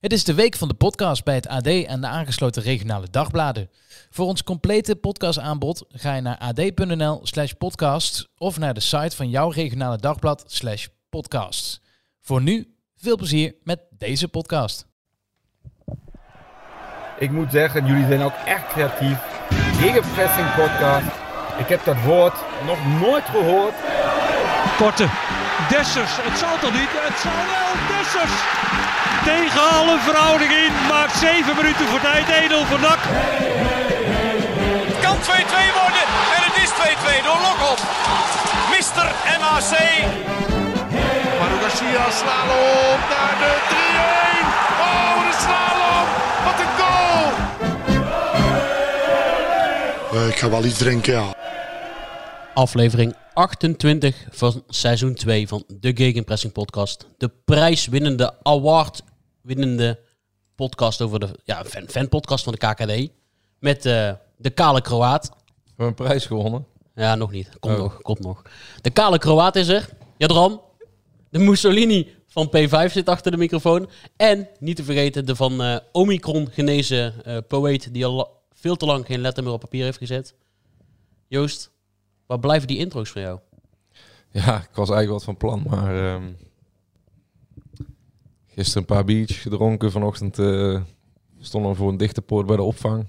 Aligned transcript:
Het 0.00 0.12
is 0.12 0.24
de 0.24 0.34
week 0.34 0.56
van 0.56 0.68
de 0.68 0.74
podcast 0.74 1.24
bij 1.24 1.34
het 1.34 1.48
AD 1.48 1.66
en 1.66 2.00
de 2.00 2.06
aangesloten 2.06 2.62
regionale 2.62 3.06
dagbladen. 3.10 3.70
Voor 4.10 4.26
ons 4.26 4.42
complete 4.42 4.96
podcastaanbod 4.96 5.84
ga 5.88 6.14
je 6.14 6.20
naar 6.20 6.38
ad.nl 6.38 7.20
slash 7.22 7.52
podcast 7.52 8.28
of 8.36 8.58
naar 8.58 8.74
de 8.74 8.80
site 8.80 9.16
van 9.16 9.30
jouw 9.30 9.50
regionale 9.50 9.96
dagblad 9.96 10.44
slash 10.46 10.86
podcast. 11.08 11.80
Voor 12.20 12.42
nu, 12.42 12.74
veel 12.96 13.16
plezier 13.16 13.54
met 13.62 13.80
deze 13.90 14.28
podcast. 14.28 14.86
Ik 17.18 17.30
moet 17.30 17.50
zeggen, 17.50 17.86
jullie 17.86 18.06
zijn 18.06 18.22
ook 18.22 18.36
echt 18.46 18.66
creatief. 18.66 19.18
Gegenpressing 19.50 20.54
podcast. 20.54 21.06
Ik 21.58 21.68
heb 21.68 21.84
dat 21.84 22.02
woord 22.02 22.34
nog 22.66 23.00
nooit 23.00 23.24
gehoord. 23.24 23.74
Korte. 24.76 25.08
Dessers. 25.68 26.16
Het 26.22 26.38
zal 26.38 26.58
toch 26.58 26.72
niet? 26.72 26.88
Het 26.90 27.18
zal 27.18 27.32
wel. 27.32 27.96
Dessers. 27.96 28.87
Tegen 29.34 29.64
alle 29.78 29.98
verhouding 29.98 30.52
in. 30.64 30.72
Maakt 30.88 31.16
7 31.16 31.56
minuten 31.56 31.86
voor 31.90 32.00
tijd. 32.00 32.26
1-0 32.26 32.30
voor 32.68 32.80
NAC. 32.80 33.00
Het 34.90 34.98
kan 35.06 35.16
2-2 35.16 35.20
worden. 35.80 36.04
En 36.36 36.42
het 36.48 36.56
is 36.64 36.70
2-2 36.70 37.24
door 37.26 37.40
Lokop. 37.46 37.78
Mister 38.76 39.06
MAC. 39.40 39.72
Manu 41.38 41.56
Garcia 41.62 42.04
slalom 42.20 43.00
naar 43.12 43.34
de 43.42 43.52
3-1. 43.70 44.46
Oh, 44.88 45.14
de 45.26 45.34
slalom. 45.44 46.06
Wat 46.44 46.58
een 46.64 46.72
goal. 46.78 47.26
Eh, 50.12 50.28
ik 50.28 50.38
ga 50.38 50.50
wel 50.50 50.64
iets 50.64 50.78
drinken, 50.78 51.12
ja. 51.12 51.34
aflevering 52.54 53.14
28 53.34 54.26
van 54.30 54.62
seizoen 54.68 55.14
2 55.14 55.48
van 55.48 55.64
de 55.66 55.92
Gegenpressing 55.94 56.52
podcast. 56.52 57.06
De 57.18 57.30
prijswinnende, 57.44 58.34
award-winnende 59.48 59.98
podcast 60.54 61.02
over 61.02 61.20
de 61.20 61.28
ja, 61.44 61.64
fan, 61.64 61.88
fanpodcast 61.88 62.44
van 62.44 62.54
de 62.58 62.58
KKD. 62.58 63.12
Met 63.58 63.86
eh, 63.86 64.12
de 64.36 64.50
kale 64.50 64.80
Kroaat. 64.80 65.30
We 65.76 65.84
een 65.84 65.94
prijs 65.94 66.26
gewonnen. 66.26 66.66
Ja, 66.94 67.14
nog 67.14 67.30
niet. 67.30 67.58
Komt 67.58 67.74
Oh. 67.74 67.80
nog, 67.80 68.02
komt 68.02 68.20
nog. 68.20 68.42
De 68.80 68.90
kale 68.90 69.18
Kroaat 69.18 69.56
is 69.56 69.68
er. 69.68 69.88
Jadran. 70.16 70.60
De 71.30 71.38
Mussolini 71.38 72.14
van 72.26 72.50
P5 72.56 72.92
zit 72.92 73.08
achter 73.08 73.30
de 73.30 73.36
microfoon. 73.36 73.88
En, 74.16 74.48
niet 74.60 74.76
te 74.76 74.84
vergeten, 74.84 75.26
de 75.26 75.36
van 75.36 75.62
eh, 75.62 75.76
Omicron 75.92 76.48
genezen 76.50 77.24
eh 77.24 77.36
poëet 77.48 77.92
die 77.92 78.06
al 78.06 78.42
veel 78.52 78.76
te 78.76 78.86
lang 78.86 79.06
geen 79.06 79.20
letter 79.20 79.42
meer 79.42 79.52
op 79.52 79.60
papier 79.60 79.84
heeft 79.84 79.98
gezet. 79.98 80.34
Joost, 81.28 81.70
waar 82.26 82.38
blijven 82.38 82.68
die 82.68 82.78
intro's 82.78 83.10
van 83.10 83.22
jou? 83.22 83.38
Ja, 84.30 84.56
ik 84.56 84.74
was 84.74 84.90
eigenlijk 84.90 85.10
wat 85.10 85.24
van 85.24 85.36
plan, 85.36 85.62
maar 85.68 86.14
ehm, 86.14 86.32
gisteren 88.58 88.82
een 88.88 88.94
paar 88.94 89.04
biertjes 89.04 89.38
gedronken. 89.38 89.90
Vanochtend 89.90 90.38
eh, 90.38 90.80
stonden 91.40 91.70
we 91.70 91.76
voor 91.76 91.88
een 91.88 91.96
dichte 91.96 92.22
poort 92.22 92.46
bij 92.46 92.56
de 92.56 92.62
opvang. 92.62 93.06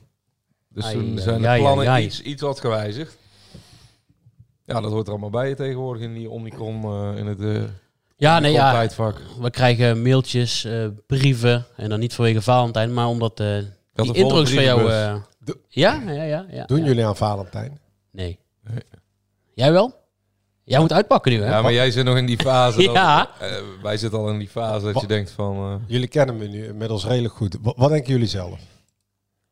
Dus 0.69 0.86
Ai, 0.86 0.94
toen 0.94 1.11
ai, 1.11 1.19
zijn 1.19 1.41
de 1.41 1.47
ai, 1.47 1.61
plannen 1.61 1.88
ai. 1.88 2.06
Iets, 2.06 2.22
iets 2.22 2.41
wat 2.41 2.59
gewijzigd. 2.59 3.17
Ja, 4.66 4.81
dat 4.81 4.91
hoort 4.91 5.06
er 5.06 5.11
allemaal 5.11 5.30
bij 5.30 5.56
tegenwoordig 5.56 6.03
in 6.03 6.14
die 6.14 6.30
Omicron 6.30 6.83
eh, 6.83 7.17
in 7.17 7.25
het 7.25 7.41
eh 7.41 7.64
Ja, 8.16 8.39
nee, 8.39 8.52
ja. 8.52 8.72
tijdvak. 8.72 9.22
We 9.39 9.50
krijgen 9.50 10.02
mailtjes, 10.02 10.67
brieven. 11.08 11.66
En 11.75 11.90
dan 11.90 12.00
niet 12.00 12.13
vanwege 12.13 12.41
Valentijn, 12.41 12.94
maar 12.94 13.07
omdat 13.07 13.38
die 13.38 14.13
intro's 14.13 14.53
van 14.53 14.63
jou... 14.63 14.91
ja, 15.68 16.02
ja, 16.06 16.23
ja, 16.23 16.46
ja. 16.50 16.66
Doen 16.66 16.79
ja. 16.79 16.85
jullie 16.85 17.06
aan 17.06 17.16
Valentijn? 17.16 17.79
Nee. 18.12 18.40
Nee. 18.63 18.84
Jij 19.53 19.72
wel? 19.72 19.94
Jij 20.69 20.80
moet 20.80 20.94
uitpakken 20.94 21.31
nu, 21.31 21.41
hè? 21.41 21.50
Ja, 21.50 21.62
maar 21.62 21.74
jij 21.74 21.91
zit 21.91 22.06
nog 22.06 22.18
in 22.18 22.25
die 22.25 22.38
fase. 22.38 22.78
dat- 22.84 22.94
Ja. 22.96 23.30
eh, 23.40 23.56
wij 23.81 23.97
zitten 23.97 24.19
al 24.19 24.30
in 24.30 24.38
die 24.40 24.47
fase 24.50 24.85
dat 24.91 25.02
je 25.02 25.07
denkt 25.07 25.31
van... 25.31 25.56
eh, 25.56 25.75
Jullie 25.88 26.07
kennen 26.07 26.38
me 26.38 26.47
nu 26.47 26.66
inmiddels 26.66 27.06
redelijk 27.06 27.34
goed. 27.34 27.57
Wat, 27.62 27.74
wat 27.78 27.90
denken 27.90 28.12
jullie 28.12 28.28
zelf? 28.28 28.59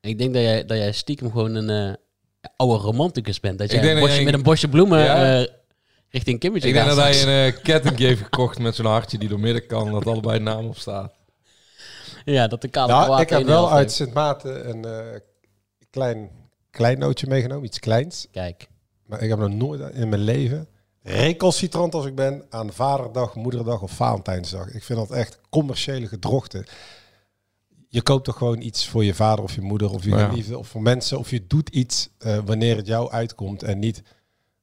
Ik 0.01 0.17
denk 0.17 0.33
dat 0.33 0.41
jij, 0.43 0.65
dat 0.65 0.77
jij 0.77 0.91
stiekem 0.91 1.31
gewoon 1.31 1.55
een 1.55 1.69
eh, 2.41 2.49
oude 2.55 2.83
romanticus 2.83 3.39
bent. 3.39 3.57
Dat 3.57 3.71
jij 3.71 3.81
dat 3.93 3.99
bosje, 3.99 4.15
jij- 4.15 4.23
met 4.23 4.33
een 4.33 4.43
bosje 4.43 4.67
bloemen 4.67 4.99
Ja. 4.99 5.39
eh, 5.39 5.47
richting 6.09 6.39
Kimmetje 6.39 6.67
ik 6.67 6.73
denk 6.73 6.87
gaat 6.87 6.95
dat 6.95 7.05
hij 7.05 7.45
een 7.47 7.53
eh, 7.53 7.61
ketting 7.63 7.97
heeft 7.97 8.21
gekocht 8.21 8.59
met 8.59 8.75
zo'n 8.75 8.85
hartje 8.85 9.17
die 9.17 9.29
door 9.29 9.39
midden 9.39 9.65
kan. 9.67 9.91
Dat 9.91 10.05
allebei 10.07 10.39
naam 10.39 10.65
op 10.67 10.77
staat. 10.77 11.13
Ja, 12.25 12.47
dat 12.47 12.61
de 12.61 12.67
kale 12.67 12.87
Nou, 12.91 13.03
Kroaat 13.03 13.21
ik 13.21 13.29
heb 13.29 13.43
wel 13.45 13.71
uit. 13.71 13.91
Sint 13.91 14.13
Maarten 14.13 14.69
een 14.69 14.85
eh, 14.85 15.19
klein, 15.89 16.29
klein 16.71 16.99
nootje 16.99 17.27
meegenomen. 17.27 17.65
Iets 17.65 17.79
kleins. 17.79 18.27
Kijk. 18.31 18.67
Maar 19.05 19.21
ik 19.21 19.29
heb 19.29 19.39
nog 19.39 19.49
nooit 19.53 19.81
in 19.93 20.09
mijn 20.09 20.21
leven, 20.21 20.67
recalcitrant 21.07 21.93
als 21.93 22.05
ik 22.05 22.15
ben, 22.15 22.45
aan 22.49 22.73
Vaderdag, 22.73 23.35
Moederdag 23.35 23.81
of 23.81 23.91
Valentijnsdag. 23.91 24.67
Ik 24.73 24.83
vind 24.83 24.99
dat 24.99 25.11
echt 25.11 25.39
commerciële 25.49 26.07
gedrochten. 26.07 26.65
Je 27.89 28.01
koopt 28.01 28.23
toch 28.25 28.37
gewoon 28.37 28.61
iets 28.61 28.87
voor 28.87 29.03
je 29.03 29.13
vader 29.13 29.43
of 29.43 29.55
je 29.55 29.61
moeder 29.61 29.89
of 29.91 30.03
je 30.03 30.09
Ja. 30.09 30.27
geliefde 30.29 30.57
of 30.57 30.67
voor 30.67 30.81
mensen. 30.81 31.19
Of 31.19 31.29
je 31.29 31.47
doet 31.47 31.69
iets 31.69 32.09
eh, 32.17 32.37
wanneer 32.45 32.75
het 32.75 32.87
jou 32.87 33.11
uitkomt 33.11 33.63
en 33.63 33.79
niet 33.79 34.03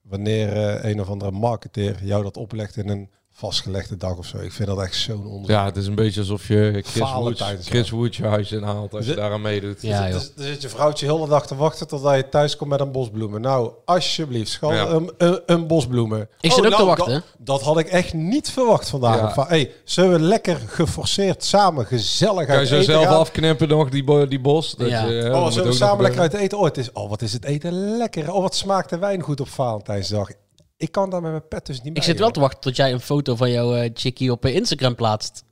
wanneer 0.03 0.53
eh, 0.56 0.91
een 0.91 1.00
of 1.00 1.09
andere 1.09 1.31
marketeer 1.31 2.05
jou 2.05 2.22
dat 2.22 2.37
oplegt 2.37 2.76
in 2.76 2.88
een 2.88 3.11
vastgelegde 3.36 3.96
dag 3.96 4.16
of 4.16 4.26
zo. 4.26 4.38
Ik 4.38 4.52
vind 4.52 4.68
dat 4.68 4.80
echt 4.80 4.94
zo'n 4.94 5.26
onzin. 5.26 5.54
Ja, 5.54 5.64
het 5.64 5.76
is 5.76 5.86
een 5.86 5.94
beetje 5.94 6.20
alsof 6.20 6.48
je 6.48 6.70
Chris 6.72 6.94
Woods, 6.98 7.10
Valentijnsdag. 7.12 7.66
Chris 7.74 7.90
Woods 7.90 8.16
je 8.16 8.26
huis 8.26 8.52
inhaalt 8.52 8.94
als 8.94 9.06
je 9.06 9.14
daaraan 9.14 9.40
meedoet. 9.40 9.82
Ja. 9.82 10.10
Dus, 10.10 10.32
dus 10.34 10.46
zit 10.46 10.62
je 10.62 10.68
vrouwtje 10.68 11.06
heel 11.06 11.20
de 11.20 11.28
dag 11.28 11.46
te 11.46 11.54
wachten 11.56 11.86
totdat 11.88 12.14
je 12.16 12.28
thuis 12.28 12.56
komt 12.56 12.70
met 12.70 12.80
een 12.80 12.92
bos 12.92 13.10
bloemen. 13.10 13.40
Nou, 13.40 13.70
alsjeblieft, 13.84 14.50
schat, 14.50 14.70
Ja. 14.72 14.86
een, 14.86 15.10
een, 15.18 15.40
een 15.46 15.66
bos 15.66 15.86
bloemen. 15.86 16.28
Ik 16.40 16.52
zit 16.52 16.64
ook 16.64 16.70
nou, 16.70 16.76
te 16.82 16.84
wachten. 16.84 17.12
Dat, 17.14 17.22
dat 17.38 17.62
had 17.62 17.78
ik 17.78 17.86
echt 17.86 18.12
niet 18.12 18.50
verwacht 18.50 18.88
vandaag. 18.88 19.16
Ja. 19.18 19.32
Van, 19.32 19.44
hey, 19.48 19.72
zullen 19.84 20.12
we 20.12 20.18
lekker 20.20 20.56
geforceerd 20.66 21.44
samen 21.44 21.86
gezellig 21.86 22.44
Kan 22.46 22.54
je 22.54 22.60
uit 22.60 22.68
zo 22.68 22.80
zelf 22.82 23.04
gaan? 23.04 23.16
afknippen 23.18 23.68
nog, 23.68 23.88
die, 23.88 24.04
bo- 24.04 24.28
die 24.28 24.40
bos? 24.40 24.74
Dat 24.74 24.88
Ja. 24.88 25.04
je, 25.06 25.22
Oh, 25.34 25.46
zullen 25.48 25.62
we 25.62 25.68
ook 25.70 25.76
samen 25.76 26.02
lekker 26.02 26.20
uit 26.20 26.34
eten? 26.34 26.58
Oh, 26.58 26.64
het 26.64 26.76
is, 26.78 26.92
oh, 26.92 27.08
wat 27.08 27.22
is 27.22 27.32
het 27.32 27.44
eten 27.44 27.96
lekker. 27.96 28.32
Oh, 28.32 28.42
wat 28.42 28.54
smaakt 28.54 28.90
de 28.90 28.98
wijn 28.98 29.22
goed 29.22 29.40
op 29.40 29.48
Valentijnsdag. 29.48 30.28
Ik 30.76 30.92
kan 30.92 31.10
daar 31.10 31.22
met 31.22 31.30
mijn 31.30 31.48
pet 31.48 31.66
dus 31.66 31.76
niet 31.78 31.86
Ik 31.86 31.92
bij. 31.94 32.02
zit 32.02 32.16
wel 32.16 32.24
joh. 32.26 32.34
te 32.34 32.40
wachten 32.40 32.60
tot 32.60 32.76
jij 32.76 32.92
een 32.92 33.00
foto 33.00 33.36
van 33.36 33.50
jouw 33.50 33.74
eh, 33.74 33.90
chickie 33.94 34.30
op 34.32 34.44
eh, 34.44 34.54
Instagram 34.54 34.94
plaatst. 34.94 35.44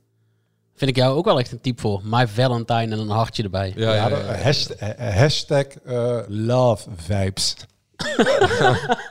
Vind 0.75 0.89
ik 0.91 0.95
jou 0.97 1.15
ook 1.17 1.25
wel 1.25 1.39
echt 1.39 1.51
een 1.51 1.61
type 1.61 1.81
voor. 1.81 2.01
My 2.03 2.27
Valentine 2.27 2.93
en 2.93 2.99
een 2.99 3.09
hartje 3.09 3.43
erbij. 3.43 3.73
Ja, 3.75 3.89
Ja, 3.89 3.95
ja, 3.95 4.09
dat- 4.09 4.19
ja. 4.25 4.35
hashtag, 4.35 4.77
eh, 4.77 5.15
hashtag 5.15 5.65
eh, 5.67 6.19
love 6.27 6.89
vibes. 6.95 7.55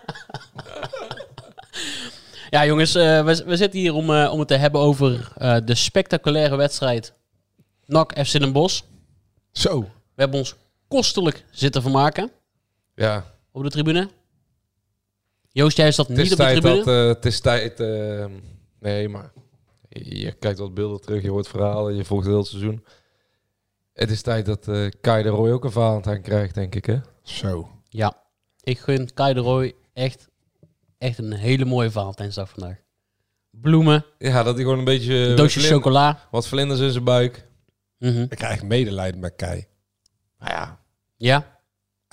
Ja, 2.50 2.66
jongens, 2.66 2.92
we, 2.92 3.42
we 3.46 3.56
zitten 3.56 3.80
hier 3.80 3.94
om, 3.94 4.10
eh, 4.14 4.32
om 4.32 4.38
het 4.38 4.48
te 4.48 4.54
hebben 4.54 4.80
over 4.80 5.32
eh, 5.36 5.56
de 5.64 5.74
spectaculaire 5.74 6.56
wedstrijd 6.56 7.12
NAC 7.86 8.12
FC 8.26 8.32
Den 8.38 8.52
Bosch. 8.52 8.82
Zo. 9.52 9.80
We 9.80 9.86
hebben 10.22 10.38
ons 10.38 10.54
kostelijk 10.88 11.44
zitten 11.50 11.82
vermaken 11.82 12.30
Ja, 12.94 13.24
op 13.52 13.62
de 13.62 13.70
tribune. 13.70 14.08
Joost, 15.52 15.76
jij 15.76 15.92
zat 15.92 16.08
het 16.08 16.16
niet 16.16 16.24
op 16.24 16.30
de 16.30 16.36
tijd 16.36 16.60
tribune. 16.60 16.84
dat... 16.84 16.94
eh, 16.94 17.06
het 17.06 17.24
is 17.24 17.40
tijd... 17.40 17.80
eh, 17.80 18.26
nee, 18.80 19.08
maar... 19.08 19.32
Je, 19.88 20.32
kijkt 20.32 20.58
wat 20.58 20.74
beelden 20.74 21.00
terug, 21.00 21.22
je 21.22 21.30
hoort 21.30 21.48
verhalen, 21.48 21.94
je 21.94 22.04
volgt 22.04 22.26
heel 22.26 22.36
het 22.36 22.46
seizoen. 22.46 22.84
Het 23.92 24.10
is 24.10 24.22
tijd 24.22 24.46
dat 24.46 24.68
eh 24.68 24.88
Kai 25.00 25.22
de 25.22 25.28
Roy 25.28 25.50
ook 25.50 25.64
een 25.64 25.72
Valentijn 25.72 26.22
krijgt, 26.22 26.54
denk 26.54 26.74
ik, 26.74 26.86
hè? 26.86 26.98
Zo. 27.22 27.68
Ja, 27.88 28.16
ik 28.62 28.78
gun 28.78 29.14
Kai 29.14 29.34
de 29.34 29.40
Roy 29.40 29.74
echt, 29.92 30.28
echt 30.98 31.18
een 31.18 31.32
hele 31.32 31.64
mooie 31.64 31.90
Valentijnsdag 31.90 32.50
vandaag. 32.50 32.76
Bloemen, 33.50 34.04
Ja, 34.18 34.42
dat 34.42 34.54
hij 34.54 34.62
gewoon 34.62 34.78
een 34.78 34.84
beetje... 34.84 35.14
een 35.14 35.36
doosje 35.36 35.60
chocola. 35.60 36.28
Wat 36.30 36.48
vlinders 36.48 36.80
in 36.80 36.90
zijn 36.90 37.04
buik. 37.04 37.48
Mhm. 37.98 38.22
Ik 38.22 38.28
krijg 38.36 38.62
medelijden 38.62 39.20
met 39.20 39.36
Kei. 39.36 39.66
Nou 40.38 40.52
ja, 40.52 40.80
Ja, 41.16 41.60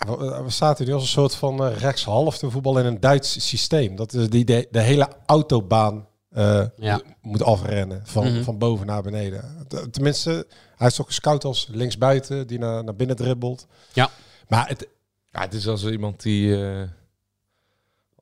We, 0.08 0.42
we 0.44 0.50
zaten 0.50 0.86
nu 0.86 0.94
als 0.94 1.02
een 1.02 1.08
soort 1.08 1.36
van 1.36 1.66
uh, 1.66 1.78
rechtshalfte 1.78 2.50
voetbal 2.52 2.80
in 2.80 2.86
een 2.86 3.00
Duits 3.00 3.48
systeem. 3.50 3.96
Dat 3.96 4.14
is 4.14 4.30
die 4.30 4.46
de, 4.46 4.68
de 4.72 4.80
hele 4.82 5.08
autobaan 5.26 6.08
eh, 6.30 6.66
Ja. 6.78 7.02
moet 7.22 7.44
afrennen 7.44 8.02
van, 8.06 8.32
Mhm. 8.34 8.44
van 8.44 8.58
boven 8.58 8.86
naar 8.86 9.02
beneden. 9.04 9.68
Tenminste, 9.92 10.48
hij 10.76 10.88
is 10.88 10.96
toch 10.96 11.06
gescout 11.06 11.44
als 11.46 11.68
linksbuiten 11.72 12.48
die 12.48 12.60
naar, 12.60 12.84
naar 12.84 12.96
binnen 12.96 13.16
dribbelt. 13.16 13.68
Ja. 13.94 14.10
Maar 14.48 14.68
het, 14.68 14.88
Ja, 15.32 15.42
het 15.42 15.54
is 15.54 15.68
als 15.68 15.86
iemand 15.86 16.22
die 16.22 16.66
eh, 16.66 16.82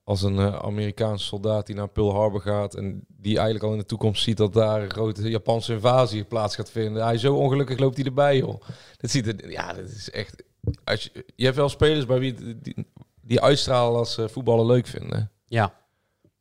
als 0.04 0.22
een 0.22 0.38
eh, 0.40 0.56
Amerikaanse 0.56 1.26
soldaat 1.26 1.66
die 1.66 1.76
naar 1.76 1.88
Pearl 1.88 2.14
Harbor 2.16 2.42
gaat 2.42 2.76
en 2.76 3.06
die 3.08 3.36
eigenlijk 3.36 3.66
al 3.66 3.72
in 3.72 3.78
de 3.78 3.86
toekomst 3.86 4.24
ziet 4.24 4.38
dat 4.38 4.54
daar 4.54 4.82
een 4.84 4.92
grote 4.92 5.30
Japanse 5.30 5.74
invasie 5.74 6.24
plaats 6.24 6.56
gaat 6.56 6.72
vinden. 6.72 7.04
Hij 7.04 7.18
zo 7.18 7.36
ongelukkig 7.36 7.80
loopt 7.80 7.96
hij 7.98 8.06
erbij, 8.06 8.38
joh. 8.38 8.62
Dat 8.98 9.10
ziet 9.12 9.28
er, 9.28 9.52
ja, 9.52 9.74
dat 9.74 9.90
is 9.90 10.10
echt. 10.12 10.44
Als 10.84 11.04
je, 11.04 11.26
je 11.36 11.44
hebt 11.46 11.58
wel 11.58 11.70
spelers 11.70 12.06
bij 12.06 12.20
wie 12.20 12.60
die, 12.62 12.88
die 13.22 13.42
uitstralen 13.42 14.00
als 14.00 14.14
ze 14.14 14.30
voetballen 14.30 14.66
leuk 14.66 14.88
vinden. 14.88 15.32
Ja. 15.48 15.74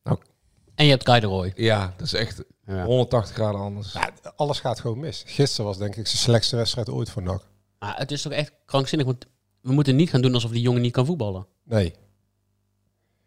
Nou. 0.03 0.19
En 0.75 0.85
je 0.85 0.91
hebt 0.91 1.03
Kai 1.03 1.21
de 1.21 1.27
Roy. 1.27 1.53
Ja, 1.55 1.95
dat 1.97 2.07
is 2.07 2.13
echt 2.15 2.45
Ja. 2.67 2.85
180 2.85 3.35
graden 3.35 3.61
anders. 3.61 3.93
Ja, 3.93 4.11
alles 4.37 4.61
gaat 4.61 4.81
gewoon 4.81 4.99
mis. 4.99 5.23
Gisteren 5.27 5.67
was 5.67 5.79
denk 5.79 5.97
ik 5.97 6.07
zijn 6.07 6.19
slechtste 6.19 6.57
wedstrijd 6.57 6.91
ooit 6.91 7.11
voor 7.11 7.23
NAC. 7.23 7.43
Maar 7.79 7.97
het 7.97 8.11
is 8.11 8.23
toch 8.23 8.33
echt 8.33 8.53
krankzinnig, 8.65 9.07
want 9.07 9.27
we 9.61 9.73
moeten 9.73 9.97
niet 9.97 10.11
gaan 10.11 10.21
doen 10.23 10.35
alsof 10.35 10.51
die 10.51 10.61
jongen 10.61 10.81
niet 10.83 10.93
kan 10.93 11.07
voetballen. 11.07 11.47
Nee. 11.65 11.95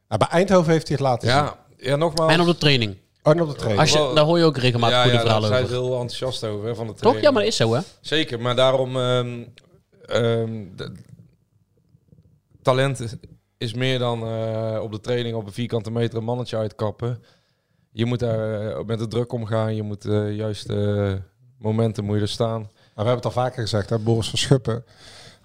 Nou, 0.07 0.19
bij 0.19 0.28
Eindhoven 0.30 0.72
heeft 0.72 0.88
hij 0.88 0.98
het 0.98 1.06
laten 1.06 1.30
zien. 1.30 1.38
Ja, 1.38 1.66
ja, 1.78 1.96
nogmaals. 1.96 2.31
En 2.34 2.40
op 2.40 2.46
de 2.46 2.57
training. 2.57 2.98
Oh, 3.24 3.34
en 3.34 3.42
op 3.42 3.48
de 3.48 3.54
training. 3.56 3.80
Als 3.81 3.92
je, 3.92 4.12
daar 4.16 4.25
hoor 4.25 4.38
je 4.38 4.44
ook 4.44 4.57
regelmatig 4.57 4.96
ja, 4.96 5.01
goede 5.04 5.18
ja, 5.18 5.24
daar 5.24 5.31
verhalen 5.31 5.50
zijn 5.57 5.63
over. 5.63 5.75
ze 5.75 5.81
heel 5.81 6.01
enthousiast 6.01 6.44
over 6.44 6.68
hè, 6.68 6.75
van 6.75 6.86
de 6.88 6.92
Toch? 6.92 7.00
training. 7.01 7.25
Ja, 7.25 7.31
maar 7.31 7.42
dat 7.44 7.51
is 7.51 7.57
zo, 7.57 7.74
hè? 7.74 7.81
Zeker, 8.01 8.40
maar 8.40 8.56
daarom... 8.56 8.96
ehm, 8.98 9.44
ehm, 10.10 10.66
de- 10.76 10.92
talent 12.62 13.18
is, 13.58 13.74
meer 13.74 14.00
dan 14.00 14.24
eh, 14.24 14.80
op 14.82 14.92
de 14.92 15.00
training 15.00 15.36
op 15.36 15.46
een 15.46 15.52
vierkante 15.54 15.92
meter 15.92 16.18
een 16.18 16.24
mannetje 16.24 16.58
uitkappen. 16.58 17.24
Je 17.92 18.06
moet 18.06 18.20
daar 18.20 18.70
eh, 18.72 18.86
met 18.86 19.00
de 19.00 19.08
druk 19.08 19.32
omgaan. 19.32 19.76
Je 19.76 19.84
moet 19.84 20.06
eh 20.06 20.36
juist 20.36 20.70
eh, 20.70 21.14
momenten 21.58 22.04
moet 22.06 22.16
je 22.16 22.22
er 22.22 22.28
staan. 22.28 22.62
Maar 22.62 22.70
we 23.06 23.12
hebben 23.12 23.16
het 23.16 23.26
al 23.26 23.32
vaker 23.44 23.62
gezegd, 23.62 23.90
hè, 23.90 24.00
Boris 24.00 24.30
van 24.30 24.38
Schuppen. 24.40 24.84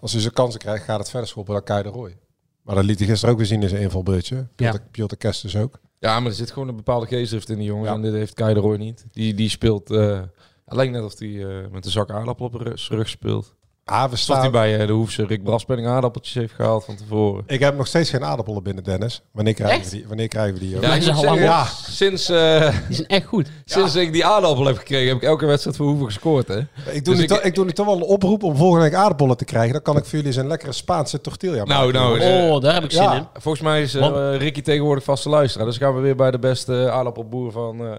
Als 0.00 0.12
hij 0.12 0.20
zijn 0.20 0.32
kansen 0.34 0.60
krijgt, 0.60 0.84
gaat 0.84 0.98
het 0.98 1.10
verder 1.10 1.28
schoppen 1.28 1.54
dan 1.54 1.62
Kai 1.62 1.82
de 1.82 1.88
Roy. 1.88 2.16
Maar 2.62 2.74
dat 2.74 2.84
liet 2.84 2.98
hij 2.98 3.08
gisteren 3.08 3.30
ook 3.32 3.38
weer 3.40 3.48
zien 3.48 3.62
in 3.62 3.68
zijn 3.68 3.82
invalbeurtje. 3.82 4.46
Piotr, 4.54 4.80
Piotr 4.90 5.14
Kest 5.16 5.42
dus 5.42 5.56
ook. 5.56 5.80
Ja, 5.98 6.20
maar 6.20 6.30
er 6.30 6.36
zit 6.36 6.50
gewoon 6.50 6.68
een 6.68 6.76
bepaalde 6.76 7.06
geestdrift 7.06 7.48
in 7.48 7.56
die 7.58 7.66
jongen. 7.66 7.84
Ja. 7.84 7.94
En 7.94 8.02
dit 8.02 8.12
heeft 8.12 8.34
Kai 8.34 8.54
de 8.54 8.60
Roy 8.60 8.76
niet. 8.76 9.06
Die, 9.10 9.34
die 9.34 9.48
speelt... 9.48 9.90
eh 9.90 10.22
alleen 10.64 10.90
net 10.92 11.02
of 11.02 11.18
hij 11.18 11.44
eh, 11.44 11.70
met 11.70 11.84
een 11.84 11.90
zak 11.90 12.10
aardappel 12.10 12.46
op 12.46 12.70
zijn 12.74 12.98
rug 12.98 13.08
speelt. 13.08 13.54
Ah, 13.86 14.02
we 14.02 14.08
hij 14.08 14.18
staan... 14.18 14.50
bij 14.50 14.80
eh, 14.80 14.86
de 14.86 14.92
Hoefse 14.92 15.26
Rick 15.26 15.42
Braspenning 15.44 15.88
aardappeltjes 15.88 16.34
heeft 16.34 16.54
gehaald 16.54 16.84
van 16.84 16.96
tevoren. 16.96 17.42
Ik 17.46 17.60
heb 17.60 17.76
nog 17.76 17.86
steeds 17.86 18.10
geen 18.10 18.24
aardappelen 18.24 18.62
binnen, 18.62 18.84
Dennis. 18.84 19.22
Wanneer 19.32 19.54
krijgen, 19.54 19.78
Echt? 19.80 19.90
we 19.90 19.96
die, 19.96 20.06
wanneer 20.08 20.28
krijgen 20.28 20.54
we 20.54 20.60
die? 20.60 20.70
Ja, 20.80 21.60
op. 21.62 21.68
sinds, 21.90 22.28
eh, 22.28 22.70
Die 22.86 22.96
zijn 22.96 23.08
echt 23.08 23.26
goed. 23.26 23.48
sinds 23.64 23.94
ik 23.94 24.12
die 24.12 24.26
aardappel 24.26 24.64
heb 24.66 24.76
gekregen, 24.76 25.08
heb 25.08 25.16
ik 25.16 25.22
elke 25.22 25.46
wedstrijd 25.46 25.76
voor 25.76 25.86
Hoeven 25.86 26.06
gescoord. 26.06 26.48
Hè? 26.48 26.58
Ik 26.58 26.66
doe, 26.84 27.02
Dus 27.02 27.16
nu 27.16 27.22
ik- 27.22 27.28
toch- 27.28 27.40
ik 27.42 27.54
doe 27.54 27.64
nu 27.64 27.72
toch 27.72 27.86
wel 27.86 27.96
een 27.96 28.02
oproep 28.02 28.42
om 28.42 28.56
volgende 28.56 28.84
week 28.84 28.94
aardappelen 28.94 29.36
te 29.36 29.44
krijgen. 29.44 29.72
Dan 29.72 29.82
kan 29.82 29.96
ik 29.96 30.04
voor 30.04 30.18
jullie 30.18 30.32
zo'n 30.32 30.46
lekkere 30.46 30.72
Spaanse 30.72 31.20
tortilla 31.20 31.64
Nou, 31.64 31.92
maken. 31.92 31.92
nou, 31.92 32.18
eh, 32.20 32.52
Oh, 32.54 32.60
daar 32.60 32.74
heb 32.74 32.84
ik 32.84 32.90
zin 32.90 33.02
ja. 33.02 33.14
in. 33.14 33.26
Volgens 33.32 33.64
mij 33.64 33.82
is 33.82 33.94
eh, 33.94 34.36
Ricky 34.38 34.60
tegenwoordig 34.62 35.04
vaste 35.04 35.28
luisteraar. 35.28 35.66
Dus 35.66 35.76
gaan 35.76 35.94
we 35.94 36.00
weer 36.00 36.16
bij 36.16 36.30
de 36.30 36.38
beste 36.38 36.90
aardappelboer 36.90 37.52
van, 37.52 37.80
eh, 37.86 37.92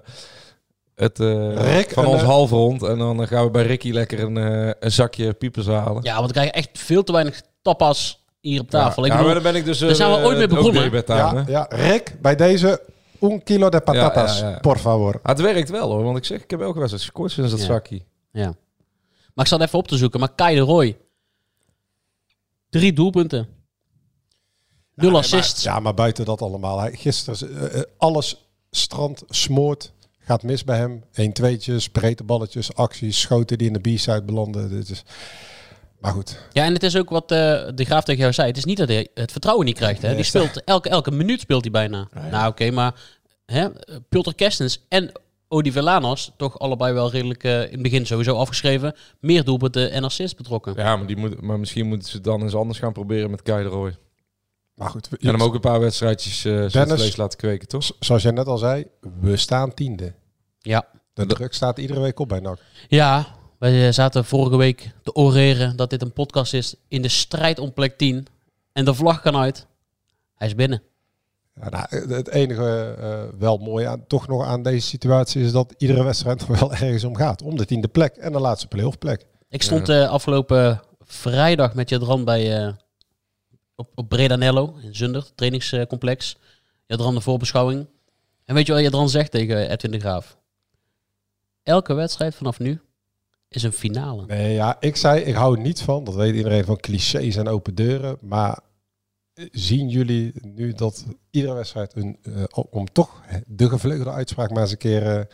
het, 0.95 1.19
eh, 1.19 1.73
Rick, 1.75 1.89
van 1.91 2.05
ons 2.05 2.21
eh, 2.21 2.27
halfrond. 2.27 2.83
En 2.83 2.97
dan 2.97 3.21
eh, 3.21 3.27
gaan 3.27 3.43
we 3.45 3.51
bij 3.51 3.65
Ricky 3.65 3.91
lekker 3.91 4.19
een, 4.19 4.37
eh, 4.37 4.71
een 4.79 4.91
zakje 4.91 5.33
piepers 5.33 5.65
halen. 5.67 6.03
Ja, 6.03 6.15
want 6.15 6.27
we 6.27 6.31
krijgen 6.33 6.53
echt 6.53 6.69
veel 6.73 7.03
te 7.03 7.11
weinig 7.11 7.41
tapas 7.61 8.25
hier 8.39 8.61
op 8.61 8.69
tafel. 8.69 9.05
Ja, 9.05 9.07
Ik 9.07 9.11
ja, 9.13 9.17
bedoel, 9.17 9.33
maar 9.33 9.43
daar 9.43 9.51
ben 9.53 9.61
ik 9.61 9.67
dus 9.67 9.79
daar 9.79 9.95
zijn 9.95 10.11
we 10.11 10.27
ooit 10.27 10.37
mee 10.37 10.47
begonnen. 10.47 11.03
Ja, 11.05 11.43
ja, 11.47 11.65
Rick, 11.69 12.17
bij 12.21 12.35
deze 12.35 12.83
un 13.21 13.43
kilo 13.43 13.69
de 13.69 13.81
patatas, 13.81 14.39
Ja, 14.39 14.45
ja, 14.45 14.51
ja. 14.51 14.59
por 14.59 14.77
favor. 14.77 15.19
Ah, 15.23 15.29
het 15.31 15.41
werkt 15.41 15.69
wel 15.69 15.91
hoor, 15.91 16.03
want 16.03 16.17
ik 16.17 16.25
zeg, 16.25 16.43
ik 16.43 16.49
heb 16.51 16.61
elke 16.61 16.77
wedstrijd 16.79 17.03
gescoord 17.03 17.31
sinds 17.31 17.51
dat 17.51 17.59
Ja. 17.59 17.65
zakje. 17.65 18.01
Ja. 18.31 18.53
Maar 19.33 19.45
ik 19.45 19.51
zat 19.51 19.61
even 19.61 19.79
op 19.79 19.87
te 19.87 19.97
zoeken. 19.97 20.19
Maar 20.19 20.33
Kai 20.35 20.55
de 20.55 20.61
Roy. 20.61 20.97
Drie 22.69 22.93
doelpunten. 22.93 23.47
Nul. 24.95 25.11
Maar, 25.11 25.53
ja, 25.57 25.79
maar 25.79 25.93
buiten 25.93 26.25
dat 26.25 26.41
allemaal. 26.41 26.79
Hij, 26.79 26.91
gisteren, 26.91 27.87
alles 27.97 28.49
strand, 28.71 29.23
smoort, 29.29 29.91
gaat 30.25 30.43
mis 30.43 30.63
bij 30.63 30.77
hem. 30.77 31.03
1 31.13 31.33
tweetjes, 31.33 31.89
breedte 31.89 32.23
balletjes, 32.23 32.75
acties, 32.75 33.19
schoten 33.19 33.57
die 33.57 33.67
in 33.67 33.73
de 33.73 33.79
B-side 33.79 34.23
belanden. 34.23 34.69
Dit 34.69 34.89
is... 34.89 35.03
Maar 35.99 36.11
goed, 36.13 36.39
Ja, 36.51 36.63
en 36.63 36.73
het 36.73 36.83
is 36.83 36.97
ook 36.97 37.09
wat 37.09 37.31
eh, 37.31 37.37
de 37.75 37.85
Graaf 37.85 38.03
tegen 38.03 38.21
jou 38.21 38.33
zei. 38.33 38.47
Het 38.47 38.57
is 38.57 38.65
niet 38.65 38.77
dat 38.77 38.87
hij 38.87 39.07
het 39.13 39.31
vertrouwen 39.31 39.65
niet 39.65 39.77
krijgt. 39.77 40.01
Hè? 40.01 40.07
Nee, 40.07 40.15
Die 40.15 40.25
speelt 40.25 40.63
elke, 40.63 40.89
elke 40.89 41.11
minuut 41.11 41.41
speelt 41.41 41.61
hij 41.63 41.71
bijna. 41.71 42.07
Nou, 42.31 42.47
oké, 42.47 42.71
maar 42.71 42.93
hè, 43.45 43.67
Piotr 44.09 44.33
Kerstens 44.35 44.85
en 44.89 45.11
Odi 45.47 45.71
Velanas, 45.71 46.31
toch 46.37 46.59
allebei 46.59 46.93
wel 46.93 47.11
redelijk 47.11 47.43
eh, 47.43 47.61
in 47.61 47.71
het 47.71 47.81
begin 47.81 48.05
sowieso 48.05 48.35
afgeschreven. 48.35 48.95
Meer 49.19 49.43
doelpunten 49.43 49.91
en 49.91 50.03
assists 50.03 50.35
betrokken. 50.35 50.73
Ja, 50.75 50.95
maar, 50.95 51.07
die 51.07 51.17
moet, 51.17 51.41
maar 51.41 51.59
misschien 51.59 51.87
moeten 51.87 52.07
ze 52.09 52.15
het 52.15 52.25
dan 52.25 52.41
eens 52.41 52.55
anders 52.55 52.79
gaan 52.79 52.93
proberen 52.93 53.31
met 53.31 53.41
Kai 53.41 53.63
de 53.63 53.69
Roy. 53.69 53.95
Maar 54.75 54.89
goed. 54.89 55.09
En 55.19 55.27
hem 55.27 55.43
ook 55.43 55.53
een 55.53 55.59
paar 55.59 55.79
wedstrijdjes 55.79 56.45
uh, 56.45 56.69
Dennis- 56.69 56.93
vlees 56.99 57.15
laten 57.15 57.37
kweken, 57.37 57.67
toch? 57.67 57.91
Zoals 57.99 58.21
jij 58.21 58.31
net 58.31 58.47
al 58.47 58.57
zei, 58.57 58.85
we 59.19 59.37
staan 59.37 59.73
tiende. 59.73 60.13
Ja. 60.59 60.87
De 61.13 61.25
druk 61.25 61.53
staat 61.53 61.77
iedere 61.77 61.99
week 61.99 62.19
op 62.19 62.29
bij 62.29 62.39
NAC. 62.39 62.59
Ja, 62.87 63.27
wij 63.59 63.87
eh, 63.87 63.93
zaten 63.93 64.25
vorige 64.25 64.57
week 64.57 64.91
te 65.03 65.13
oreren 65.13 65.75
dat 65.75 65.89
dit 65.89 66.01
een 66.01 66.13
podcast 66.13 66.53
is 66.53 66.75
in 66.87 67.01
de 67.01 67.07
strijd 67.07 67.59
om 67.59 67.73
plek 67.73 67.97
10. 67.97 68.27
En 68.73 68.85
de 68.85 68.93
vlag 68.93 69.21
kan 69.21 69.35
uit. 69.35 69.67
Hij 70.35 70.47
is 70.47 70.55
binnen. 70.55 70.81
Ja, 71.61 71.69
nou, 71.69 72.13
het 72.13 72.29
enige 72.29 72.95
eh, 72.99 73.39
wel 73.39 73.57
mooi 73.57 73.85
aan, 73.85 74.07
toch 74.07 74.27
nog 74.27 74.45
aan 74.45 74.63
deze 74.63 74.87
situatie 74.87 75.43
is 75.43 75.51
dat 75.51 75.73
iedere 75.77 76.03
wedstrijd 76.03 76.41
er 76.41 76.51
wel 76.59 76.71
ergens 76.71 77.03
om 77.03 77.15
gaat. 77.15 77.41
Om 77.41 77.57
de 77.57 77.65
tiende 77.65 77.87
plek 77.87 78.15
en 78.15 78.31
de 78.31 78.39
laatste 78.39 78.67
playoff 78.67 78.97
plek. 78.97 79.25
Ik 79.49 79.61
stond 79.61 79.89
eh, 79.89 80.09
afgelopen 80.09 80.81
vrijdag 81.05 81.73
met 81.73 81.89
Jadran 81.89 82.23
bij, 82.23 82.65
eh, 82.65 82.73
op, 83.75 83.91
op 83.95 84.09
Bredanello 84.09 84.75
in 84.81 84.95
Zundert, 84.95 85.31
trainingscomplex. 85.35 86.37
Jadran 86.85 87.13
de 87.15 87.21
voorbeschouwing. 87.21 87.87
En 88.45 88.55
weet 88.55 88.65
je 88.67 88.73
wat 88.73 88.81
Jadran 88.81 89.09
zegt 89.09 89.31
tegen 89.31 89.69
Edwin 89.69 89.91
de 89.91 89.99
Graaf? 89.99 90.37
Elke 91.63 91.93
wedstrijd 91.93 92.35
vanaf 92.35 92.59
nu 92.59 92.81
is 93.49 93.63
een 93.63 93.71
finale. 93.73 94.25
Nee, 94.25 94.53
ja, 94.53 94.77
ik 94.79 94.95
zei, 94.95 95.21
ik 95.21 95.35
hou 95.35 95.59
niet 95.59 95.81
van, 95.81 96.03
dat 96.03 96.15
weet 96.15 96.35
iedereen, 96.35 96.65
van 96.65 96.77
clichés 96.79 97.35
en 97.35 97.47
open 97.47 97.75
deuren. 97.75 98.17
Maar 98.21 98.59
eh, 99.33 99.45
zien 99.51 99.89
jullie 99.89 100.33
nu 100.41 100.73
dat 100.73 101.05
iedere 101.31 101.53
wedstrijd, 101.53 101.95
een, 101.95 102.17
eh, 102.21 102.43
om 102.69 102.91
toch 102.91 103.21
de 103.47 103.69
gevleugelde 103.69 104.11
uitspraak 104.11 104.49
maar 104.49 104.61
eens 104.61 104.71
een 104.71 104.77
keer 104.77 105.27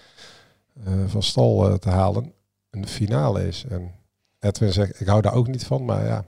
eh, 0.83 1.03
van 1.07 1.23
stal 1.23 1.77
te 1.77 1.89
halen, 1.89 2.33
een 2.69 2.87
finale 2.87 3.47
is? 3.47 3.65
En 3.69 3.91
Edwin 4.39 4.73
zegt, 4.73 4.99
ik 4.99 5.07
hou 5.07 5.21
daar 5.21 5.33
ook 5.33 5.47
niet 5.47 5.65
van, 5.65 5.85
maar 5.85 6.05
ja, 6.05 6.25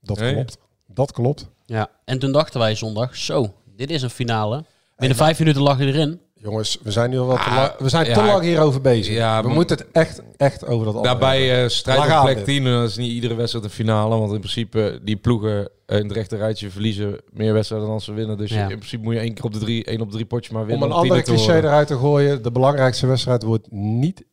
dat 0.00 0.18
Nee. 0.18 0.34
klopt. 0.34 0.58
Dat 0.94 1.12
klopt. 1.12 1.48
Ja, 1.66 1.88
en 2.04 2.18
toen 2.18 2.32
dachten 2.32 2.60
wij 2.60 2.74
zondag, 2.74 3.16
zo, 3.16 3.54
dit 3.76 3.90
is 3.90 4.02
een 4.02 4.10
finale. 4.10 4.64
Binnen 4.96 5.16
vijf 5.18 5.38
minuten 5.38 5.62
lag 5.62 5.78
je 5.78 5.86
erin. 5.86 6.20
Jongens, 6.34 6.78
we 6.82 6.90
zijn 6.90 7.10
nu 7.10 7.18
al 7.18 7.26
wel 7.26 7.36
te 7.36 7.42
Ah, 7.42 7.54
lang, 7.56 7.72
we 7.78 7.88
zijn 7.88 8.06
ja, 8.06 8.14
te 8.14 8.22
lang 8.22 8.42
hierover 8.42 8.80
bezig. 8.80 9.14
ja, 9.14 9.40
we 9.40 9.46
maar- 9.46 9.56
moeten 9.56 9.76
het 9.76 9.86
echt, 9.92 10.22
echt 10.36 10.66
over 10.66 10.84
dat 10.86 10.94
andere 10.94 11.08
hebben. 11.12 11.28
Daarbij 11.28 11.62
eh 11.64 11.68
strijd 11.68 11.98
Waar 11.98 12.06
om 12.06 12.12
gaan 12.12 12.24
plek 12.24 12.36
we? 12.38 12.42
10. 12.44 12.64
Dat 12.64 12.88
is 12.88 12.96
niet 12.96 13.10
iedere 13.12 13.34
wedstrijd 13.34 13.64
een 13.64 13.70
finale. 13.70 14.18
Want 14.18 14.32
in 14.32 14.38
principe, 14.38 15.00
die 15.02 15.16
ploegen 15.16 15.68
in 15.86 15.96
het 16.02 16.12
rechte 16.12 16.36
rijtje 16.36 16.70
verliezen 16.70 17.20
meer 17.32 17.52
wedstrijden 17.52 17.88
dan 17.88 18.00
ze 18.00 18.12
winnen. 18.12 18.36
Dus 18.38 18.50
Ja. 18.50 18.68
in 18.68 18.76
principe 18.78 19.02
moet 19.02 19.14
je 19.14 19.20
één 19.20 19.34
keer 19.34 19.44
op 19.44 19.52
de 19.52 19.58
drie, 19.58 19.84
één 19.84 20.00
op 20.00 20.06
de 20.08 20.14
drie 20.14 20.26
potjes 20.26 20.52
maar 20.52 20.62
Om 20.62 20.68
winnen. 20.68 20.86
een 20.86 20.92
om 20.94 20.98
andere 21.00 21.14
tiende 21.22 21.30
te 21.30 21.36
cliché 21.36 21.52
worden. 21.52 21.70
eruit 21.70 21.86
te 21.88 21.96
gooien, 21.96 22.42
de 22.42 22.50
belangrijkste 22.52 23.06
wedstrijd 23.06 23.42
wordt 23.42 23.70
niet 23.70 24.24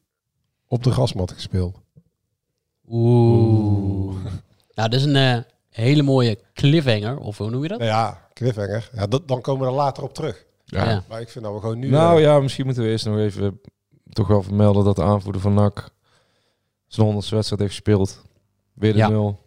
op 0.68 0.84
de 0.84 0.92
grasmat 0.92 1.32
gespeeld. 1.32 1.80
Oeh. 2.90 4.16
Nou, 4.74 4.90
dit 4.90 5.00
is 5.00 5.06
een 5.06 5.16
eh, 5.16 5.38
hele 5.78 6.02
mooie 6.04 6.40
cliffhanger, 6.54 7.18
of 7.18 7.38
hoe 7.38 7.50
noem 7.50 7.62
je 7.64 7.68
dat? 7.68 7.78
Nou 7.80 7.92
ja, 7.92 8.28
cliffhanger. 8.34 8.90
Ja, 8.94 9.08
dat, 9.08 9.28
dan 9.28 9.42
komen 9.42 9.62
we 9.62 9.68
er 9.72 9.78
later 9.78 10.04
op 10.04 10.14
terug. 10.14 10.46
Ja. 10.66 10.90
Ja. 10.90 11.04
Maar 11.10 11.22
ik 11.22 11.30
vind 11.30 11.46
dat 11.46 11.54
we 11.54 11.60
gewoon 11.60 11.80
nu... 11.80 11.90
Nou 11.90 12.18
eh, 12.18 12.24
ja, 12.24 12.40
misschien 12.40 12.66
moeten 12.66 12.84
we 12.84 12.90
eerst 12.90 13.06
nog 13.06 13.18
even 13.18 13.60
toch 14.10 14.28
wel 14.28 14.44
vermelden 14.44 14.84
dat 14.84 14.96
de 14.96 15.04
aanvoerder 15.04 15.42
van 15.42 15.54
NAC 15.54 15.90
zijn 16.88 17.06
honderdste 17.06 17.36
wedstrijd 17.36 17.62
heeft 17.62 17.74
gespeeld. 17.74 18.22
Weer 18.74 18.92
de 18.92 18.98
Ja. 18.98 19.08
nul. 19.10 19.40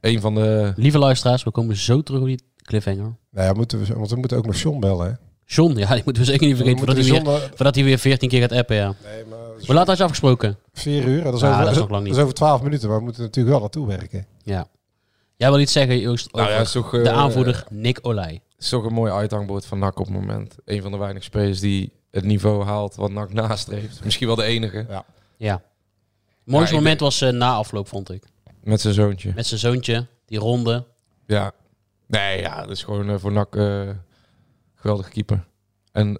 Een 0.00 0.20
van 0.20 0.34
de... 0.34 0.72
Lieve 0.76 0.98
luisteraars, 0.98 1.42
we 1.42 1.50
komen 1.50 1.76
zo 1.76 2.02
terug 2.02 2.20
op 2.20 2.26
die 2.26 2.42
cliffhanger. 2.56 3.16
nou 3.30 3.46
ja, 3.46 3.52
moeten 3.52 3.80
we, 3.80 3.94
want 3.94 4.10
we 4.10 4.16
moeten 4.16 4.36
ook 4.36 4.46
nog 4.46 4.56
John 4.60 4.80
bellen. 4.80 5.06
Hè? 5.06 5.12
John, 5.44 5.76
ja, 5.78 5.94
die 5.94 6.02
moeten 6.04 6.22
we 6.22 6.28
zeker 6.28 6.46
niet 6.46 6.56
vergeten, 6.56 6.78
voordat 6.78 6.96
moeten 6.96 7.14
hij, 7.14 7.24
weer, 7.24 7.42
eh, 7.42 7.48
voordat 7.54 7.74
hij 7.74 7.84
weer 7.84 7.98
14 7.98 8.28
keer 8.28 8.40
gaat 8.40 8.52
appen, 8.52 8.76
ja. 8.76 8.94
Nee, 9.04 9.24
maar 9.24 9.38
Hoe 9.66 9.74
laat 9.74 9.86
had 9.86 9.96
je 9.96 10.02
afgesproken? 10.02 10.58
vier 10.72 11.04
uur. 11.04 11.22
Dat 11.24 11.34
is, 11.34 11.40
Ja, 11.40 11.50
over, 11.52 11.64
dat 11.64 11.72
is 11.72 11.78
nog 11.78 11.90
lang 11.90 12.00
niet. 12.02 12.08
Dat 12.10 12.16
is 12.18 12.22
over 12.24 12.34
twaalf 12.34 12.62
minuten, 12.62 12.88
maar 12.88 12.98
we 12.98 13.04
moeten 13.04 13.22
natuurlijk 13.22 13.52
wel 13.52 13.60
naartoe 13.60 13.86
werken. 13.86 14.26
Ja. 14.42 14.66
Jij 15.38 15.50
wil 15.50 15.60
iets 15.60 15.72
zeggen, 15.72 15.98
Joost, 15.98 16.32
over 16.32 16.48
Nou 16.48 16.64
ja, 16.64 16.70
toch, 16.70 16.94
eh, 16.94 17.02
de 17.02 17.10
aanvoerder 17.10 17.64
Nick 17.70 17.98
Olij. 18.02 18.42
is 18.58 18.68
toch 18.68 18.84
een 18.84 18.92
mooi 18.92 19.12
uithangbord 19.12 19.66
van 19.66 19.78
NAC 19.78 19.98
op 19.98 20.06
het 20.06 20.14
moment. 20.14 20.56
Een 20.64 20.82
van 20.82 20.90
de 20.90 20.98
weinige 20.98 21.24
spelers 21.24 21.60
die 21.60 21.92
het 22.10 22.24
niveau 22.24 22.64
haalt 22.64 22.94
wat 22.94 23.10
NAC 23.10 23.32
nastreeft. 23.32 24.04
Misschien 24.04 24.26
wel 24.26 24.36
de 24.36 24.42
enige. 24.44 24.86
Ja. 24.88 25.04
Ja. 25.36 25.52
Het 26.44 26.54
mooiste 26.56 26.74
moment 26.74 27.00
was 27.00 27.20
eh, 27.20 27.30
na 27.30 27.52
afloop, 27.52 27.88
vond 27.88 28.10
ik. 28.10 28.24
Met 28.62 28.80
zijn 28.80 28.94
zoontje. 28.94 29.32
Met 29.34 29.46
zijn 29.46 29.60
zoontje, 29.60 30.06
die 30.26 30.38
ronde. 30.38 30.84
Ja. 31.26 31.52
Nee, 32.06 32.40
ja, 32.40 32.60
dat 32.60 32.70
is 32.70 32.82
gewoon 32.82 33.10
eh, 33.10 33.18
voor 33.18 33.32
NAC 33.32 33.56
eh 33.56 33.88
geweldige 34.74 35.10
keeper. 35.10 35.44
En 35.92 36.12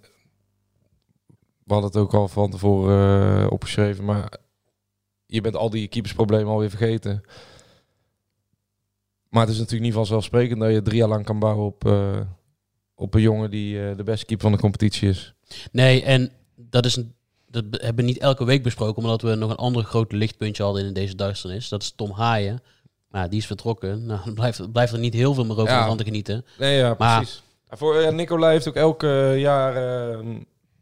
we 1.64 1.72
hadden 1.72 1.90
het 1.90 2.00
ook 2.00 2.14
al 2.14 2.28
van 2.28 2.50
tevoren 2.50 3.50
opgeschreven, 3.50 4.04
maar 4.04 4.32
je 5.26 5.40
bent 5.40 5.56
al 5.56 5.70
die 5.70 5.88
keepersproblemen 5.88 6.52
alweer 6.52 6.70
vergeten. 6.70 7.22
Maar 9.28 9.42
het 9.42 9.50
is 9.50 9.56
natuurlijk 9.58 9.84
niet 9.84 9.94
vanzelfsprekend 9.94 10.60
dat 10.60 10.70
je 10.72 10.82
drie 10.82 10.96
jaar 10.98 11.08
lang 11.08 11.24
kan 11.24 11.38
bouwen 11.38 11.66
op, 11.66 11.86
eh, 11.86 12.20
op 12.94 13.14
een 13.14 13.20
jongen 13.20 13.50
die 13.50 13.88
eh, 13.88 13.96
de 13.96 14.02
beste 14.02 14.24
keeper 14.26 14.44
van 14.48 14.54
de 14.56 14.62
competitie 14.62 15.08
is. 15.08 15.34
Nee, 15.72 16.02
en 16.02 16.30
dat, 16.56 16.84
is 16.84 16.96
een, 16.96 17.14
dat 17.50 17.64
hebben 17.70 17.96
we 17.96 18.02
niet 18.10 18.18
elke 18.18 18.44
week 18.44 18.62
besproken, 18.62 19.02
omdat 19.02 19.22
we 19.22 19.34
nog 19.34 19.50
een 19.50 19.56
ander 19.56 19.84
groot 19.84 20.12
lichtpuntje 20.12 20.62
hadden 20.62 20.84
in 20.86 20.92
deze 20.92 21.14
duisternis. 21.14 21.68
Dat 21.68 21.82
is 21.82 21.92
Tom 21.96 22.10
Haaien. 22.10 22.60
Nou, 23.10 23.28
die 23.28 23.38
is 23.38 23.46
vertrokken. 23.46 24.04
Nou, 24.06 24.20
dan 24.24 24.34
blijft, 24.34 24.72
blijft 24.72 24.92
er 24.92 24.98
niet 24.98 25.14
heel 25.14 25.34
veel 25.34 25.44
meer 25.44 25.58
over 25.58 25.74
Ja. 25.74 25.86
van 25.86 25.96
te 25.96 26.04
genieten. 26.04 26.44
Nee, 26.58 26.76
ja, 26.76 26.94
Maar- 26.98 27.16
precies. 27.18 27.42
Ja, 27.70 27.76
voor, 27.76 28.00
ja, 28.00 28.10
Nicolai 28.10 28.52
heeft 28.52 28.68
ook 28.68 28.74
elke 28.76 29.34
jaar 29.38 29.76
eh, 30.10 30.26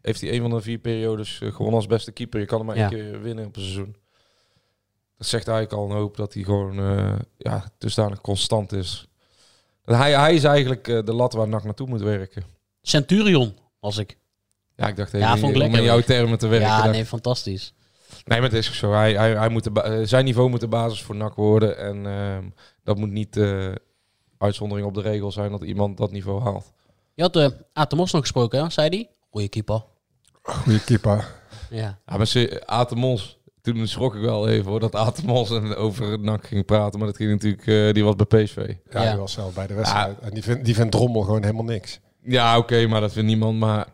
heeft 0.03 0.21
hij 0.21 0.33
een 0.33 0.41
van 0.41 0.51
de 0.51 0.61
vier 0.61 0.79
periodes 0.79 1.41
eh, 1.43 1.53
gewonnen 1.53 1.75
als 1.77 1.87
beste 1.87 2.13
keeper. 2.13 2.41
Je 2.41 2.47
kan 2.47 2.59
hem 2.59 2.67
maar 2.67 2.77
Ja. 2.77 2.91
één 2.91 2.91
keer 2.91 3.23
winnen 3.23 3.47
op 3.47 3.57
een 3.57 3.63
seizoen. 3.63 3.97
Dat 5.17 5.27
zegt 5.27 5.49
eigenlijk 5.49 5.79
al 5.83 5.91
een 5.91 5.97
hoop 5.97 6.17
dat 6.17 6.35
hij 6.35 6.43
gewoon 6.43 6.79
eh 6.79 7.13
ja, 7.37 7.65
dusdanig 7.79 8.21
constant 8.21 8.73
is. 8.73 9.09
Dat 9.85 9.97
Hij, 9.97 10.13
hij 10.19 10.35
is 10.35 10.45
eigenlijk 10.45 10.89
eh, 10.89 11.05
de 11.05 11.13
lat 11.15 11.33
waar 11.33 11.49
NAC 11.49 11.65
naartoe 11.65 11.89
moet 11.89 12.01
werken. 12.01 12.45
Centurion 12.83 13.57
was 13.81 13.97
ik. 13.99 14.19
Ja, 14.77 14.87
ik 14.87 14.97
dacht 14.97 15.13
Ja, 15.13 15.19
even 15.29 15.39
vond 15.39 15.57
ik 15.57 15.63
om 15.63 15.75
in 15.75 15.83
jouw 15.83 16.01
termen 16.01 16.39
te 16.39 16.47
werken. 16.47 16.69
ja, 16.69 16.81
Dacht- 16.83 16.91
nee, 16.93 17.07
fantastisch. 17.07 17.75
Nee, 18.25 18.41
maar 18.41 18.49
het 18.51 18.59
is 18.59 18.79
zo. 18.79 18.93
Hij, 18.93 19.15
hij, 19.15 19.37
hij 19.37 19.49
moet 19.49 19.65
de 19.75 19.83
eh, 19.83 20.01
zijn 20.07 20.25
niveau 20.25 20.49
moet 20.49 20.61
de 20.61 20.69
basis 20.69 21.03
voor 21.03 21.17
NAC 21.17 21.35
worden. 21.35 21.79
En 21.79 22.07
ehm, 22.07 22.45
dat 22.83 22.97
moet 22.97 23.11
niet 23.11 23.37
eh 23.37 23.73
uitzondering 24.39 24.87
op 24.87 24.95
de 24.95 25.01
regel 25.01 25.33
zijn 25.33 25.51
dat 25.51 25.63
iemand 25.63 25.97
dat 25.97 26.11
niveau 26.13 26.43
haalt. 26.43 26.73
Je 27.15 27.23
had 27.23 27.37
uh, 27.37 27.47
Atemos 27.73 28.13
nog 28.13 28.21
gesproken, 28.21 28.63
hè? 28.63 28.71
zei 28.71 28.89
hij? 28.89 29.11
Goeie 29.31 29.49
keeper. 29.49 29.85
Goeie 30.43 30.85
keeper. 30.85 31.35
Ja. 31.71 31.99
Ja, 32.07 32.17
maar 32.17 32.27
ze, 32.27 32.63
Atemos, 32.67 33.36
toen 33.75 33.87
schrok 33.87 34.15
ik 34.15 34.21
wel 34.21 34.49
even 34.49 34.71
hoor, 34.71 34.81
dat 34.81 34.95
Atemos 34.95 35.51
en 35.51 35.75
over 35.77 36.11
het 36.11 36.23
NAC 36.23 36.47
ging 36.47 36.65
praten. 36.65 36.99
Maar 36.99 37.09
dat 37.09 37.17
ging 37.17 37.31
natuurlijk, 37.31 37.67
eh, 37.67 37.93
die 37.93 38.05
was 38.05 38.15
bij 38.17 38.45
PSV. 38.45 38.57
Ja, 38.91 39.03
Ja. 39.03 39.11
die 39.11 39.21
was 39.21 39.33
zelf 39.33 39.55
bij 39.55 39.67
de 39.67 39.75
wedstrijd. 39.75 40.19
En 40.21 40.31
die 40.31 40.43
vindt, 40.43 40.65
die 40.65 40.75
vindt 40.75 40.93
Drommel 40.93 41.23
gewoon 41.23 41.43
helemaal 41.43 41.65
niks. 41.65 42.01
Ja, 42.23 42.59
oké, 42.59 42.87
maar 42.87 43.01
dat 43.01 43.13
vindt 43.13 43.29
niemand. 43.29 43.59
Maar 43.59 43.87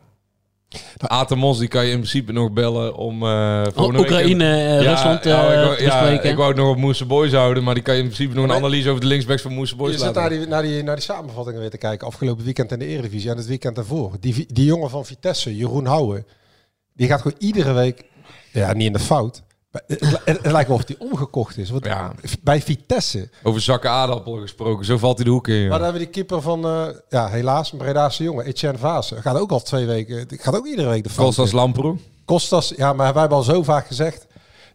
Atemos, 0.97 1.57
die 1.59 1.67
kan 1.67 1.85
je 1.85 1.91
in 1.91 1.97
principe 1.97 2.31
nog 2.31 2.51
bellen 2.51 2.95
om... 2.95 3.23
eh 3.23 3.63
volgende 3.73 4.01
week- 4.01 4.09
Oekraïne, 4.11 4.43
eh, 4.55 4.81
Ja, 4.81 4.89
Rusland 4.91 5.23
ja, 5.23 5.47
eh, 5.47 5.53
ik, 5.59 5.63
wou, 5.65 5.75
te 5.77 5.83
ja, 5.83 6.09
ik 6.09 6.35
wou 6.35 6.47
het 6.47 6.57
nog 6.57 6.69
op 6.69 6.77
Moese 6.77 7.05
Boys 7.05 7.31
houden, 7.31 7.63
maar 7.63 7.73
die 7.73 7.83
kan 7.83 7.93
je 7.95 7.99
in 8.01 8.05
principe 8.07 8.33
nog 8.33 8.43
een 8.43 8.49
Nee. 8.49 8.57
analyse 8.59 8.89
over 8.89 9.01
de 9.01 9.07
linksbacks 9.07 9.41
van 9.41 9.53
Moese 9.53 9.75
Boys 9.75 9.91
Je 9.91 9.97
zit 9.97 10.05
laten 10.15 10.21
naar 10.21 10.29
die, 10.39 10.47
naar, 10.47 10.61
die, 10.61 10.83
naar 10.83 10.95
die 10.95 11.03
samenvattingen 11.03 11.59
weer 11.59 11.69
te 11.69 11.77
kijken. 11.77 12.07
Afgelopen 12.07 12.43
weekend 12.43 12.71
in 12.71 12.79
de 12.79 12.85
Eredivisie 12.85 13.29
en 13.29 13.37
het 13.37 13.45
weekend 13.47 13.75
daarvoor. 13.75 14.11
Die, 14.19 14.45
die 14.53 14.65
jongen 14.65 14.89
van 14.89 15.05
Vitesse, 15.05 15.55
Jeroen 15.55 15.85
Houwen. 15.85 16.25
Die 16.93 17.07
gaat 17.07 17.21
gewoon 17.21 17.37
iedere 17.39 17.73
week... 17.73 18.03
Ja, 18.51 18.73
niet 18.73 18.87
in 18.87 18.93
de 18.93 18.99
fout. 18.99 19.43
Het, 19.87 20.45
lijkt 20.51 20.67
wel 20.67 20.77
of 20.77 20.87
hij 20.87 20.95
omgekocht 20.99 21.57
is. 21.57 21.69
Want 21.69 21.85
Ja. 21.85 22.11
Bij 22.41 22.61
Vitesse. 22.61 23.29
Over 23.43 23.61
zakken 23.61 23.89
aardappelen 23.89 24.41
gesproken, 24.41 24.85
zo 24.85 24.97
valt 24.97 25.15
hij 25.15 25.25
de 25.25 25.31
hoek 25.31 25.47
in. 25.47 25.55
ja. 25.55 25.61
Maar 25.61 25.77
dan 25.77 25.83
hebben 25.83 26.01
we 26.01 26.05
die 26.11 26.15
keeper 26.15 26.41
van... 26.41 26.65
eh, 26.65 26.87
ja, 27.09 27.27
helaas, 27.27 27.71
een 27.71 27.77
Bredaanse 27.77 28.23
jongen. 28.23 28.45
Etienne 28.45 28.77
Vaassen. 28.77 29.21
Gaat 29.21 29.37
ook 29.39 29.51
al 29.51 29.61
twee 29.61 29.85
weken... 29.85 30.27
die 30.27 30.37
Gaat 30.37 30.55
ook 30.55 30.65
iedere 30.67 30.89
week 30.89 31.03
de 31.03 31.09
fout 31.09 31.25
Kostas. 31.25 31.51
Lamproe. 31.51 31.97
Kostas, 32.25 32.73
ja, 32.75 32.93
maar 32.93 33.11
wij 33.11 33.19
hebben 33.19 33.37
al 33.37 33.43
zo 33.43 33.63
vaak 33.63 33.87
gezegd. 33.87 34.25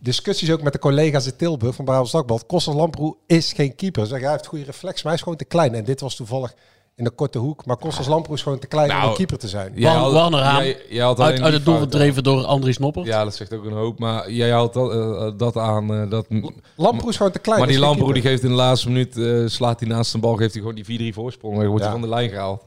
Discussies 0.00 0.50
ook 0.50 0.62
met 0.62 0.72
de 0.72 0.78
collega's 0.78 1.26
in 1.26 1.36
Tilburg 1.36 1.74
van 1.74 1.84
Brabants 1.84 2.12
Dagblad. 2.12 2.46
Kostas 2.46 2.74
Lamproe 2.74 3.16
is 3.26 3.52
geen 3.52 3.74
keeper. 3.74 4.06
Zeg, 4.06 4.20
hij 4.20 4.30
heeft 4.30 4.46
goede 4.46 4.64
reflex, 4.64 4.94
maar 4.94 5.04
hij 5.04 5.14
is 5.14 5.22
gewoon 5.22 5.38
te 5.38 5.44
klein. 5.44 5.74
En 5.74 5.84
dit 5.84 6.00
was 6.00 6.14
toevallig 6.16 6.54
in 6.98 7.04
de 7.04 7.10
korte 7.10 7.38
hoek. 7.38 7.66
Maar 7.66 7.76
Kostas 7.76 8.06
Lamproe 8.06 8.34
is 8.34 8.42
gewoon 8.42 8.58
te 8.58 8.66
klein 8.66 8.90
om 8.90 8.96
Nou, 8.96 9.08
een 9.10 9.14
keeper 9.16 9.38
te 9.38 9.48
zijn. 9.48 9.72
Jij 9.74 9.98
Wan- 9.98 10.32
had- 10.32 10.62
jij- 10.64 10.76
jij 10.88 11.04
had 11.04 11.20
uit, 11.20 11.30
uit 11.32 11.42
die 11.44 11.52
het 11.52 11.64
doel 11.64 11.78
gedreven 11.78 12.22
door 12.22 12.44
Andries 12.44 12.78
Nopper. 12.78 13.04
Ja, 13.04 13.24
dat 13.24 13.34
zegt 13.34 13.52
ook 13.54 13.64
een 13.64 13.72
hoop. 13.72 13.98
Maar 13.98 14.30
jij 14.30 14.50
houdt 14.50 14.74
dat, 14.74 14.92
eh, 14.92 15.30
dat 15.36 15.56
aan. 15.56 15.94
eh, 15.94 16.10
dat, 16.10 16.26
Lamproe 16.76 17.10
is 17.10 17.16
gewoon 17.16 17.32
te 17.32 17.38
klein. 17.38 17.58
maar 17.58 17.68
die 17.68 17.78
Lamproe 17.78 18.12
die 18.12 18.22
geeft 18.22 18.42
in 18.42 18.48
de 18.48 18.54
laatste 18.54 18.88
minuut, 18.88 19.16
eh, 19.16 19.42
slaat 19.46 19.80
hij 19.80 19.88
naast 19.88 20.12
de 20.12 20.18
bal, 20.18 20.34
geeft 20.36 20.52
hij 20.52 20.60
gewoon 20.60 20.74
die 20.76 20.84
4-3 20.84 21.14
voorsprong. 21.14 21.56
Dan 21.56 21.66
wordt 21.66 21.84
hij 21.84 21.92
Ja. 21.94 21.98
van 22.00 22.08
de 22.08 22.14
lijn 22.14 22.28
gehaald. 22.30 22.64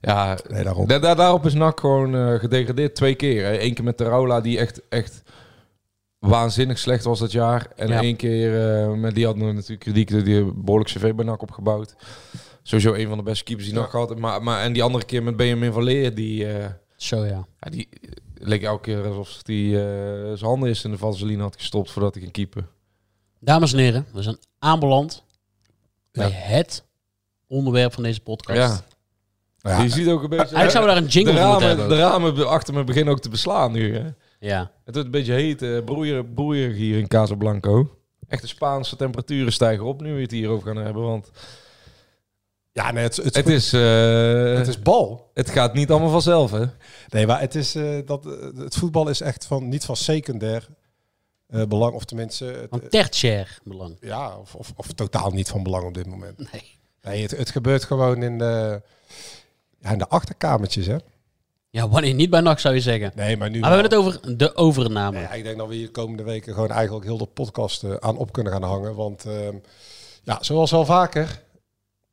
Ja, 0.00 0.38
Nee, 0.48 0.64
daarom. 0.64 0.86
da- 0.86 0.98
da- 0.98 1.14
daarop 1.14 1.46
is 1.46 1.54
NAC 1.54 1.80
gewoon 1.80 2.14
eh, 2.14 2.34
gedegradeerd 2.38 2.94
twee 2.94 3.14
keer. 3.14 3.44
hè. 3.44 3.60
Eén 3.62 3.74
keer 3.74 3.84
met 3.84 3.96
Taraula, 3.96 4.40
die 4.40 4.58
echt, 4.58 4.80
echt 4.88 5.22
waanzinnig 6.18 6.78
slecht 6.78 7.04
was 7.04 7.18
dat 7.18 7.32
jaar. 7.32 7.66
En 7.76 7.88
Ja. 7.88 8.02
één 8.02 8.16
keer, 8.16 8.80
eh, 8.82 8.92
met 8.92 9.14
die 9.14 9.26
had 9.26 9.36
nog 9.36 9.52
natuurlijk 9.52 9.80
kritiek, 9.80 10.24
die 10.24 10.36
een 10.36 10.52
behoorlijk 10.56 10.90
cv 10.90 11.14
bij 11.14 11.24
NAC 11.24 11.42
opgebouwd. 11.42 11.94
Sowieso 12.68 12.94
een 12.94 13.08
van 13.08 13.16
de 13.16 13.22
beste 13.24 13.44
keepers 13.44 13.66
die 13.68 13.76
Ja. 13.76 13.80
NAC 13.80 13.92
had. 13.92 14.18
Maar, 14.18 14.42
maar, 14.42 14.62
en 14.62 14.72
die 14.72 14.82
andere 14.82 15.04
keer 15.04 15.22
met 15.22 15.36
Benjamin 15.36 15.72
van 15.72 15.82
Leer, 15.82 16.14
die... 16.14 16.52
eh, 16.52 16.70
Zo 16.96 17.24
ja. 17.24 17.46
ja, 17.60 17.70
die 17.70 17.88
leek 18.34 18.62
elke 18.62 18.82
keer 18.82 19.06
alsof 19.06 19.38
hij 19.42 19.56
eh, 19.64 20.26
zijn 20.36 20.50
handen 20.50 20.68
eerst 20.68 20.84
in 20.84 20.90
de 20.90 20.98
vaseline 20.98 21.42
had 21.42 21.56
gestopt 21.56 21.90
voordat 21.90 22.12
hij 22.12 22.22
ging 22.22 22.34
keeper. 22.34 22.66
Dames 23.40 23.72
en 23.72 23.78
heren, 23.78 24.06
we 24.12 24.22
zijn 24.22 24.36
aanbeland 24.58 25.24
bij 26.12 26.28
Ja. 26.28 26.34
het 26.34 26.84
onderwerp 27.46 27.92
van 27.92 28.02
deze 28.02 28.20
podcast. 28.20 28.58
Ja. 28.58 28.80
Ja, 29.70 29.82
je 29.82 29.88
ziet 29.88 30.08
ook 30.08 30.22
een 30.22 30.28
beetje... 30.28 30.54
Eigenlijk 30.54 30.70
zouden 30.70 30.94
we 30.94 31.00
daar 31.00 31.04
een 31.04 31.12
jingle 31.12 31.32
de 31.32 31.38
ramen, 31.38 31.66
hebben. 31.68 31.88
de 31.88 31.96
ramen 31.98 32.48
achter 32.48 32.74
me 32.74 32.84
beginnen 32.84 33.12
ook 33.12 33.20
te 33.20 33.28
beslaan 33.28 33.72
nu. 33.72 33.94
Hè. 33.96 34.08
Ja. 34.40 34.60
Het 34.84 34.94
wordt 34.94 35.04
een 35.04 35.10
beetje 35.10 35.32
heet, 35.32 35.62
eh 35.62 35.84
broeier, 35.84 36.24
broeier 36.24 36.70
hier 36.70 36.98
in 36.98 37.08
Casablanco. 37.08 37.96
Echt 38.28 38.42
de 38.42 38.48
Spaanse 38.48 38.96
temperaturen 38.96 39.52
stijgen 39.52 39.84
op 39.84 40.00
nu 40.00 40.14
we 40.14 40.20
het 40.20 40.30
hierover 40.30 40.66
gaan 40.74 40.84
hebben. 40.84 41.02
Want 41.02 41.30
ja, 42.78 42.90
nee, 42.92 43.02
het, 43.02 43.16
het, 43.16 43.34
het 43.36 43.48
is, 43.48 43.72
eh, 43.72 44.54
het 44.54 44.68
is 44.68 44.82
bal. 44.82 45.30
het 45.34 45.50
gaat 45.50 45.74
niet 45.74 45.90
allemaal 45.90 46.10
vanzelf, 46.10 46.50
hè? 46.50 46.64
Nee, 47.08 47.26
maar 47.26 47.40
het, 47.40 47.54
is, 47.54 47.74
eh, 47.74 47.98
dat, 48.04 48.26
eh, 48.26 48.32
het 48.56 48.74
voetbal 48.74 49.08
is 49.08 49.20
echt 49.20 49.46
van, 49.46 49.68
niet 49.68 49.84
van 49.84 49.96
secundair 49.96 50.68
eh, 51.46 51.64
belang. 51.64 51.94
Of 51.94 52.04
tenminste, 52.04 52.44
het, 52.44 52.66
Van 52.70 52.88
tertiair 52.88 53.58
belang. 53.64 53.96
ja, 54.00 54.36
of, 54.36 54.54
of, 54.54 54.72
of 54.76 54.92
totaal 54.92 55.30
niet 55.30 55.48
van 55.48 55.62
belang 55.62 55.84
op 55.84 55.94
dit 55.94 56.06
moment. 56.06 56.52
Nee. 56.52 56.76
Nee, 57.02 57.22
het, 57.22 57.30
het 57.30 57.50
gebeurt 57.50 57.84
gewoon 57.84 58.22
in 58.22 58.38
de, 58.38 58.82
ja, 59.80 59.90
in 59.90 59.98
de 59.98 60.08
achterkamertjes, 60.08 60.86
hè? 60.86 60.96
Ja, 61.70 61.88
wanneer 61.88 62.14
niet 62.14 62.30
bij 62.30 62.40
nacht 62.40 62.60
zou 62.60 62.74
je 62.74 62.80
zeggen. 62.80 63.12
Nee, 63.14 63.36
maar 63.36 63.50
nu. 63.50 63.60
Maar 63.60 63.70
we 63.70 63.76
wel. 63.76 63.90
hebben 63.90 64.12
het 64.12 64.22
over 64.24 64.38
de 64.38 64.56
overname. 64.56 65.16
Nee, 65.16 65.22
ja, 65.22 65.32
ik 65.32 65.44
denk 65.44 65.58
dat 65.58 65.68
we 65.68 65.74
hier 65.74 65.86
de 65.86 65.92
komende 65.92 66.22
weken 66.22 66.54
gewoon 66.54 66.70
eigenlijk 66.70 67.04
heel 67.04 67.18
de 67.18 67.26
podcast 67.26 67.84
eh, 67.84 67.94
aan 67.94 68.16
op 68.16 68.32
kunnen 68.32 68.52
gaan 68.52 68.62
hangen. 68.62 68.94
Want 68.94 69.24
ehm, 69.24 69.56
ja, 70.22 70.38
zoals 70.40 70.72
al 70.72 70.84
vaker, 70.84 71.42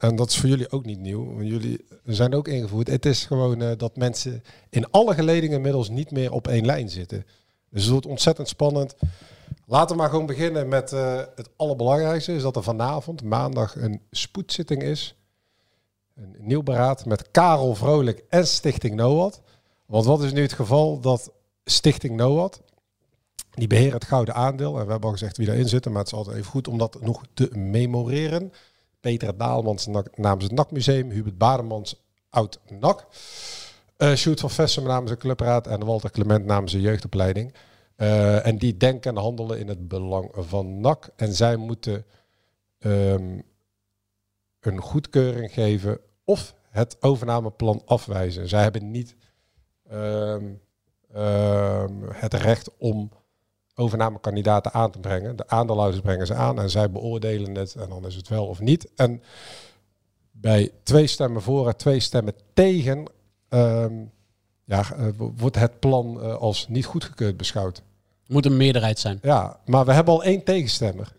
en 0.05 0.15
dat 0.15 0.29
is 0.29 0.37
voor 0.37 0.49
jullie 0.49 0.71
ook 0.71 0.85
niet 0.85 0.99
nieuw, 0.99 1.25
want 1.25 1.47
jullie 1.47 1.85
zijn 2.05 2.33
ook 2.33 2.47
ingevoerd. 2.47 2.87
Het 2.87 3.05
is 3.05 3.25
gewoon 3.25 3.61
eh, 3.61 3.77
dat 3.77 3.95
mensen 3.95 4.43
in 4.69 4.91
alle 4.91 5.13
geledingen 5.13 5.55
inmiddels 5.55 5.89
niet 5.89 6.11
meer 6.11 6.31
op 6.31 6.47
één 6.47 6.65
lijn 6.65 6.89
zitten. 6.89 7.25
Dus 7.69 7.81
het 7.81 7.91
wordt 7.91 8.05
ontzettend 8.05 8.47
spannend. 8.47 8.95
Laten 9.65 9.95
we 9.95 10.01
maar 10.01 10.09
gewoon 10.09 10.25
beginnen 10.25 10.67
met 10.67 10.93
eh, 10.93 11.21
het 11.35 11.49
allerbelangrijkste. 11.55 12.33
Is 12.33 12.41
dat 12.41 12.55
er 12.55 12.63
vanavond, 12.63 13.23
maandag, 13.23 13.75
een 13.75 14.01
spoedzitting 14.11 14.83
is. 14.83 15.15
Een 16.15 16.35
nieuw 16.39 16.63
beraad 16.63 17.05
met 17.05 17.31
Karel 17.31 17.75
Vrolijk 17.75 18.23
en 18.29 18.47
Stichting 18.47 18.95
NOAD. 18.95 19.41
Want 19.85 20.05
wat 20.05 20.23
is 20.23 20.33
nu 20.33 20.41
het 20.41 20.53
geval? 20.53 20.99
Dat 20.99 21.31
Stichting 21.63 22.15
NOAD, 22.15 22.61
die 23.51 23.67
beheren 23.67 23.93
het 23.93 24.05
gouden 24.05 24.35
aandeel. 24.35 24.79
En 24.79 24.85
we 24.85 24.91
hebben 24.91 25.09
al 25.09 25.15
gezegd 25.17 25.37
wie 25.37 25.45
daarin 25.45 25.69
zitten, 25.69 25.91
maar 25.91 26.01
het 26.01 26.11
is 26.11 26.17
altijd 26.17 26.37
even 26.37 26.51
goed 26.51 26.67
om 26.67 26.77
dat 26.77 27.01
nog 27.01 27.21
te 27.33 27.49
memoreren. 27.53 28.51
Peter 29.05 29.37
Daalmans 29.37 29.85
na- 29.85 30.03
namens 30.15 30.43
het 30.43 30.51
NAC-museum, 30.53 31.09
Hubert 31.09 31.37
Bademans, 31.37 32.05
oud 32.29 32.59
NAC. 32.69 33.05
eh 33.97 34.13
Sjoerd 34.13 34.39
van 34.39 34.49
Vessem 34.49 34.83
namens 34.83 35.11
de 35.11 35.17
clubraad 35.17 35.67
en 35.67 35.85
Walter 35.85 36.11
Clement 36.11 36.45
namens 36.45 36.71
de 36.71 36.81
jeugdopleiding. 36.81 37.53
Eh, 37.95 38.45
en 38.45 38.57
die 38.57 38.77
denken 38.77 39.15
en 39.15 39.21
handelen 39.21 39.59
in 39.59 39.67
het 39.67 39.87
belang 39.87 40.29
van 40.33 40.79
NAC. 40.79 41.09
En 41.15 41.33
zij 41.33 41.55
moeten 41.55 42.05
ehm, 42.79 43.39
een 44.59 44.81
goedkeuring 44.81 45.51
geven 45.53 45.99
of 46.23 46.55
het 46.69 46.97
overnameplan 46.99 47.81
afwijzen. 47.85 48.47
Zij 48.49 48.61
hebben 48.63 48.91
niet 48.91 49.15
ehm, 49.89 50.53
ehm, 51.13 51.93
het 52.11 52.33
recht 52.33 52.77
om 52.77 53.11
overnamekandidaten 53.75 54.73
aan 54.73 54.91
te 54.91 54.99
brengen. 54.99 55.35
De 55.35 55.47
aandeelhouders 55.47 56.01
brengen 56.01 56.27
ze 56.27 56.33
aan 56.33 56.59
en 56.59 56.69
zij 56.69 56.91
beoordelen 56.91 57.55
het 57.55 57.75
en 57.75 57.89
dan 57.89 58.05
is 58.05 58.15
het 58.15 58.27
wel 58.27 58.45
of 58.47 58.59
niet. 58.59 58.87
En 58.95 59.21
bij 60.31 60.71
twee 60.83 61.07
stemmen 61.07 61.41
voor 61.41 61.67
en 61.67 61.77
twee 61.77 61.99
stemmen 61.99 62.33
tegen 62.53 63.05
ehm, 63.49 63.93
ja, 64.65 64.83
eh, 64.97 65.07
wordt 65.17 65.55
het 65.55 65.79
plan 65.79 66.21
eh, 66.21 66.35
als 66.35 66.67
niet 66.67 66.85
goedgekeurd 66.85 67.37
beschouwd. 67.37 67.81
Moet 68.27 68.45
een 68.45 68.57
meerderheid 68.57 68.99
zijn. 68.99 69.19
Ja, 69.21 69.59
maar 69.65 69.85
we 69.85 69.93
hebben 69.93 70.13
al 70.13 70.23
één 70.23 70.43
tegenstemmer. 70.43 71.13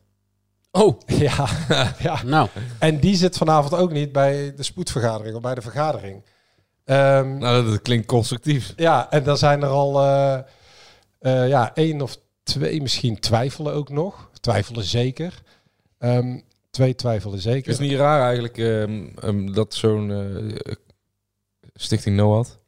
Oh, 0.71 1.01
Ja, 1.07 1.49
ja. 1.99 2.23
nou. 2.25 2.49
en 2.79 2.99
die 3.01 3.17
zit 3.17 3.37
vanavond 3.37 3.75
ook 3.75 3.93
niet 3.93 4.13
bij 4.13 4.55
de 4.55 4.63
spoedvergadering 4.63 5.37
of 5.37 5.43
bij 5.43 5.55
de 5.55 5.63
vergadering. 5.63 6.23
Ehm, 6.85 7.39
Nou, 7.39 7.71
dat 7.71 7.83
klinkt 7.83 8.07
constructief. 8.07 8.73
Ja, 8.77 9.11
en 9.11 9.25
dan 9.25 9.37
zijn 9.37 9.63
er 9.63 9.69
al 9.69 10.01
eh, 10.03 10.39
eh, 11.19 11.49
ja, 11.49 11.75
één 11.75 12.01
of 12.01 12.19
twee 12.47 12.83
misschien 12.83 13.19
twijfelen 13.19 13.73
ook 13.73 13.88
nog. 13.88 14.31
Twijfelen 14.41 14.85
zeker. 14.85 15.43
Ehm, 15.99 16.38
twee 16.71 16.95
twijfelen 16.95 17.38
zeker. 17.38 17.71
Het 17.71 17.81
is 17.81 17.88
niet 17.88 17.99
raar 17.99 18.23
eigenlijk 18.23 18.59
ehm, 18.59 19.07
ehm, 19.21 19.53
dat 19.53 19.75
zo'n 19.75 20.11
eh, 20.11 20.73
stichting 21.75 22.17
NOAD, 22.17 22.59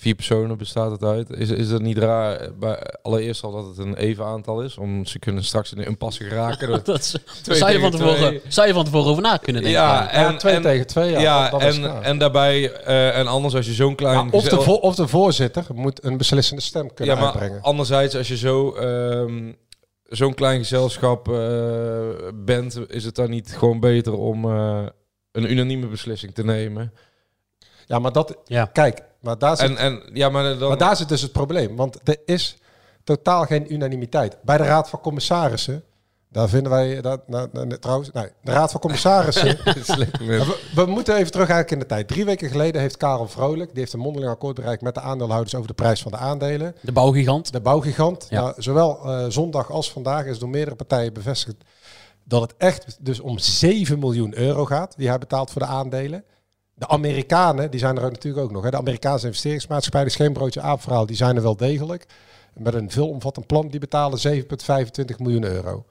vier 0.00 0.14
personen 0.14 0.58
bestaat 0.58 0.90
het 0.90 1.02
uit. 1.02 1.30
Is, 1.30 1.50
is 1.50 1.70
het 1.70 1.82
niet 1.82 1.98
raar, 1.98 2.48
bij, 2.58 2.82
allereerst 3.02 3.42
al 3.44 3.52
dat 3.52 3.66
het 3.66 3.78
een 3.78 3.94
even 3.96 4.24
aantal 4.24 4.62
is, 4.62 4.76
om 4.76 5.06
ze 5.06 5.18
kunnen 5.18 5.44
straks 5.44 5.72
in 5.72 5.78
een 5.78 5.84
impasse 5.86 6.24
geraken. 6.24 6.68
door- 6.68 6.82
Dat 6.94 6.98
is- 6.98 7.16
Twee 7.42 7.58
zou, 7.58 7.72
je 7.72 7.78
van 7.80 7.90
tevoren, 7.90 8.16
twee. 8.16 8.40
zou 8.48 8.66
je 8.66 8.72
van 8.72 8.84
tevoren 8.84 9.10
over 9.10 9.22
na 9.22 9.36
kunnen 9.36 9.62
denken. 9.62 9.80
Ja, 9.80 10.02
Ja, 10.02 10.10
en, 10.10 10.38
twee 10.38 10.54
en, 10.54 10.62
tegen 10.62 10.86
twee. 10.86 11.10
Ja, 11.10 11.20
ja, 11.20 11.50
dat, 11.50 11.60
dat 11.60 11.70
is 11.70 11.78
en, 11.78 12.02
en 12.02 12.18
daarbij, 12.18 12.72
eh, 12.72 13.18
en 13.18 13.26
anders 13.26 13.54
als 13.54 13.66
je 13.66 13.72
zo'n 13.72 13.94
klein... 13.94 14.32
Of, 14.32 14.44
de 14.44 14.56
gezel- 14.56 14.76
of 14.76 14.94
de 14.94 15.08
voorzitter 15.08 15.64
moet 15.74 16.04
een 16.04 16.16
beslissende 16.16 16.62
stem 16.62 16.94
kunnen 16.94 17.14
ja, 17.14 17.20
maar 17.20 17.30
uitbrengen. 17.30 17.62
anderzijds, 17.62 18.16
als 18.16 18.28
je 18.28 18.36
zo 18.36 18.72
ehm, 18.74 19.52
zo'n 20.04 20.34
klein 20.34 20.58
gezelschap 20.58 21.28
eh, 21.28 21.98
bent, 22.34 22.80
is 22.88 23.04
het 23.04 23.14
dan 23.14 23.30
niet 23.30 23.54
gewoon 23.56 23.80
beter 23.80 24.12
om 24.12 24.44
eh, 24.44 24.86
een 25.32 25.50
unanieme 25.52 25.86
beslissing 25.86 26.34
te 26.34 26.44
nemen? 26.44 26.92
Ja, 27.88 27.98
maar 27.98 28.12
dat... 28.12 28.36
Ja. 28.44 28.64
Kijk, 28.64 29.02
maar 29.20 29.38
daar 29.38 29.56
zit, 29.56 29.68
En, 29.68 29.76
en 29.76 30.02
ja, 30.12 30.28
maar 30.28 30.58
dan... 30.58 30.68
maar 30.68 30.78
daar 30.78 30.96
zit 30.96 31.08
dus 31.08 31.22
het 31.22 31.32
probleem. 31.32 31.76
Want 31.76 32.08
er 32.08 32.16
is 32.24 32.58
totaal 33.04 33.44
geen 33.44 33.72
unanimiteit. 33.72 34.36
Bij 34.42 34.56
de 34.56 34.62
Raad 34.62 34.88
van 34.88 35.00
Commissarissen, 35.00 35.82
daar 36.28 36.48
vinden 36.48 36.72
wij... 36.72 37.00
Dat, 37.00 37.28
nou, 37.28 37.48
nou, 37.52 37.78
trouwens, 37.78 38.10
nee, 38.12 38.28
de 38.42 38.52
Raad 38.52 38.70
van 38.70 38.80
Commissarissen... 38.80 39.58
We, 40.18 40.58
we 40.74 40.86
moeten 40.86 41.16
even 41.16 41.32
terug 41.32 41.48
eigenlijk 41.48 41.70
in 41.70 41.78
de 41.78 41.94
tijd. 41.94 42.08
Drie 42.08 42.24
weken 42.24 42.50
geleden 42.50 42.80
heeft 42.80 42.96
Karel 42.96 43.28
Vrolijk... 43.28 43.70
die 43.70 43.78
heeft 43.78 43.92
een 43.92 43.98
mondeling 43.98 44.30
akkoord 44.30 44.54
bereikt 44.54 44.82
met 44.82 44.94
de 44.94 45.00
aandeelhouders... 45.00 45.54
over 45.54 45.68
de 45.68 45.74
prijs 45.74 46.02
van 46.02 46.12
de 46.12 46.18
aandelen. 46.18 46.74
De 46.80 46.92
bouwgigant. 46.92 47.52
De 47.52 47.60
bouwgigant. 47.60 48.26
Ja. 48.30 48.40
Nou, 48.40 48.54
zowel 48.56 49.04
eh, 49.04 49.24
zondag 49.28 49.70
als 49.70 49.92
vandaag 49.92 50.24
is 50.24 50.38
door 50.38 50.48
meerdere 50.48 50.76
partijen 50.76 51.12
bevestigd 51.12 51.56
dat 52.24 52.40
het 52.40 52.54
echt 52.58 52.96
dus 53.00 53.20
om 53.20 53.38
7 53.38 53.98
miljoen 53.98 54.38
euro 54.38 54.64
gaat 54.64 54.94
die 54.96 55.08
hij 55.08 55.18
betaalt 55.18 55.50
voor 55.50 55.62
de 55.62 55.68
aandelen. 55.68 56.24
De 56.78 56.88
Amerikanen, 56.88 57.70
die 57.70 57.80
zijn 57.80 57.96
er 57.96 58.02
natuurlijk 58.02 58.44
ook 58.44 58.52
nog. 58.52 58.62
Hè. 58.64 58.70
De 58.70 58.76
Amerikaanse 58.76 59.26
investeringsmaatschappij, 59.26 60.04
de 60.04 60.10
Scheenbroodje 60.10 60.60
Aapverhaal, 60.60 61.06
die 61.06 61.16
zijn 61.16 61.36
er 61.36 61.42
wel 61.42 61.56
degelijk. 61.56 62.06
Met 62.54 62.74
een 62.74 62.90
veelomvattend 62.90 63.46
plan, 63.46 63.68
die 63.68 63.80
betalen 63.80 64.44
7,25 64.44 65.16
miljoen 65.18 65.44
euro. 65.44 65.84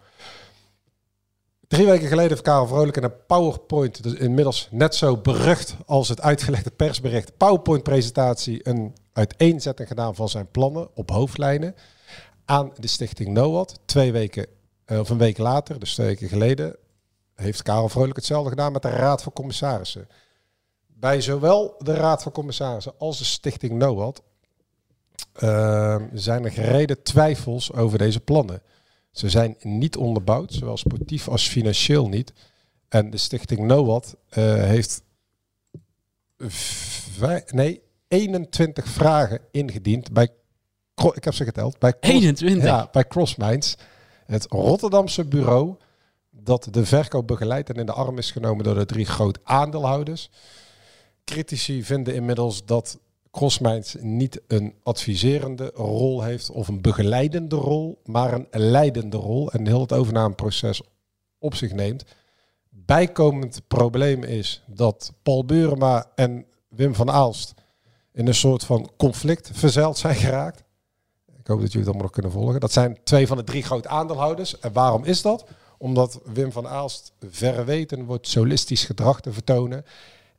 Drie 1.67 1.85
weken 1.85 2.07
geleden 2.07 2.29
heeft 2.29 2.41
Karel 2.41 2.67
Vrolijk 2.67 2.97
in 2.97 3.03
een 3.03 3.25
PowerPoint, 3.27 4.03
dus 4.03 4.13
inmiddels 4.13 4.67
net 4.71 4.95
zo 4.95 5.17
berucht 5.17 5.75
als 5.85 6.09
het 6.09 6.21
uitgelegde 6.21 6.71
persbericht, 6.71 7.37
PowerPoint-presentatie, 7.37 8.67
een 8.67 8.95
uiteenzetting 9.13 9.87
gedaan 9.87 10.15
van 10.15 10.29
zijn 10.29 10.51
plannen 10.51 10.89
op 10.95 11.09
hoofdlijnen 11.09 11.75
aan 12.45 12.71
de 12.75 12.87
stichting 12.87 13.29
NOAD. 13.29 13.79
Twee 13.85 14.11
weken, 14.11 14.45
eh, 14.85 14.99
of 14.99 15.09
een 15.09 15.17
week 15.17 15.37
later, 15.37 15.79
dus 15.79 15.93
twee 15.93 16.07
weken 16.07 16.27
geleden, 16.27 16.75
heeft 17.35 17.61
Karel 17.61 17.89
Vrolijk 17.89 18.15
hetzelfde 18.15 18.49
gedaan 18.49 18.71
met 18.71 18.81
de 18.81 18.89
Raad 18.89 19.23
van 19.23 19.33
Commissarissen. 19.33 20.07
Bij 20.99 21.21
zowel 21.21 21.75
de 21.77 21.93
Raad 21.93 22.23
van 22.23 22.31
Commissarissen 22.31 22.93
als 22.97 23.17
de 23.17 23.23
stichting 23.23 23.73
NOAD 23.73 24.21
eh, 25.33 26.01
zijn 26.13 26.43
er 26.43 26.51
gereden 26.51 27.03
twijfels 27.03 27.73
over 27.73 27.97
deze 27.97 28.19
plannen. 28.19 28.61
Ze 29.11 29.29
zijn 29.29 29.55
niet 29.59 29.97
onderbouwd, 29.97 30.53
zowel 30.53 30.77
sportief 30.77 31.27
als 31.27 31.47
financieel 31.47 32.07
niet. 32.09 32.33
En 32.89 33.09
de 33.09 33.17
stichting 33.17 33.59
NOAD 33.59 34.15
eh, 34.29 34.53
heeft 34.53 35.03
nee, 37.51 37.81
21 38.07 38.87
vragen 38.87 39.39
ingediend 39.51 40.11
bij, 40.11 40.29
ik 41.13 41.23
heb 41.23 41.33
ze 41.33 41.43
geteld, 41.43 41.79
bij 41.79 41.91
Cross- 41.99 42.13
21. 42.13 42.63
ja, 42.63 42.89
bij 42.91 43.07
CrossMinds, 43.07 43.75
het 44.25 44.45
Rotterdamse 44.49 45.25
bureau 45.25 45.75
dat 46.29 46.67
de 46.71 46.85
verkoop 46.85 47.27
begeleidt 47.27 47.69
en 47.69 47.75
in 47.75 47.85
de 47.85 47.93
arm 47.93 48.17
is 48.17 48.31
genomen 48.31 48.63
door 48.63 48.75
de 48.75 48.85
drie 48.85 49.05
groot 49.05 49.39
aandeelhouders. 49.43 50.29
Critici 51.27 51.83
vinden 51.83 52.13
inmiddels 52.13 52.65
dat 52.65 52.99
CrossMinds 53.31 53.95
niet 53.99 54.41
een 54.47 54.73
adviserende 54.83 55.71
rol 55.73 56.23
heeft 56.23 56.49
of 56.49 56.67
een 56.67 56.81
begeleidende 56.81 57.55
rol, 57.55 58.01
maar 58.05 58.33
een 58.33 58.47
leidende 58.51 59.17
rol 59.17 59.51
en 59.51 59.67
heel 59.67 59.81
het 59.81 59.93
overnameproces 59.93 60.81
op 61.39 61.55
zich 61.55 61.71
neemt. 61.71 62.03
Bijkomend 62.69 63.61
probleem 63.67 64.23
is 64.23 64.63
dat 64.65 65.13
Paul 65.23 65.45
Beurema 65.45 66.11
en 66.15 66.45
Wim 66.67 66.95
van 66.95 67.11
Aalst 67.11 67.53
in 68.13 68.27
een 68.27 68.35
soort 68.35 68.63
van 68.63 68.91
conflict 68.97 69.49
verzeild 69.53 69.97
zijn 69.97 70.15
geraakt. 70.15 70.63
Ik 71.39 71.47
hoop 71.47 71.59
dat 71.59 71.71
jullie 71.71 71.77
het 71.77 71.87
allemaal 71.87 72.03
nog 72.03 72.11
kunnen 72.11 72.31
volgen. 72.31 72.59
Dat 72.59 72.71
zijn 72.71 72.97
twee 73.03 73.27
van 73.27 73.37
de 73.37 73.43
drie 73.43 73.63
grote 73.63 73.87
aandeelhouders. 73.87 74.59
En 74.59 74.73
waarom 74.73 75.03
is 75.03 75.21
dat? 75.21 75.45
Omdat 75.77 76.19
Wim 76.25 76.51
van 76.51 76.67
Aalst 76.67 77.11
verre 77.29 77.63
weten 77.63 78.05
wordt 78.05 78.27
solistisch 78.27 78.85
gedrag 78.85 79.21
te 79.21 79.33
vertonen. 79.33 79.85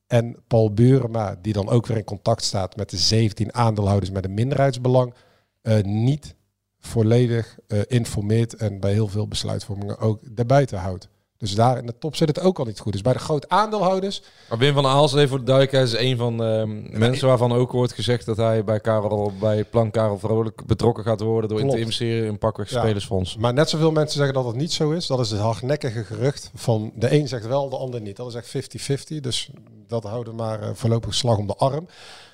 En 0.09 0.37
Paul 0.47 0.73
Burema, 0.73 1.37
die 1.43 1.53
dan 1.53 1.69
ook 1.69 1.87
weer 1.87 1.97
in 1.97 2.05
contact 2.05 2.45
staat 2.45 2.77
met 2.77 2.91
de 2.91 2.97
17 2.97 3.55
aandeelhouders 3.55 4.11
met 4.11 4.25
een 4.25 4.35
minderheidsbelang, 4.35 5.15
eh, 5.63 5.83
niet 5.83 6.35
volledig 6.79 7.59
eh, 7.67 7.81
informeert 7.87 8.55
en 8.55 8.81
bij 8.81 8.93
heel 8.93 9.09
veel 9.09 9.29
besluitvormingen 9.29 9.99
ook 9.99 10.37
daarbuiten 10.37 10.79
houdt. 10.79 11.09
Dus 11.39 11.55
daar 11.55 11.79
in 11.79 11.87
de 11.87 11.99
top 11.99 12.17
zit 12.17 12.29
het 12.29 12.41
ook 12.41 12.59
al 12.59 12.65
niet 12.65 12.79
goed. 12.81 12.93
Dus 12.93 13.03
bij 13.03 13.13
de 13.13 13.19
grote 13.19 13.49
aandeelhouders 13.49 14.23
Maar 14.49 14.59
Wim 14.59 14.75
van 14.75 15.05
even 15.05 15.29
voor 15.29 15.39
de 15.39 15.45
duidelijkheid, 15.45 15.87
is 15.87 15.99
een 15.99 16.17
van 16.17 16.37
de 16.37 16.45
ehm, 16.45 16.99
mensen 16.99 17.29
waarvan 17.29 17.53
ook 17.53 17.73
wordt 17.73 17.93
gezegd 17.93 18.27
dat 18.27 18.37
hij 18.37 18.65
bij, 18.65 18.81
Karel, 18.81 19.33
bij 19.41 19.65
Plan 19.65 19.91
Karel 19.91 20.19
Vrolijk 20.19 20.67
betrokken 20.67 21.05
gaat 21.05 21.21
worden 21.21 21.51
door 21.51 21.61
in 21.61 21.69
te 21.71 21.79
investeren 21.79 22.27
in 22.27 22.39
pakweg 22.39 22.71
Ja. 22.71 22.79
spelersfonds. 22.81 23.37
Maar 23.37 23.53
net 23.53 23.69
zoveel 23.69 23.91
mensen 23.93 24.17
zeggen 24.17 24.35
dat 24.35 24.45
het 24.45 24.57
niet 24.57 24.73
zo 24.73 24.91
is. 24.91 25.07
Dat 25.07 25.21
is 25.21 25.31
het 25.31 25.41
hardnekkige 25.41 26.05
gerucht 26.05 26.51
van 26.55 26.93
de 26.95 27.13
een 27.13 27.29
zegt 27.29 27.47
wel, 27.47 27.69
de 27.69 27.77
ander 27.77 28.01
niet. 28.01 28.17
Dat 28.17 28.29
is 28.29 28.35
echt 28.35 28.49
50-50. 28.49 29.21
Dus 29.21 29.51
dat 29.87 30.05
houden 30.05 30.37
we 30.37 30.43
maar 30.43 30.63
eh, 30.63 30.69
voorlopig 30.73 31.15
slag 31.15 31.37
om 31.37 31.47
de 31.47 31.57
arm. 31.57 31.87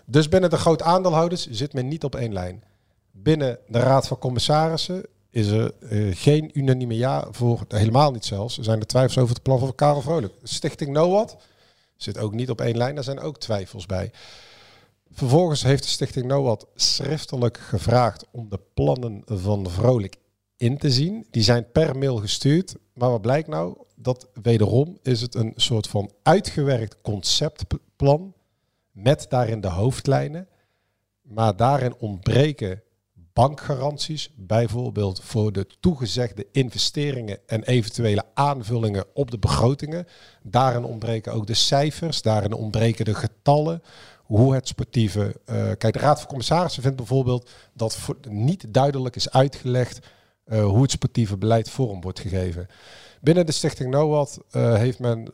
Dus 0.05 0.29
binnen 0.29 0.51
de 0.51 0.57
groot 0.57 0.83
aandeelhouders 0.83 1.47
zit 1.51 1.73
men 1.73 1.89
niet 1.89 2.05
op 2.05 2.15
één 2.15 2.33
lijn. 2.33 2.65
Binnen 3.13 3.59
de 3.69 3.79
Raad 3.79 4.07
van 4.07 4.19
Commissarissen 4.19 5.05
is 5.35 5.47
er 5.47 5.73
eh, 5.81 6.17
geen 6.17 6.51
unanieme 6.59 6.97
ja 6.97 7.27
voor, 7.31 7.65
helemaal 7.69 8.11
niet 8.11 8.25
zelfs. 8.25 8.59
Er 8.59 8.65
zijn 8.65 8.81
er 8.81 8.87
twijfels 8.87 9.19
over 9.19 9.35
het 9.35 9.43
plan 9.43 9.59
van 9.59 9.75
Karel 9.75 10.01
Vrolijk. 10.01 10.35
Stichting 10.43 10.91
NOAD 10.91 11.37
zit 11.97 12.19
ook 12.19 12.33
niet 12.33 12.51
op 12.51 12.61
één 12.61 12.77
lijn. 12.77 12.95
Daar 12.95 13.05
zijn 13.05 13.21
ook 13.21 13.39
twijfels 13.39 13.87
bij. 13.87 14.11
Vervolgens 15.11 15.63
heeft 15.63 15.83
de 15.83 15.89
Stichting 15.89 16.27
NOAD 16.27 16.67
schriftelijk 16.75 17.59
gevraagd 17.59 18.25
om 18.31 18.49
de 18.49 18.61
plannen 18.75 19.23
van 19.27 19.71
Vrolijk 19.71 20.17
in 20.57 20.79
te 20.79 20.91
zien. 20.91 21.27
Die 21.31 21.43
zijn 21.43 21.71
per 21.73 21.99
mail 21.99 22.17
gestuurd. 22.17 22.75
Maar 22.93 23.11
wat 23.11 23.23
blijkt 23.23 23.49
nou? 23.49 23.77
Dat 23.95 24.29
wederom 24.43 24.99
is 25.03 25.21
het 25.21 25.35
een 25.35 25.53
soort 25.57 25.87
van 25.87 26.11
uitgewerkt 26.23 26.97
conceptplan 27.03 28.35
met 28.91 29.27
daarin 29.29 29.61
de 29.61 29.69
hoofdlijnen. 29.69 30.49
Maar 31.23 31.57
daarin 31.57 31.95
ontbreken 31.99 32.83
bankgaranties, 33.35 34.31
bijvoorbeeld 34.37 35.23
voor 35.23 35.53
de 35.53 35.67
toegezegde 35.81 36.47
investeringen 36.53 37.39
en 37.47 37.63
eventuele 37.63 38.25
aanvullingen 38.35 39.05
op 39.15 39.31
de 39.31 39.39
begrotingen. 39.39 40.07
Daarin 40.43 40.85
ontbreken 40.85 41.33
ook 41.33 41.47
de 41.47 41.55
cijfers, 41.55 42.23
daarin 42.23 42.53
ontbreken 42.53 43.05
de 43.05 43.15
getallen, 43.15 43.83
hoe 44.23 44.55
het 44.55 44.69
sportieve... 44.69 45.41
eh, 45.45 45.71
kijk, 45.79 45.93
de 45.93 45.99
Raad 45.99 46.19
van 46.19 46.29
Commissarissen 46.29 46.83
vindt 46.83 46.97
bijvoorbeeld 46.97 47.51
dat 47.73 47.97
voor- 47.97 48.19
niet 48.29 48.75
duidelijk 48.75 49.17
is 49.17 49.31
uitgelegd 49.31 50.07
eh, 50.45 50.65
hoe 50.65 50.83
het 50.83 50.91
sportieve 50.91 51.37
beleid 51.37 51.71
vorm 51.71 52.01
wordt 52.01 52.21
gegeven. 52.21 52.67
Binnen 53.21 53.47
de 53.47 53.53
stichting 53.53 53.91
NOAD 53.91 54.39
eh, 54.51 54.75
heeft 54.75 54.99
men... 54.99 55.25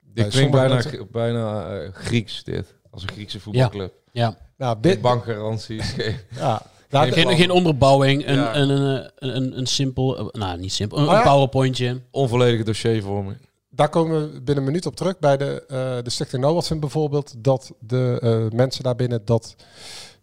Dit 0.00 0.28
klinkt 0.28 0.52
bijna, 0.52 0.82
bijna 1.10 1.90
Grieks 1.92 2.44
dit, 2.44 2.74
als 2.96 3.02
een 3.04 3.12
Griekse 3.14 3.40
voetbalclub. 3.40 3.92
Ja. 4.12 4.36
nou, 4.56 4.76
bi- 4.78 4.98
bankgaranties. 5.00 5.90
geen- 5.98 6.16
ja, 6.36 6.62
Geen- 6.90 7.12
Geen, 7.12 7.36
geen 7.36 7.50
onderbouwing, 7.50 8.26
een, 8.26 8.34
Ja. 8.34 8.56
een, 8.56 8.68
een, 8.68 9.10
een, 9.16 9.36
een, 9.36 9.58
een 9.58 9.66
simpel, 9.66 10.18
eh, 10.18 10.40
nou 10.40 10.58
niet 10.58 10.72
simpel, 10.72 10.98
een, 10.98 11.04
ja? 11.04 11.16
een 11.16 11.22
powerpointje. 11.22 12.00
Onvolledige 12.10 12.64
dossiervorming. 12.64 13.36
Daar 13.70 13.88
komen 13.88 14.20
we 14.20 14.40
binnen 14.40 14.56
een 14.56 14.64
minuut 14.70 14.86
op 14.86 14.96
terug. 14.96 15.18
Bij 15.18 15.36
de, 15.36 15.64
eh, 15.68 15.76
de 16.02 16.10
Stichting 16.10 16.42
NOAD 16.42 16.66
vindt 16.66 16.82
bijvoorbeeld 16.82 17.34
dat 17.38 17.72
de 17.80 18.18
eh, 18.22 18.56
mensen 18.58 18.82
daarbinnen 18.84 19.24
dat 19.24 19.54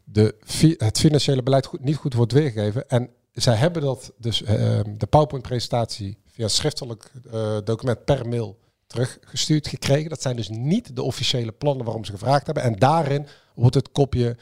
de, 0.03 0.36
fi- 0.43 0.75
het 0.77 0.99
financiële 0.99 1.43
beleid 1.43 1.65
goed, 1.65 1.83
niet 1.83 1.95
goed 1.95 2.13
wordt 2.13 2.31
weergegeven. 2.31 2.89
En 2.89 3.09
zij 3.33 3.55
hebben 3.55 3.81
dat 3.81 4.12
dus 4.17 4.43
eh, 4.43 4.79
de 4.97 5.05
PowerPoint-presentatie 5.09 6.17
via 6.27 6.47
schriftelijk 6.47 7.12
eh, 7.31 7.57
document 7.63 8.05
per 8.05 8.27
mail 8.27 8.57
teruggestuurd 8.93 9.67
gekregen. 9.67 10.10
Dat 10.10 10.21
zijn 10.21 10.36
dus 10.36 10.49
niet 10.49 10.95
de 10.95 11.03
officiële 11.03 11.51
plannen 11.51 11.86
waarom 11.86 12.06
ze 12.06 12.12
gevraagd 12.12 12.45
hebben. 12.45 12.63
En 12.63 12.75
daarin 12.75 13.27
wordt 13.56 13.75
het 13.75 13.91
kopje 13.91 14.38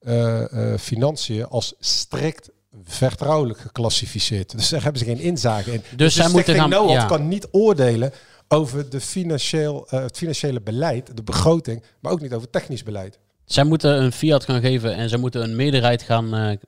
eh, 0.00 0.74
financiën 0.78 1.46
als 1.46 1.74
strikt 1.78 2.50
vertrouwelijk 2.84 3.58
geclassificeerd. 3.58 4.50
Dus 4.56 4.68
daar 4.68 4.82
hebben 4.82 5.00
ze 5.00 5.06
geen 5.06 5.18
inzage 5.18 5.72
in. 5.72 5.82
Dus 5.96 6.14
zij 6.14 6.26
de 6.26 6.32
moeten 6.32 6.54
gaan- 6.54 6.70
NOAD 6.70 6.90
ja. 6.90 7.04
kan 7.06 7.28
niet 7.28 7.48
oordelen 7.50 8.12
over 8.48 8.90
de 8.90 9.00
financieel, 9.00 9.86
eh, 9.88 10.00
het 10.00 10.16
financiële 10.16 10.60
beleid, 10.60 11.16
de 11.16 11.22
begroting, 11.22 11.82
maar 12.00 12.12
ook 12.12 12.20
niet 12.20 12.32
over 12.34 12.50
technisch 12.50 12.82
beleid. 12.82 13.18
Zij 13.44 13.64
moeten 13.64 14.02
een 14.02 14.12
fiat 14.12 14.44
gaan 14.44 14.60
geven 14.60 14.94
en 14.94 15.08
zij 15.08 15.18
moeten 15.18 15.42
een 15.42 15.56
meerderheid 15.56 16.02
gaan 16.02 16.58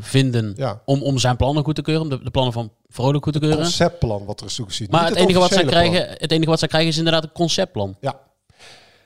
vinden 0.00 0.52
Ja. 0.56 0.82
om, 0.84 1.02
om 1.02 1.18
zijn 1.18 1.36
plannen 1.36 1.64
goed 1.64 1.74
te 1.74 1.82
keuren, 1.82 2.08
de 2.24 2.30
plannen 2.30 2.52
van 2.52 2.72
Vrolijk 2.90 3.24
goed 3.24 3.32
te 3.32 3.38
keuren. 3.38 3.58
Conceptplan 3.58 4.24
wat 4.24 4.40
er 4.40 4.46
is 4.46 4.54
toegezien. 4.54 4.88
Maar 4.90 5.06
het 5.06 5.14
enige, 5.14 5.38
wat 5.38 5.52
zij 5.52 5.64
krijgen, 5.64 6.08
het 6.08 6.32
enige 6.32 6.50
wat 6.50 6.58
zij 6.58 6.68
krijgen 6.68 6.90
is 6.90 6.96
inderdaad 6.96 7.22
een 7.22 7.32
conceptplan. 7.32 7.96
plan. 8.00 8.12
Ja, 8.12 8.20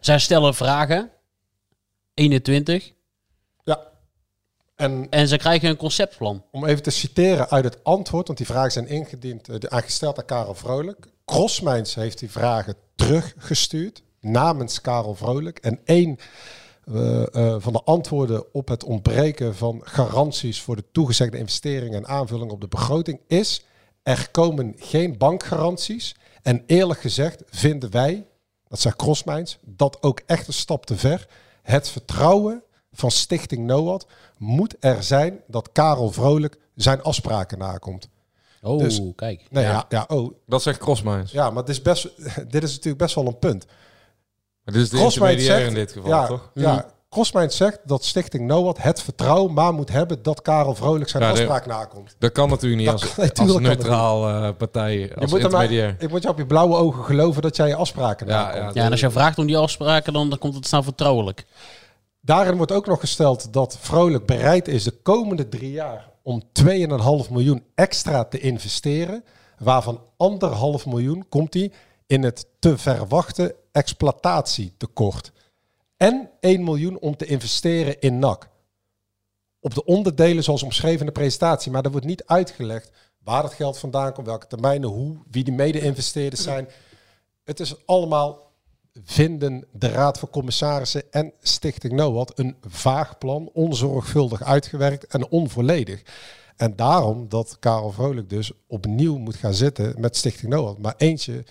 Zij 0.01 0.19
stellen 0.19 0.55
vragen, 0.55 1.11
21, 2.15 2.93
ja. 3.65 3.81
En 4.77 5.07
en 5.11 5.29
ze 5.29 5.37
krijgen 5.37 5.69
een 5.69 5.77
conceptplan. 5.77 6.45
om 6.51 6.65
even 6.65 6.83
te 6.83 6.91
citeren 6.91 7.51
uit 7.51 7.65
het 7.65 7.85
antwoord, 7.85 8.27
want 8.27 8.39
die 8.39 8.47
vragen 8.47 8.73
zijn 8.73 8.89
ingediend, 8.89 9.49
eh, 9.49 9.57
aangesteld 9.69 10.19
aan 10.19 10.25
Karel 10.25 10.55
Vrolijk. 10.55 11.07
Crossmijns 11.25 11.95
heeft 11.95 12.19
die 12.19 12.31
vragen 12.31 12.75
teruggestuurd 12.95 14.03
namens 14.21 14.81
Karel 14.81 15.15
Vrolijk. 15.15 15.59
En 15.59 15.81
één 15.85 16.19
eh, 16.93 17.35
eh, 17.35 17.57
van 17.59 17.73
de 17.73 17.83
antwoorden 17.85 18.55
op 18.55 18.69
het 18.69 18.85
ontbreken 18.85 19.55
van 19.55 19.81
garanties 19.85 20.61
voor 20.61 20.77
de 20.77 20.85
toegezegde 20.93 21.39
investeringen 21.39 21.99
en 21.99 22.07
aanvulling 22.07 22.51
op 22.51 22.61
de 22.61 22.69
begroting 22.69 23.21
is, 23.27 23.65
er 24.05 24.29
komen 24.31 24.75
geen 24.77 25.19
bankgaranties. 25.19 26.15
En 26.43 26.63
eerlijk 26.67 27.01
gezegd 27.01 27.43
vinden 27.51 27.91
wij, 27.91 28.27
dat 28.69 28.81
zegt 28.81 28.97
Crossmijns, 28.97 29.59
dat 29.65 30.03
ook 30.03 30.21
echt 30.27 30.47
een 30.47 30.53
stap 30.53 30.87
te 30.87 30.97
ver. 30.97 31.27
Het 31.63 31.89
vertrouwen 31.89 32.63
van 32.93 33.11
Stichting 33.11 33.67
NOAD 33.67 34.07
moet 34.39 34.77
er 34.81 35.03
zijn 35.03 35.41
dat 35.47 35.73
Karel 35.73 36.13
Vrolijk 36.13 36.57
zijn 36.75 37.03
afspraken 37.03 37.59
nakomt. 37.59 38.09
Oh, 38.63 38.79
Dus- 38.79 39.01
kijk. 39.17 39.47
Nee, 39.51 39.65
ja. 39.65 39.85
Ja, 39.89 40.05
oh, 40.09 40.35
Dat 40.47 40.63
zegt 40.63 40.79
Crossmines. 40.79 41.31
ja, 41.31 41.51
maar 41.51 41.65
dit 41.65 41.75
is, 41.75 41.83
best, 41.83 42.03
dit 42.53 42.63
is 42.63 42.71
natuurlijk 42.71 42.99
best 42.99 43.15
wel 43.15 43.27
een 43.27 43.39
punt. 43.39 43.67
Maar 44.65 44.75
dit 44.75 44.83
is 44.83 44.91
de 44.91 44.99
intermediair 44.99 45.57
zegt, 45.57 45.69
in 45.69 45.75
dit 45.75 45.93
geval, 45.93 46.09
ja, 46.11 46.27
toch? 46.27 46.51
Ja, 46.55 46.94
Crossmijns 47.15 47.57
zegt 47.57 47.79
dat 47.85 48.05
Stichting 48.05 48.47
NOAD 48.47 48.83
het 48.83 49.03
vertrouwen 49.03 49.53
maar 49.53 49.75
moet 49.75 49.91
hebben 49.91 50.23
dat 50.23 50.43
Karel 50.43 50.75
Vrolijk 50.75 51.11
zijn 51.11 51.23
Ja, 51.23 51.31
afspraak 51.31 51.67
nakomt. 51.67 52.17
Dat 52.19 52.33
kan 52.33 52.49
natuurlijk 52.49 52.81
niet 52.83 52.91
Dat 52.91 53.03
als, 53.19 53.31
kan- 53.33 53.49
als 53.49 53.59
neutraal 53.59 54.29
eh, 54.29 54.51
partij, 54.57 55.15
als 55.15 55.31
je 55.31 55.39
moet 55.39 55.51
maar, 55.53 55.73
ik 55.73 56.11
moet 56.11 56.23
je 56.23 56.29
op 56.29 56.39
je 56.39 56.47
blauwe 56.47 56.77
ogen 56.77 57.05
geloven 57.05 57.43
dat 57.43 57.57
jij 57.57 57.69
je 57.69 57.75
afspraken 57.75 58.27
Ja, 58.27 58.33
nakomt. 58.43 58.75
ja, 58.75 58.81
Ja, 58.81 58.85
en 58.87 58.91
als 58.91 59.01
je 59.01 59.11
vraagt 59.11 59.39
om 59.39 59.47
die 59.47 59.57
afspraken, 59.57 60.13
dan, 60.13 60.29
dan 60.31 60.39
komt 60.39 60.55
het 60.55 60.67
snel 60.67 60.83
vertrouwelijk. 60.83 61.45
Daarin 62.21 62.57
wordt 62.57 62.73
ook 62.73 62.87
nog 62.87 63.01
gesteld 63.01 63.53
dat 63.53 63.77
Vrolijk 63.81 64.27
bereid 64.27 64.69
is 64.69 64.85
de 64.85 64.91
komende 65.03 65.49
drie 65.49 65.71
jaar 65.73 66.11
om 66.23 66.43
2,5 66.63 67.31
miljoen 67.31 67.65
extra 67.75 68.25
te 68.25 68.39
investeren. 68.39 69.25
Waarvan 69.59 70.01
anderhalf 70.17 70.87
miljoen 70.87 71.27
komt 71.29 71.55
hij 71.55 71.73
in 72.07 72.23
het 72.23 72.47
te 72.59 72.79
verwachten 72.79 73.53
exploitatietekort. 73.73 75.33
En 76.05 76.31
1 76.41 76.65
miljoen 76.65 76.99
om 76.99 77.17
te 77.17 77.27
investeren 77.27 78.01
in 78.01 78.19
NAC. 78.19 78.49
Op 79.61 79.75
de 79.75 79.85
onderdelen 79.85 80.43
zoals 80.45 80.63
omschreven 80.63 81.01
in 81.01 81.07
de 81.07 81.13
presentatie. 81.13 81.73
Maar 81.73 81.85
er 81.85 81.91
wordt 81.91 82.07
niet 82.07 82.25
uitgelegd 82.27 82.91
waar 83.19 83.43
het 83.43 83.53
geld 83.53 83.79
vandaan 83.79 84.13
komt, 84.13 84.27
welke 84.27 84.47
termijnen, 84.47 84.89
hoe, 84.89 85.17
wie 85.31 85.45
die 85.45 85.55
mede-investeerders 85.55 86.43
zijn. 86.43 86.69
Het 87.45 87.61
is 87.61 87.87
allemaal 87.87 88.53
vinden 89.03 89.67
de 89.73 89.89
Raad 89.89 90.19
van 90.19 90.31
Commissarissen 90.31 91.13
en 91.13 91.33
Stichting 91.41 91.93
NOAD 91.93 92.39
een 92.39 92.57
vaag 92.61 93.19
plan, 93.19 93.51
onzorgvuldig 93.53 94.43
uitgewerkt 94.43 95.07
en 95.07 95.29
onvolledig. 95.29 96.03
En 96.57 96.77
daarom 96.77 97.29
dat 97.29 97.57
Karel 97.59 97.91
Vrolijk 97.91 98.29
dus 98.29 98.53
opnieuw 98.67 99.19
moet 99.19 99.37
gaan 99.37 99.55
zitten 99.55 100.01
met 100.01 100.17
Stichting 100.17 100.53
NOAD. 100.53 100.79
Maar 100.79 100.95
eentje, 100.97 101.45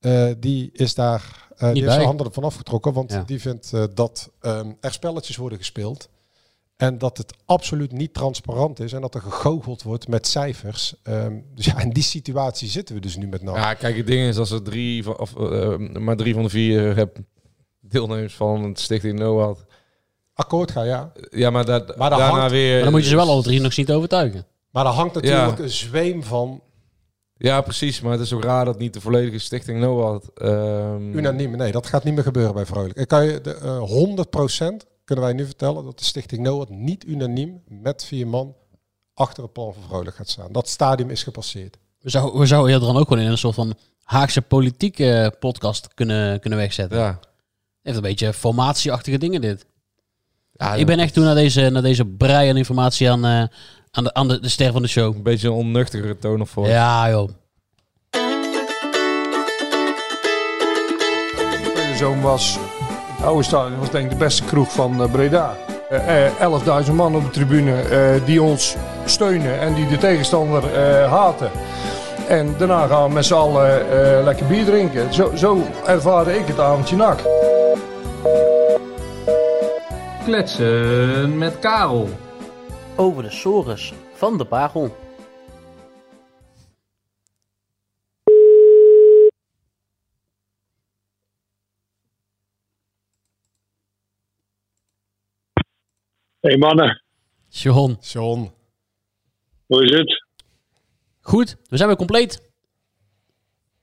eh, 0.00 0.26
die 0.38 0.70
is 0.72 0.94
daar, 0.94 1.48
eh, 1.56 1.72
die 1.72 1.82
heeft 1.82 1.94
zijn 1.94 2.06
handen 2.06 2.26
ervan 2.26 2.44
afgetrokken, 2.44 2.92
want 2.92 3.12
Ja. 3.12 3.22
die 3.26 3.40
vindt 3.40 3.72
eh, 3.72 3.84
dat 3.94 4.30
ehm, 4.40 4.72
er 4.80 4.92
spelletjes 4.92 5.36
worden 5.36 5.58
gespeeld. 5.58 6.08
En 6.76 6.98
dat 6.98 7.16
het 7.18 7.32
absoluut 7.44 7.92
niet 7.92 8.14
transparant 8.14 8.80
is 8.80 8.92
en 8.92 9.00
dat 9.00 9.14
er 9.14 9.20
gegoocheld 9.20 9.82
wordt 9.82 10.08
met 10.08 10.26
cijfers. 10.26 10.94
Ehm, 11.02 11.34
dus 11.54 11.64
ja, 11.64 11.80
in 11.80 11.90
die 11.90 12.02
situatie 12.02 12.68
zitten 12.68 12.94
we 12.94 13.00
dus 13.00 13.16
nu 13.16 13.26
met 13.26 13.42
NAC. 13.42 13.56
Ja, 13.56 13.74
kijk, 13.74 13.96
het 13.96 14.06
ding 14.06 14.28
is 14.28 14.36
als 14.38 14.50
er 14.50 14.62
drie 14.62 15.02
van, 15.04 15.18
of, 15.18 15.36
eh, 15.36 15.76
maar 15.76 16.16
drie 16.16 16.34
van 16.34 16.42
de 16.42 16.48
vier 16.48 16.96
heb 16.96 17.16
deelnemers 17.80 18.34
van 18.34 18.62
het 18.64 18.80
Stichting 18.80 19.18
NOAD. 19.18 19.64
Akkoord 20.34 20.70
gaan, 20.70 20.86
ja. 20.86 21.12
Ja, 21.30 21.50
maar, 21.50 21.64
dat, 21.64 21.96
Maar 21.96 22.10
dan 22.10 22.18
daarna 22.18 22.36
hangt- 22.38 22.52
weer... 22.52 22.74
Maar 22.74 22.82
dan 22.82 22.92
moet 22.92 23.02
je 23.02 23.08
ze 23.08 23.16
wel 23.16 23.28
alle 23.28 23.42
drie 23.42 23.60
nog 23.60 23.72
zien 23.72 23.84
te 23.84 23.92
overtuigen. 23.94 24.46
Maar 24.70 24.86
er 24.86 24.92
hangt 24.92 25.14
natuurlijk 25.14 25.58
Ja. 25.58 25.64
een 25.64 25.70
zweem 25.70 26.22
van 26.22 26.62
Ja, 27.42 27.60
precies. 27.60 28.00
Maar 28.00 28.12
het 28.12 28.20
is 28.20 28.32
ook 28.32 28.44
raar 28.44 28.64
dat 28.64 28.78
niet 28.78 28.92
de 28.92 29.00
volledige 29.00 29.38
Stichting 29.38 29.80
NOAD... 29.80 30.30
ehm, 30.34 31.12
unaniem. 31.18 31.56
Nee, 31.56 31.72
dat 31.72 31.86
gaat 31.86 32.04
niet 32.04 32.14
meer 32.14 32.22
gebeuren 32.22 32.54
bij 32.54 32.66
Vrolijk. 32.66 32.98
Ik 32.98 33.08
kan 33.08 33.24
je 33.26 33.40
de, 33.40 33.54
eh 33.54 34.72
100% 34.72 34.86
kunnen 35.04 35.24
wij 35.24 35.32
nu 35.32 35.44
vertellen 35.44 35.84
dat 35.84 35.98
de 35.98 36.04
Stichting 36.04 36.42
NOAD 36.42 36.68
niet 36.68 37.04
unaniem 37.06 37.62
met 37.68 38.04
vier 38.04 38.26
man 38.26 38.54
achter 39.14 39.42
het 39.42 39.52
plan 39.52 39.74
van 39.74 39.82
Vrolijk 39.82 40.16
gaat 40.16 40.28
staan. 40.28 40.52
Dat 40.52 40.68
stadium 40.68 41.10
is 41.10 41.22
gepasseerd. 41.22 41.76
We 42.00 42.10
zouden 42.10 42.40
we 42.40 42.46
zouden 42.46 42.72
je 42.72 42.78
dan 42.78 42.96
ook 42.96 43.08
gewoon 43.08 43.24
in 43.24 43.30
een 43.30 43.38
soort 43.38 43.54
van 43.54 43.74
Haagse 44.02 44.42
politieke 44.42 45.34
podcast 45.38 45.94
kunnen, 45.94 46.40
kunnen 46.40 46.58
wegzetten. 46.58 46.98
Ja. 46.98 47.18
Heeft 47.82 47.96
een 47.96 48.02
beetje 48.02 48.32
formatieachtige 48.32 49.18
dingen 49.18 49.40
dit. 49.40 49.66
ja 50.52 50.74
ik 50.74 50.86
ben 50.86 50.98
echt 50.98 51.14
toen 51.14 51.24
naar 51.24 51.34
deze, 51.34 51.70
naar 51.70 51.82
deze 51.82 52.04
brei 52.04 52.50
aan 52.50 52.56
informatie 52.56 53.10
aan, 53.10 53.24
eh, 53.24 53.42
aan, 53.90 54.04
de, 54.04 54.14
aan 54.14 54.28
de, 54.28 54.40
de 54.40 54.48
ster 54.48 54.72
van 54.72 54.82
de 54.82 54.88
show. 54.88 55.14
Een 55.14 55.22
beetje 55.22 55.48
een 55.48 55.54
onnuchtigere 55.54 56.18
toon 56.18 56.40
of 56.40 56.50
voor. 56.50 56.68
Ja, 56.68 57.10
joh. 57.10 57.28
Zoon 61.96 62.20
was, 62.20 62.58
het 63.16 63.26
oude 63.26 63.42
stadion 63.42 63.78
was 63.78 63.90
denk 63.90 64.04
ik 64.04 64.10
de 64.10 64.16
beste 64.24 64.44
kroeg 64.44 64.72
van 64.72 65.02
eh, 65.02 65.10
Breda. 65.10 65.56
Eh, 65.90 66.26
eh, 66.26 66.84
11.000 66.86 66.92
man 66.92 67.14
op 67.16 67.24
de 67.24 67.30
tribune 67.30 67.80
eh, 67.80 68.26
die 68.26 68.42
ons 68.42 68.76
steunen 69.04 69.60
en 69.60 69.74
die 69.74 69.88
de 69.88 69.98
tegenstander 69.98 70.74
eh, 70.74 71.10
haten. 71.12 71.50
En 72.28 72.54
daarna 72.58 72.86
gaan 72.86 73.08
we 73.08 73.14
met 73.14 73.24
z'n 73.26 73.34
allen 73.34 73.90
eh, 73.90 74.24
lekker 74.24 74.46
bier 74.46 74.64
drinken. 74.64 75.14
Zo, 75.14 75.32
zo 75.36 75.66
ervaarde 75.86 76.38
ik 76.38 76.46
het 76.46 76.58
avondje 76.58 76.96
nak. 76.96 77.18
Kletsen 80.24 81.38
met 81.38 81.58
Karel. 81.58 82.08
Over 82.96 83.22
de 83.22 83.30
sores 83.30 83.92
van 84.14 84.38
de 84.38 84.44
Pagel. 84.44 84.96
Hey 96.40 96.56
mannen, 96.58 97.02
John. 97.48 97.98
John. 98.00 98.50
hoe 99.66 99.84
is 99.84 99.96
het? 99.98 100.24
Goed, 101.20 101.56
we 101.68 101.76
zijn 101.76 101.88
weer 101.88 101.96
compleet. 101.98 102.48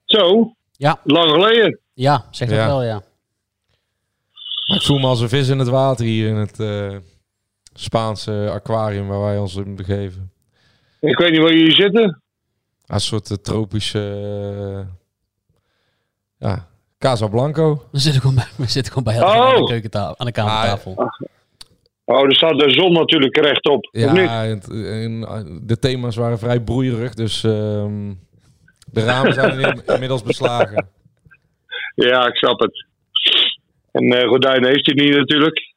Zo, 0.06 0.52
Ja, 0.72 1.00
lang 1.04 1.32
geleden. 1.32 1.80
ja 1.94 2.28
zeg 2.32 2.50
dat 2.50 2.58
Ja. 2.58 2.66
wel, 2.66 2.84
ja. 2.84 3.04
Maar 4.68 4.78
ik 4.78 4.84
voel 4.84 5.00
me 5.00 5.06
als 5.08 5.20
een 5.22 5.30
vis 5.30 5.48
in 5.48 5.60
het 5.60 5.68
water 5.68 6.06
hier 6.06 6.28
in 6.30 6.36
het 6.36 6.60
eh, 6.60 6.98
Spaanse 7.80 8.50
aquarium 8.52 9.08
waar 9.08 9.22
wij 9.22 9.38
ons 9.38 9.56
in 9.56 9.76
begeven. 9.76 10.32
Ik 11.00 11.18
weet 11.18 11.32
niet 11.32 11.42
waar 11.42 11.54
jullie 11.54 11.76
zitten. 11.76 12.22
Een 12.86 13.00
soort 13.00 13.32
eh, 13.32 13.38
tropische... 13.38 14.00
eh, 16.40 16.48
ja, 16.50 16.68
Casablanco. 17.00 17.84
We 17.92 18.00
zitten 18.00 18.22
gewoon 18.22 18.36
bij, 18.36 18.48
we 18.66 18.66
zitten 18.72 18.94
gewoon 18.94 19.14
bij 19.14 19.24
Oh. 19.24 19.46
aan 19.56 19.62
de 19.62 19.68
keukentafel, 19.68 20.20
aan 20.20 20.26
de 20.26 20.32
kamertafel. 20.32 21.10
Oh, 22.06 22.24
er 22.24 22.36
staat 22.36 22.60
de 22.60 22.72
zon 22.72 22.94
natuurlijk 22.94 23.36
rechtop, 23.38 23.86
of 23.86 24.12
niet? 24.12 24.16
Ja, 24.24 24.44
het- 24.44 24.70
en, 24.72 25.20
de 25.64 25.80
thema's 25.80 26.16
waren 26.16 26.40
vrij 26.40 26.60
broeierig, 26.62 27.14
dus 27.14 27.44
ehm, 27.44 28.14
de 28.92 29.04
ramen 29.04 29.34
zijn 29.34 29.60
in- 29.60 29.82
inmiddels 29.94 30.24
beslagen. 30.24 30.88
Ja, 31.96 32.28
ik 32.28 32.36
snap 32.36 32.60
het. 32.60 32.86
En 33.92 34.04
eh 34.04 34.28
gordijnen 34.28 34.70
heeft 34.70 34.86
hij 34.86 34.96
niet 35.06 35.16
natuurlijk. 35.16 35.76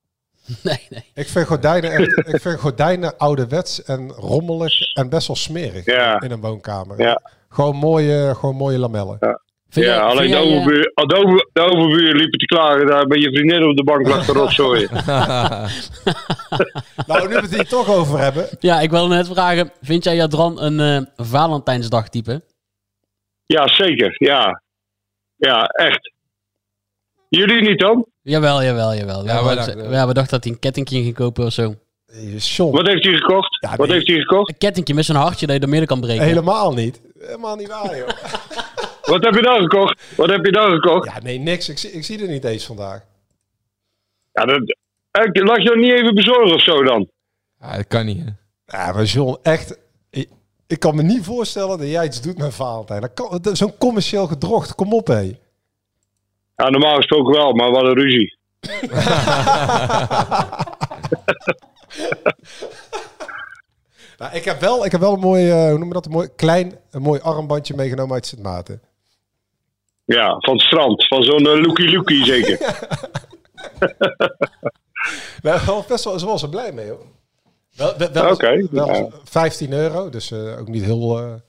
Nee, 0.63 0.87
nee. 0.91 1.05
Ik 1.15 1.29
vind 1.29 1.47
gordijnen, 1.47 1.91
echt, 1.91 2.17
ik 2.35 2.41
vind 2.41 2.61
gordijnen 2.61 3.17
ouderwets 3.17 3.83
en 3.85 4.11
rommelig 4.11 4.95
en 4.95 5.09
best 5.09 5.27
wel 5.27 5.37
smerig 5.37 5.85
Ja. 5.85 6.21
in 6.21 6.31
een 6.31 6.41
woonkamer. 6.41 7.01
Ja. 7.03 7.21
Gewoon 7.49 7.77
mooie, 7.77 8.35
gewoon 8.39 8.57
mooie 8.57 8.79
lamellen. 8.79 9.19
Vind 9.69 9.87
ja, 9.87 9.93
jij- 9.95 10.01
alleen 10.03 10.31
vind 10.31 10.33
de, 10.33 10.39
eh, 10.39 10.57
overbuur, 10.57 10.93
de, 10.95 11.15
over, 11.17 11.49
de 11.53 11.61
overbuur 11.61 12.15
liepen 12.15 12.39
te 12.39 12.47
klagen 12.47 12.87
daar 12.87 13.07
bij 13.07 13.19
je 13.19 13.31
vriendin 13.33 13.65
op 13.65 13.77
de 13.77 13.85
bank 13.85 14.09
lag 14.09 14.25
te 14.25 14.33
rotzooien. 14.33 14.89
Nou, 17.07 17.29
nu 17.29 17.35
we 17.35 17.41
het 17.41 17.55
hier 17.55 17.69
toch 17.69 17.89
over 17.91 18.19
hebben. 18.19 18.47
Ja, 18.61 18.81
ik 18.81 18.91
wil 18.91 19.09
net 19.09 19.29
vragen, 19.29 19.71
vind 19.83 20.05
jij 20.05 20.15
Jadran 20.17 20.61
een 20.63 20.81
eh 20.81 21.27
Valentijnsdag 21.27 22.09
type? 22.09 22.43
Ja, 23.47 23.69
zeker. 23.69 24.15
Ja. 24.19 24.63
Ja, 25.37 25.65
echt. 25.65 26.13
Jullie 27.31 27.69
niet 27.69 27.79
dan? 27.79 28.07
Jawel, 28.23 28.63
jawel, 28.63 28.95
jawel. 28.95 29.25
Ja, 29.25 29.45
wij 29.45 29.51
we, 29.51 29.55
dachten- 29.55 29.91
ja, 29.91 30.07
we 30.07 30.13
dachten 30.15 30.33
dat 30.33 30.45
hij 30.45 30.53
een 30.53 30.59
kettingje 30.59 31.03
ging 31.03 31.15
kopen 31.15 31.45
of 31.47 31.53
zo. 31.53 31.75
John, 32.37 32.73
Wat 32.77 32.87
heeft 32.87 33.05
hij 33.05 33.15
gekocht? 33.15 33.59
Ja, 33.61 33.77
Wat 33.77 33.87
nee. 33.87 33.97
heeft 33.97 34.09
hij 34.09 34.19
gekocht? 34.19 34.49
Een 34.51 34.59
kettingje 34.59 34.95
met 34.95 35.05
zo'n 35.05 35.17
hartje 35.17 35.47
dat 35.47 35.57
je 35.57 35.63
er 35.63 35.69
midden 35.69 35.89
kan 35.89 36.01
breken. 36.01 36.25
helemaal 36.25 36.73
niet. 36.73 37.01
Helemaal 37.19 37.57
niet 37.57 37.69
waar, 37.69 37.97
joh. 37.99 38.09
Wat 39.13 39.25
heb 39.25 39.35
je 39.35 39.43
dan 39.43 39.61
gekocht? 39.61 40.03
Wat 40.17 40.31
heb 40.31 40.45
je 40.45 40.53
dan 40.53 40.71
gekocht? 40.71 41.07
Ja, 41.13 41.21
nee, 41.23 41.39
niks. 41.39 41.69
Ik, 41.69 41.79
zie- 41.79 41.91
ik 41.93 42.05
zie 42.05 42.23
er 42.23 42.29
niet 42.29 42.45
eens 42.45 42.67
vandaag. 42.67 43.03
Ja, 44.33 44.45
dat, 44.45 44.61
eh, 45.11 45.45
laat 45.45 45.63
je 45.63 45.69
dat 45.69 45.77
niet 45.77 45.93
even 45.93 46.15
bezorgen 46.15 46.55
of 46.55 46.63
zo 46.63 46.83
dan? 46.83 47.09
Ja, 47.61 47.77
dat 47.77 47.87
kan 47.87 48.07
niet, 48.07 48.19
hè. 48.25 48.31
Ja, 48.79 48.93
maar 48.93 49.05
John, 49.05 49.39
echt... 49.43 49.79
Ik, 50.11 50.29
ik 50.67 50.81
kan 50.81 50.97
me 50.97 51.03
niet 51.03 51.25
voorstellen 51.25 51.79
dat 51.79 51.89
jij 51.89 52.05
iets 52.05 52.21
doet 52.23 52.39
met 52.39 52.55
Valentijn. 52.55 53.11
Zo'n 53.53 53.77
commercieel 53.79 54.27
gedrocht. 54.27 54.75
Kom 54.75 54.93
op, 54.93 55.07
hé. 55.07 55.39
Ja, 56.61 56.71
normaal 56.71 56.97
gesproken 56.97 57.35
wel, 57.35 57.53
maar 57.53 57.71
wat 57.71 57.83
een 57.85 57.95
ruzie. 57.95 58.37
Nou, 64.19 64.35
ik 64.35 64.45
heb 64.45 64.61
wel, 64.61 64.85
ik 64.85 64.93
heb 64.93 65.01
wel 65.01 65.13
een 65.13 65.21
mooi, 65.21 65.51
eh, 65.51 65.69
hoe 65.69 65.79
noem 65.79 65.89
je 65.89 65.95
dat, 65.95 66.07
een 66.07 66.13
mooi 66.13 66.29
klein, 66.37 66.75
een 66.91 67.03
mooi 67.03 67.21
armbandje 67.21 67.75
meegenomen 67.75 68.15
uit 68.15 68.27
Sint 68.27 68.43
Maarten. 68.43 68.81
Ja, 70.05 70.37
van 70.39 70.55
het 70.55 70.63
strand. 70.63 71.07
Van 71.07 71.23
zo'n 71.23 71.47
uh, 71.47 71.63
lookie 71.63 71.93
lookie 71.93 72.25
zeker. 72.25 72.59
Nou, 75.43 75.61
wel 75.67 75.85
best 75.89 76.05
wel, 76.05 76.19
ze 76.19 76.27
was 76.27 76.43
er 76.43 76.49
blij 76.49 76.73
mee 76.73 76.89
hoor. 76.89 77.05
Wel, 77.77 77.95
wel, 77.99 78.13
wel, 78.13 78.33
Oké, 78.33 78.67
wel 78.71 78.95
ja. 78.95 79.09
15 79.25 79.73
euro, 79.73 80.09
dus 80.09 80.31
eh, 80.31 80.59
ook 80.61 80.69
niet 80.69 80.85
heel... 80.85 81.19
eh, 81.19 81.31
Het 81.33 81.41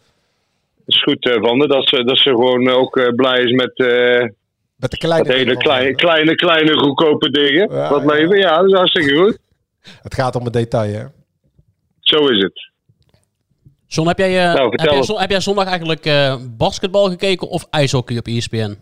is 0.85 1.01
goed 1.03 1.25
eh, 1.29 1.41
van 1.41 1.59
dat 1.59 1.87
ze, 1.87 2.03
dat 2.03 2.17
ze 2.17 2.29
gewoon 2.29 2.69
ook 2.69 2.97
eh, 2.97 3.07
blij 3.15 3.41
is 3.41 3.51
met, 3.51 3.77
eh 3.79 4.27
met 4.81 4.91
de 4.91 4.97
kleine... 4.97 5.27
met 5.27 5.33
hele 5.33 5.45
dingen. 5.45 5.61
kleine, 5.61 5.95
kleine, 5.95 6.35
kleine, 6.35 6.73
goedkope 6.77 7.29
dingen. 7.29 7.71
Ja, 7.71 7.89
Wat 7.89 8.05
leven, 8.05 8.37
ja, 8.37 8.57
dat 8.57 8.65
is 8.67 8.73
hartstikke 8.73 9.15
goed. 9.15 9.37
Het 10.01 10.13
gaat 10.13 10.35
om 10.35 10.43
het 10.43 10.53
detail, 10.53 10.93
hè? 10.93 11.05
Zo 11.99 12.27
is 12.27 12.43
het. 12.43 12.69
John, 13.87 14.07
heb 14.07 14.17
jij, 14.17 14.47
eh, 14.47 14.53
Nou, 14.53 14.69
heb, 14.69 14.89
jij, 14.89 15.27
heb 15.27 15.41
zondag 15.41 15.65
eigenlijk 15.65 16.05
eh, 16.05 16.35
basketbal 16.57 17.09
gekeken 17.09 17.47
of 17.47 17.67
ijshockey 17.69 18.17
op 18.17 18.27
ESPN? 18.27 18.77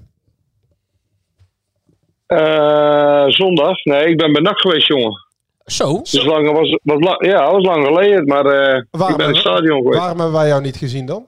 Eh, 2.26 3.26
zondag? 3.28 3.84
Nee, 3.84 4.06
ik 4.06 4.18
ben 4.18 4.32
bij 4.32 4.42
NAC 4.42 4.60
geweest, 4.60 4.88
jongen. 4.88 5.28
Zo? 5.66 6.02
Dus 6.02 6.26
lang, 6.26 6.52
was, 6.52 6.78
was, 6.84 7.00
la- 7.00 7.28
ja, 7.30 7.52
was 7.52 7.66
lang 7.66 7.86
geleden, 7.86 8.26
maar 8.26 8.46
eh, 8.46 8.78
ik 8.78 8.88
ben 9.16 9.18
in 9.20 9.28
het 9.28 9.36
stadion 9.38 9.78
geweest. 9.78 10.00
Waarom 10.00 10.20
hebben 10.20 10.38
wij 10.40 10.48
jou 10.48 10.62
niet 10.62 10.78
gezien 10.78 11.06
dan? 11.06 11.26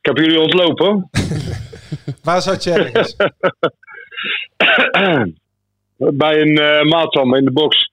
Ik 0.00 0.14
heb 0.14 0.16
jullie 0.16 0.40
ontlopen. 0.40 1.10
Waar 2.24 2.42
zat 2.42 2.64
je 2.64 2.72
ergens? 2.72 3.16
bij 5.96 6.40
een 6.40 6.58
eh 6.58 6.82
maat 6.82 7.12
van 7.14 7.28
me 7.28 7.38
in 7.38 7.44
de 7.44 7.52
box. 7.52 7.90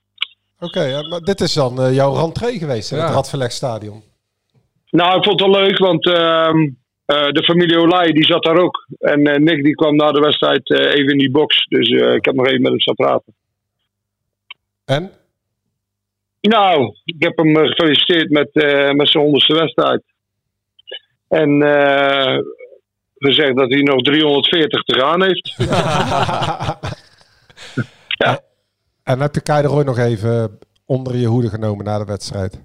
Oké, 0.60 0.82
ja, 0.84 1.08
maar 1.08 1.20
dit 1.20 1.42
is 1.42 1.54
dan 1.54 1.82
eh, 1.82 1.94
jouw 1.94 2.14
rentree 2.14 2.58
geweest 2.58 2.92
in 2.92 2.98
Ja. 2.98 3.06
het 3.06 3.14
Radverleg 3.14 3.52
Stadion. 3.52 4.04
Nou, 4.90 5.18
ik 5.18 5.24
vond 5.24 5.40
het 5.40 5.50
wel 5.50 5.62
leuk, 5.62 5.78
want 5.78 6.06
ehm, 6.06 6.58
eh, 7.06 7.28
de 7.32 7.44
familie 7.44 7.78
Olij 7.78 8.12
die 8.12 8.26
zat 8.26 8.44
daar 8.44 8.58
ook. 8.58 8.88
En 9.00 9.24
eh, 9.28 9.40
Nick 9.40 9.64
die 9.64 9.76
kwam 9.76 9.96
na 9.96 10.12
de 10.12 10.20
wedstrijd 10.20 10.70
eh, 10.70 10.80
even 10.94 11.12
in 11.12 11.18
die 11.18 11.32
box. 11.32 11.66
Dus 11.68 11.90
eh, 11.90 12.14
ik 12.14 12.26
heb 12.26 12.36
nog 12.36 12.46
even 12.48 12.62
met 12.62 12.72
hem 12.72 12.80
staan 12.80 12.96
praten. 12.96 13.34
En? 14.86 15.12
Nou, 16.42 16.96
ik 17.06 17.16
heb 17.24 17.38
hem 17.38 17.56
gefeliciteerd 17.58 18.30
met, 18.30 18.50
eh, 18.54 18.92
met 18.92 19.10
zijn 19.10 19.24
honderdste 19.24 19.54
wedstrijd. 19.54 20.04
En 21.28 21.62
eh, 21.62 22.38
gezegd 23.26 23.56
dat 23.58 23.70
hij 23.70 23.82
nog 23.82 24.02
340 24.02 24.84
te 24.84 25.00
gaan 25.00 25.24
heeft. 25.24 25.56
En 29.04 29.20
heb 29.20 29.36
je 29.36 29.42
Kai 29.42 29.62
de 29.62 29.68
Roy 29.68 29.84
nog 29.84 29.98
even 29.98 30.60
onder 30.86 31.16
je 31.16 31.28
hoede 31.28 31.50
genomen 31.50 31.86
na 31.86 31.98
de 31.98 32.06
wedstrijd? 32.06 32.62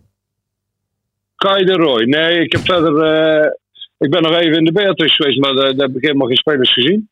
Kai 1.36 1.64
de 1.64 1.72
Roy. 1.72 2.02
Nee, 2.02 2.40
ik 2.40 2.52
heb 2.52 2.60
verder. 2.60 3.02
eh, 3.02 3.50
ik 3.98 4.10
ben 4.10 4.22
nog 4.22 4.32
even 4.34 4.58
in 4.58 4.64
de 4.64 4.72
Beatrix 4.72 5.16
geweest, 5.16 5.38
maar 5.40 5.54
daar, 5.54 5.76
daar 5.76 5.86
heb 5.86 5.96
ik 5.96 6.02
helemaal 6.02 6.26
geen 6.26 6.36
spelers 6.36 6.72
gezien. 6.72 7.08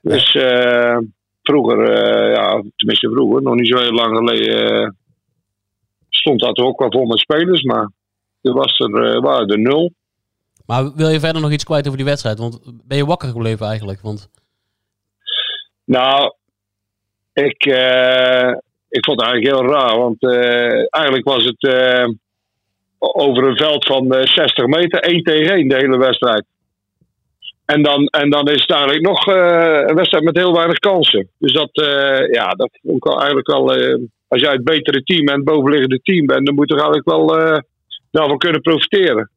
Dus 0.00 0.34
eh, 0.34 0.98
vroeger, 1.42 1.90
eh, 1.90 2.34
ja, 2.34 2.62
tenminste 2.76 3.10
vroeger, 3.10 3.42
nog 3.42 3.54
niet 3.54 3.68
zo 3.68 3.78
heel 3.78 3.92
lang 3.92 4.16
geleden, 4.16 4.96
stond 6.08 6.40
dat 6.40 6.58
ook 6.58 6.78
wel 6.78 6.90
vol 6.92 7.06
met 7.06 7.18
spelers, 7.18 7.62
maar 7.62 7.90
er 8.40 8.52
was 8.52 8.78
er, 8.78 9.20
waren 9.20 9.48
er 9.48 9.58
nul. 9.58 9.92
Maar 10.68 10.94
wil 10.94 11.08
je 11.08 11.20
verder 11.20 11.42
nog 11.42 11.50
iets 11.50 11.64
kwijt 11.64 11.86
over 11.86 11.96
die 11.96 12.06
wedstrijd? 12.06 12.38
Want 12.38 12.60
ben 12.84 12.96
je 12.96 13.06
wakker 13.06 13.28
gebleven 13.28 13.66
eigenlijk? 13.66 14.00
Want 14.00 14.30
Nou, 15.84 16.34
ik, 17.32 17.64
eh, 17.66 18.52
ik 18.88 19.04
vond 19.04 19.20
het 19.20 19.28
eigenlijk 19.28 19.56
heel 19.56 19.72
raar, 19.72 19.98
want 19.98 20.22
eh, 20.22 20.86
eigenlijk 20.90 21.24
was 21.24 21.44
het 21.44 21.62
eh, 21.62 22.08
over 22.98 23.44
een 23.44 23.56
veld 23.56 23.86
van 23.86 24.12
eh, 24.12 24.26
60 24.26 24.66
meter, 24.66 25.00
1 25.00 25.22
tegen 25.22 25.54
1 25.54 25.68
de 25.68 25.74
hele 25.74 25.98
wedstrijd. 25.98 26.44
En 27.64 27.82
dan, 27.82 28.06
en 28.06 28.30
dan 28.30 28.48
is 28.48 28.60
het 28.60 28.70
eigenlijk 28.70 29.02
nog 29.02 29.26
een 29.26 29.94
wedstrijd 29.94 30.24
met 30.24 30.36
heel 30.36 30.54
weinig 30.54 30.78
kansen. 30.78 31.28
Dus 31.38 31.52
dat, 31.52 31.70
ja, 32.32 32.50
dat 32.50 32.78
vond 32.82 32.96
ik 32.96 33.18
eigenlijk 33.18 33.46
wel. 33.46 33.70
als 34.28 34.40
jij 34.40 34.52
het 34.52 34.64
betere 34.64 35.02
team 35.02 35.26
en 35.28 35.34
het 35.34 35.44
bovenliggende 35.44 36.00
team 36.02 36.26
bent, 36.26 36.46
dan 36.46 36.54
moet 36.54 36.68
je 36.68 36.74
er 36.74 36.80
eigenlijk 36.80 37.08
wel 37.08 37.26
daarvan 38.10 38.38
kunnen 38.38 38.60
profiteren. 38.60 39.30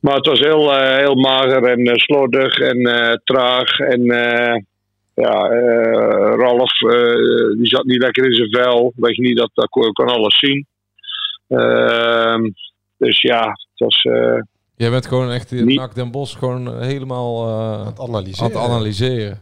Maar 0.00 0.14
het 0.14 0.26
was 0.26 0.38
heel, 0.38 0.72
eh, 0.74 0.96
heel 0.96 1.14
mager 1.14 1.62
en 1.64 1.84
eh, 1.86 1.94
slordig 1.94 2.58
en 2.58 2.78
eh, 2.80 3.14
traag. 3.24 3.78
En 3.78 4.00
eh, 4.10 4.60
ja, 5.14 5.50
eh, 5.50 6.34
Ralf, 6.36 6.82
eh, 6.82 7.56
die 7.56 7.66
zat 7.66 7.84
niet 7.84 8.02
lekker 8.02 8.24
in 8.24 8.34
zijn 8.34 8.50
vel. 8.50 8.92
Weet 8.96 9.16
je 9.16 9.22
niet, 9.22 9.36
dat, 9.36 9.50
dat 9.54 9.68
kon, 9.68 9.92
kon 9.92 10.06
alles 10.08 10.38
zien. 10.38 10.66
Ehm, 11.48 12.42
dus 12.98 13.20
ja, 13.20 13.40
het 13.48 13.78
was. 13.78 14.02
eh, 14.02 14.40
Jij 14.76 14.90
bent 14.90 15.06
gewoon 15.06 15.30
echt 15.30 15.52
in 15.52 15.64
Niet- 15.64 15.78
NAC 15.78 15.94
Den 15.94 16.10
Bosch 16.10 16.38
gewoon 16.38 16.82
helemaal 16.82 17.46
eh, 17.46 17.80
aan, 17.80 17.86
het 17.86 18.00
analyseren. 18.00 18.54
aan 18.56 18.60
het 18.62 18.70
analyseren. 18.70 19.40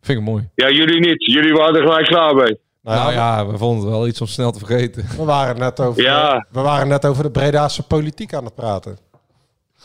Vind 0.00 0.18
ik 0.18 0.24
mooi. 0.24 0.48
ja, 0.54 0.70
jullie 0.70 1.00
niet. 1.00 1.24
Jullie 1.24 1.52
waren 1.52 1.74
er 1.74 1.82
gelijk 1.82 2.06
klaar 2.06 2.34
mee. 2.34 2.58
Nou, 2.82 3.12
ja, 3.12 3.46
we 3.46 3.58
vonden 3.58 3.84
het 3.86 3.94
wel 3.94 4.06
iets 4.06 4.20
om 4.20 4.26
snel 4.26 4.50
te 4.52 4.58
vergeten. 4.58 5.04
We 5.16 5.24
waren 5.24 5.58
net 5.58 5.80
over, 5.80 6.02
Ja. 6.02 6.46
we 6.50 6.60
waren 6.60 6.88
net 6.88 7.06
over 7.06 7.22
de 7.22 7.30
Bredaanse 7.30 7.86
politiek 7.86 8.34
aan 8.34 8.44
het 8.44 8.54
praten. 8.54 8.98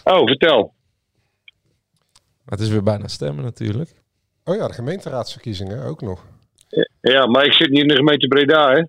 Oh, 0.04 0.26
vertel. 0.28 0.74
Maar 2.44 2.58
het 2.58 2.60
is 2.60 2.70
weer 2.70 2.84
bijna 2.84 3.08
stemmen 3.08 3.44
natuurlijk. 3.44 3.94
Oh 4.44 4.56
ja, 4.56 4.68
de 4.68 4.74
gemeenteraadsverkiezingen 4.74 5.84
ook 5.84 6.02
nog. 6.02 6.26
Ja, 7.02 7.26
maar 7.28 7.46
ik 7.46 7.54
zit 7.54 7.70
niet 7.70 7.82
in 7.82 7.88
de 7.88 7.96
gemeente 7.96 8.28
Breda, 8.28 8.70
hè? 8.72 8.84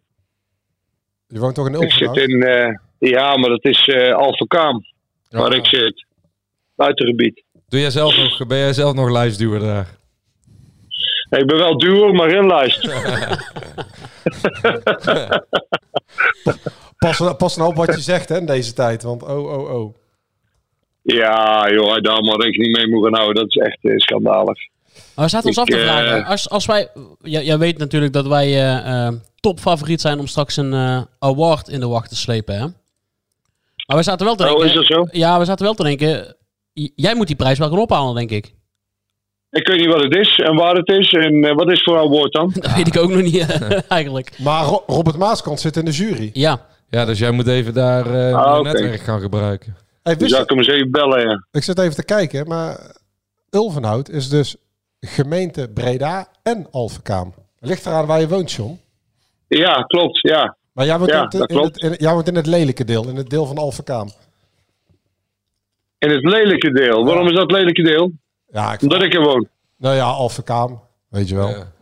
Je 1.27 1.39
woont 1.39 1.55
toch 1.55 1.67
in 1.69 1.75
Ik 1.81 1.93
zit 1.93 2.01
Ulvenhout? 2.01 2.29
in. 2.29 2.43
eh, 2.43 2.75
ja, 3.11 3.37
maar 3.37 3.49
dat 3.51 3.65
is 3.65 3.87
eh 3.89 4.15
Alphenkaam. 4.15 4.85
Waar 5.31 5.53
ik 5.53 5.67
zit. 5.67 6.07
Buitengebied. 6.75 7.43
Doe 7.69 7.81
jij 7.81 7.91
zelf 7.91 8.17
nog, 8.17 8.47
ben 8.47 8.59
jij 8.59 8.73
zelf 8.73 8.95
nog 8.95 9.11
lijstduwer 9.11 9.61
daar? 9.61 9.97
Nee, 11.31 11.41
ik 11.41 11.47
ben 11.47 11.59
wel 11.59 11.79
duur, 11.79 12.13
maar 12.15 12.31
geen 12.31 12.47
lijst. 12.47 12.89
Pas, 16.99 17.37
pas 17.37 17.57
nou 17.57 17.69
op 17.71 17.77
wat 17.77 17.95
je 17.95 18.01
zegt 18.01 18.29
hè, 18.29 18.37
in 18.39 18.47
deze 18.47 18.73
tijd, 18.73 19.03
want 19.03 19.23
oh, 19.23 19.53
oh, 19.53 19.71
oh. 19.75 19.95
Ja, 21.05 21.71
joh, 21.71 21.91
hij 21.91 22.01
daar 22.01 22.23
maar 22.23 22.37
rekening 22.41 22.77
mee 22.77 22.89
moet 22.89 23.05
gaan 23.05 23.15
houden. 23.15 23.35
Dat 23.35 23.57
is 23.57 23.63
echt 23.63 23.79
eh, 23.83 23.93
schandalig. 23.97 24.59
Maar 25.15 25.25
we 25.25 25.31
zaten 25.31 25.49
ons 25.49 25.57
Ik, 25.57 25.63
af 25.63 25.69
te 25.69 25.77
eh, 25.77 25.83
vragen. 25.83 26.25
Als, 26.25 26.51
als 26.51 26.67
wij, 26.67 26.89
jij, 27.23 27.45
jij 27.45 27.59
weet 27.59 27.79
natuurlijk 27.79 28.13
dat 28.13 28.27
wij 28.27 28.75
eh, 28.75 29.09
topfavoriet 29.41 30.01
zijn 30.01 30.19
om 30.19 30.27
straks 30.27 30.57
een 30.57 30.73
eh, 30.73 31.01
award 31.19 31.69
in 31.69 31.81
de 31.81 31.87
wacht 31.89 32.09
te 32.09 32.17
slepen. 32.17 32.55
Hè? 32.55 32.67
Maar 33.87 33.97
we 33.97 34.03
zaten 34.03 34.27
wel 34.27 34.35
te 34.35 34.43
Oh, 34.45 34.49
denken. 34.49 34.67
is 34.69 34.75
dat 34.75 34.85
zo? 34.87 35.07
Ja, 35.11 35.39
we 35.39 35.45
zaten 35.45 35.65
wel 35.65 35.75
te 35.75 35.83
denken. 35.83 36.37
Jij 36.95 37.15
moet 37.15 37.27
die 37.27 37.37
prijs 37.37 37.59
wel 37.59 37.69
gaan 37.69 37.79
ophalen, 37.79 38.15
denk 38.15 38.31
ik. 38.31 38.55
Ik 39.51 39.67
weet 39.69 39.79
niet 39.81 39.89
wat 39.95 40.03
het 40.03 40.17
is 40.17 40.39
en 40.39 40.55
waar 40.55 40.75
het 40.75 40.89
is. 40.89 41.13
En 41.13 41.55
wat 41.55 41.71
is 41.71 41.83
voor 41.83 41.99
een 42.03 42.09
woord 42.11 42.33
dan? 42.33 42.51
Dat 42.61 42.75
weet 42.75 42.87
ik 42.87 42.99
ook 42.99 43.11
nog 43.11 43.23
niet 43.23 43.47
eigenlijk. 43.89 44.39
Maar 44.39 44.65
Ro- 44.65 44.83
Robert 44.87 45.17
Maaskant 45.17 45.61
zit 45.61 45.77
in 45.77 45.85
de 45.85 45.91
jury. 45.91 46.31
Ja. 46.33 46.67
Ja, 46.91 47.05
dus 47.05 47.19
jij 47.19 47.31
moet 47.31 47.47
even 47.47 47.75
daar 47.75 48.07
Ah, 48.07 48.53
je 48.55 48.59
oké. 48.61 48.73
netwerk 48.73 49.01
gaan 49.01 49.21
gebruiken. 49.21 49.77
Hey, 50.05 50.17
Dus 50.17 50.33
hem 50.33 50.59
eens 50.59 50.67
even 50.67 50.91
bellen, 50.91 51.21
ja. 51.21 51.47
ik 51.51 51.63
zit 51.63 51.79
even 51.79 51.95
te 51.95 52.05
kijken, 52.05 52.47
maar 52.49 52.97
Ulvenhout 53.51 54.09
is 54.09 54.29
dus 54.29 54.57
gemeente 55.01 55.71
Breda 55.75 56.29
en 56.43 56.67
Alphenkaam. 56.71 57.35
Ligt 57.61 57.87
eraan 57.87 58.07
waar 58.07 58.21
je 58.21 58.29
woont, 58.29 58.53
John. 58.53 58.81
Ja, 59.49 59.83
klopt, 59.83 60.21
ja. 60.21 60.57
Maar 60.73 60.87
jij 60.87 60.99
woont, 60.99 61.11
Ja, 61.11 61.29
in, 61.31 61.41
het, 61.41 61.51
in, 61.51 61.59
het, 61.59 61.77
in, 61.77 61.93
jij 61.99 62.13
woont 62.13 62.29
in 62.29 62.35
het 62.35 62.47
lelijke 62.47 62.85
deel, 62.85 63.09
in 63.09 63.17
het 63.17 63.31
deel 63.31 63.47
van 63.47 63.57
Alphenkaam. 63.59 64.09
In 65.99 66.11
het 66.11 66.25
lelijke 66.25 66.71
deel. 66.73 67.05
Waarom 67.05 67.27
is 67.29 67.35
dat 67.37 67.51
lelijke 67.51 67.83
deel? 67.83 68.13
Ja, 68.51 68.73
ik 68.73 68.83
Omdat 68.83 69.03
ik 69.03 69.15
er 69.15 69.23
woon. 69.23 69.49
Nou 69.77 69.95
ja, 69.97 70.05
Alphenkaam, 70.05 70.81
weet 71.09 71.29
je 71.29 71.35
wel. 71.35 71.49
Ja. 71.49 71.73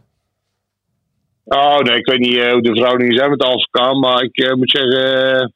Oh, 1.45 1.79
nee, 1.79 1.97
ik 1.99 2.07
weet 2.07 2.19
niet 2.19 2.37
eh, 2.37 2.53
hoe 2.53 2.63
de 2.63 2.75
verhoudingen 2.75 3.17
zijn 3.17 3.31
met 3.31 3.43
Alphenkaam. 3.43 4.01
Maar 4.01 4.23
ik 4.23 4.37
eh, 4.37 4.55
moet 4.55 4.71
zeggen... 4.71 5.41
eh, 5.41 5.47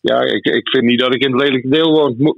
ja, 0.00 0.20
ik, 0.20 0.44
ik 0.44 0.68
vind 0.68 0.84
niet 0.84 1.00
dat 1.00 1.14
ik 1.14 1.22
in 1.24 1.32
het 1.32 1.40
lelijke 1.42 1.68
deel 1.68 1.90
woon. 1.92 2.34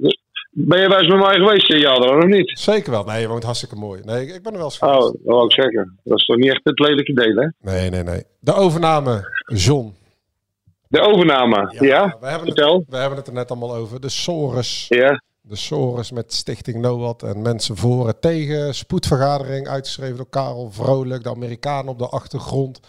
Ben 0.53 0.79
je 0.81 0.87
wel 0.87 0.99
eens 0.99 1.07
met 1.13 1.19
mij 1.19 1.35
geweest, 1.35 1.71
eh, 1.71 1.79
ja, 1.79 1.95
dan 1.99 2.17
of 2.17 2.25
niet? 2.25 2.59
Zeker 2.59 2.91
wel. 2.91 3.03
Nee, 3.03 3.21
je 3.21 3.27
woont 3.27 3.43
hartstikke 3.43 3.75
mooi. 3.75 4.01
Nee, 4.03 4.21
ik 4.27 4.35
ik 4.35 4.43
ben 4.43 4.51
er 4.51 4.57
wel 4.57 4.67
eens 4.67 4.79
Oh, 4.79 4.89
geweest. 4.93 5.11
dat 5.11 5.21
wou 5.23 5.45
ik 5.45 5.51
zeggen. 5.51 5.99
Dat 6.03 6.17
is 6.19 6.25
toch 6.25 6.37
niet 6.37 6.49
echt 6.49 6.61
het 6.63 6.79
lelijke 6.79 7.13
deel, 7.13 7.35
hè? 7.35 7.47
Nee, 7.71 7.89
nee, 7.89 8.03
nee. 8.03 8.23
De 8.39 8.53
overname, 8.53 9.43
John. 9.53 9.93
De 10.87 10.99
overname, 11.01 11.75
ja? 11.79 12.17
We 12.19 12.27
hebben, 12.27 12.47
het, 12.47 12.85
we 12.89 12.97
hebben 12.97 13.17
het 13.17 13.27
er 13.27 13.33
net 13.33 13.51
allemaal 13.51 13.75
over. 13.75 14.01
De 14.01 14.09
Sores. 14.09 14.85
Ja. 14.89 15.21
De 15.41 15.55
Sores 15.55 16.11
met 16.11 16.33
Stichting 16.33 16.81
NOAD 16.81 17.23
en 17.23 17.41
mensen 17.41 17.77
voor 17.77 18.07
en 18.07 18.19
tegen. 18.19 18.73
Spoedvergadering 18.75 19.67
uitgeschreven 19.67 20.17
door 20.17 20.29
Karel 20.29 20.71
Vrolijk. 20.71 21.23
De 21.23 21.29
Amerikanen 21.29 21.91
op 21.91 21.99
de 21.99 22.07
achtergrond. 22.07 22.79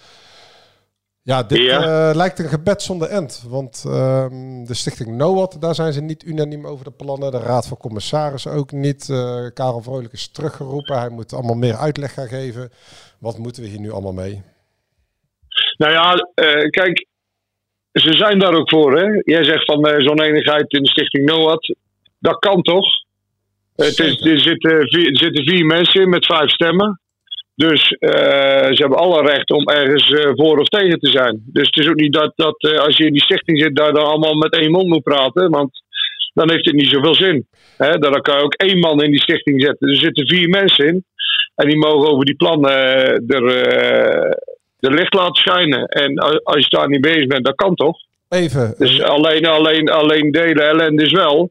Ja, 1.25 1.43
dit 1.43 1.59
Ja. 1.59 2.09
eh, 2.11 2.15
lijkt 2.17 2.39
een 2.39 2.49
gebed 2.49 2.83
zonder 2.83 3.09
end. 3.09 3.45
Want 3.49 3.85
ehm, 3.87 4.65
de 4.65 4.75
Stichting 4.75 5.17
NOAD, 5.17 5.61
daar 5.61 5.75
zijn 5.75 5.93
ze 5.93 6.01
niet 6.01 6.25
unaniem 6.25 6.67
over 6.67 6.85
de 6.85 6.91
plannen. 6.91 7.31
De 7.31 7.39
Raad 7.39 7.67
van 7.67 7.77
Commissarissen 7.77 8.53
ook 8.53 8.73
niet. 8.73 9.09
Eh, 9.11 9.47
Karel 9.55 9.83
Vrolijk 9.83 10.13
is 10.13 10.29
teruggeroepen. 10.29 10.99
Hij 10.99 11.09
moet 11.09 11.33
allemaal 11.33 11.55
meer 11.55 11.75
uitleg 11.77 12.13
gaan 12.15 12.29
geven. 12.29 12.71
Wat 13.19 13.39
moeten 13.39 13.63
we 13.63 13.69
hier 13.69 13.81
nu 13.81 13.91
allemaal 13.91 14.13
mee? 14.13 14.43
Nou 15.77 15.93
ja, 15.93 16.15
eh, 16.35 16.69
kijk, 16.71 17.07
ze 17.93 18.13
zijn 18.13 18.39
daar 18.39 18.55
ook 18.55 18.71
voor, 18.71 18.99
hè? 18.99 19.07
Jij 19.25 19.45
zegt 19.45 19.65
van 19.65 19.85
zo'n 20.01 20.23
enigheid 20.23 20.73
in 20.73 20.83
de 20.83 20.89
Stichting 20.89 21.25
NOAD. 21.25 21.75
Dat 22.19 22.39
kan 22.39 22.63
toch? 22.63 22.87
Het 23.77 23.99
is, 23.99 24.21
er, 24.21 24.41
zitten 24.41 24.89
vier, 24.89 25.07
er 25.11 25.19
zitten 25.19 25.45
vier 25.45 25.67
mensen 25.67 26.03
in 26.03 26.09
met 26.09 26.27
vijf 26.27 26.51
stemmen. 26.51 27.01
Dus 27.55 27.91
eh, 27.99 28.67
ze 28.67 28.77
hebben 28.77 28.99
alle 28.99 29.23
recht 29.23 29.51
om 29.51 29.69
ergens 29.69 30.11
eh, 30.11 30.31
voor 30.35 30.59
of 30.59 30.69
tegen 30.69 30.99
te 30.99 31.11
zijn. 31.11 31.43
Dus 31.47 31.67
het 31.67 31.77
is 31.77 31.89
ook 31.89 32.01
niet 32.01 32.13
dat, 32.13 32.33
dat 32.37 32.63
eh, 32.63 32.79
als 32.79 32.97
je 32.97 33.07
in 33.07 33.13
die 33.13 33.23
stichting 33.23 33.61
zit, 33.61 33.77
daar 33.77 33.93
dan 33.93 34.05
allemaal 34.05 34.35
met 34.35 34.57
één 34.57 34.71
mond 34.71 34.89
moet 34.89 35.03
praten. 35.03 35.51
Want 35.51 35.71
dan 36.35 36.51
heeft 36.51 36.65
het 36.65 36.75
niet 36.75 36.91
zoveel 36.91 37.15
zin. 37.15 37.47
Hè? 37.77 37.99
Dan 37.99 38.21
kan 38.21 38.37
je 38.37 38.45
ook 38.45 38.55
één 38.55 38.79
man 38.79 39.03
in 39.03 39.11
die 39.11 39.23
stichting 39.23 39.63
zetten. 39.63 39.89
Er 39.89 39.97
zitten 39.97 40.27
vier 40.27 40.49
mensen 40.49 40.87
in. 40.87 41.05
En 41.55 41.69
die 41.69 41.79
mogen 41.79 42.11
over 42.11 42.25
die 42.25 42.35
plannen 42.35 42.71
er, 43.27 43.45
licht 44.79 45.15
laten 45.15 45.35
schijnen. 45.35 45.87
En 45.87 46.19
als 46.45 46.65
je 46.65 46.77
daar 46.77 46.89
niet 46.89 47.01
bezig 47.01 47.27
bent, 47.27 47.45
dat 47.45 47.55
kan 47.55 47.75
toch? 47.75 47.99
Even. 48.29 48.75
Dus 48.79 49.03
alleen, 49.03 49.47
alleen, 49.47 49.89
alleen 49.89 50.31
de 50.31 50.41
hele 50.41 50.63
ellende 50.63 51.03
is 51.03 51.13
wel 51.13 51.51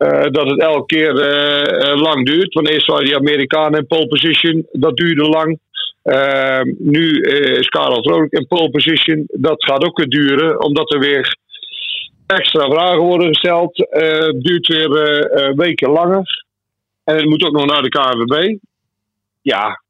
eh, 0.00 0.30
dat 0.30 0.50
het 0.50 0.60
elke 0.60 0.86
keer 0.86 1.18
eh, 1.18 1.90
eh, 1.90 2.00
lang 2.00 2.26
duurt. 2.26 2.54
Want 2.54 2.68
eerst 2.68 2.86
waren 2.86 3.04
die 3.04 3.16
Amerikanen 3.16 3.78
in 3.78 3.86
pole 3.86 4.06
position, 4.06 4.66
dat 4.72 4.96
duurde 4.96 5.22
lang. 5.22 5.58
Nu 6.78 7.20
is 7.58 7.68
Karel 7.68 8.02
Vrolijk 8.02 8.32
in 8.32 8.46
pole 8.46 8.70
position, 8.70 9.24
dat 9.26 9.64
gaat 9.64 9.84
ook 9.84 9.98
weer 9.98 10.08
duren, 10.08 10.62
omdat 10.62 10.92
er 10.92 10.98
weer 10.98 11.36
extra 12.26 12.70
vragen 12.70 12.98
worden 12.98 13.26
gesteld. 13.26 13.76
Het 13.76 14.42
duurt 14.42 14.66
weer 14.66 14.88
weken 15.56 15.90
langer. 15.90 16.44
En 17.04 17.16
het 17.16 17.24
moet 17.24 17.44
ook 17.44 17.52
nog 17.52 17.66
naar 17.66 17.82
de 17.82 17.88
KNVB. 17.88 18.56
Ja, 19.42 19.82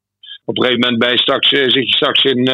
op 0.44 0.58
een 0.58 0.64
gegeven 0.64 0.92
moment 0.92 1.10
je 1.10 1.18
straks, 1.18 1.48
zit 1.48 1.72
je 1.72 1.96
straks 1.96 2.24
in 2.24 2.44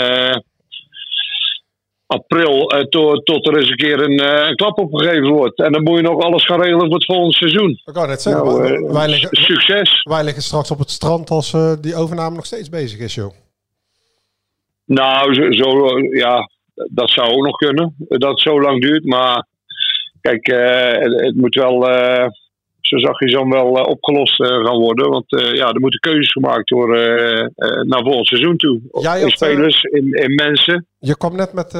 april 2.06 2.70
eh, 2.70 2.80
to- 2.84 3.14
tot 3.22 3.46
er 3.46 3.56
eens 3.56 3.70
een 3.70 3.76
keer 3.76 4.00
een, 4.00 4.18
eh, 4.18 4.48
een 4.48 4.56
klap 4.56 4.78
opgegeven 4.78 5.28
wordt. 5.28 5.58
En 5.58 5.72
dan 5.72 5.82
moet 5.82 5.96
je 5.96 6.02
nog 6.02 6.22
alles 6.22 6.44
gaan 6.44 6.60
regelen 6.60 6.86
voor 6.86 6.94
het 6.94 7.04
volgende 7.04 7.34
seizoen. 7.34 7.70
Ik 7.84 7.92
kan 7.94 8.08
net 8.08 8.22
zeggen, 8.22 8.44
Nou, 8.44 8.64
eh, 8.86 8.92
wij 8.92 9.08
liggen, 9.08 9.28
Succes! 9.36 10.02
wij 10.02 10.24
liggen 10.24 10.42
straks 10.42 10.70
op 10.70 10.78
het 10.78 10.90
strand 10.90 11.30
als 11.30 11.54
die 11.80 11.94
overname 11.96 12.36
nog 12.36 12.46
steeds 12.46 12.68
bezig 12.68 12.98
is, 12.98 13.14
joh. 13.14 13.32
Nou, 14.84 15.34
zo, 15.34 15.52
zo, 15.52 15.98
ja, 15.98 16.50
dat 16.74 17.10
zou 17.10 17.30
ook 17.30 17.44
nog 17.44 17.56
kunnen. 17.56 17.94
Dat 17.98 18.30
het 18.30 18.40
zo 18.40 18.60
lang 18.60 18.80
duurt. 18.80 19.04
Maar 19.04 19.46
kijk, 20.20 20.46
het, 20.46 21.20
het 21.20 21.36
moet 21.36 21.54
wel, 21.54 21.80
zo 22.88 22.98
zag 22.98 23.20
je 23.20 23.28
zo 23.28 23.48
wel 23.48 23.78
eh, 23.78 23.90
opgelost 23.90 24.40
eh, 24.40 24.48
gaan 24.48 24.78
worden. 24.78 25.10
Want 25.10 25.32
eh, 25.32 25.52
ja, 25.52 25.68
er 25.72 25.80
moeten 25.80 26.00
keuzes 26.00 26.32
gemaakt 26.32 26.70
worden 26.70 27.52
naar 27.88 28.02
volgend 28.02 28.26
seizoen 28.26 28.56
toe. 28.56 28.80
Jij 29.00 29.20
in 29.20 29.30
spelers, 29.30 29.82
in, 29.82 30.12
in 30.12 30.34
mensen. 30.34 30.86
Je 30.98 31.16
kwam 31.16 31.36
net 31.36 31.52
met, 31.52 31.72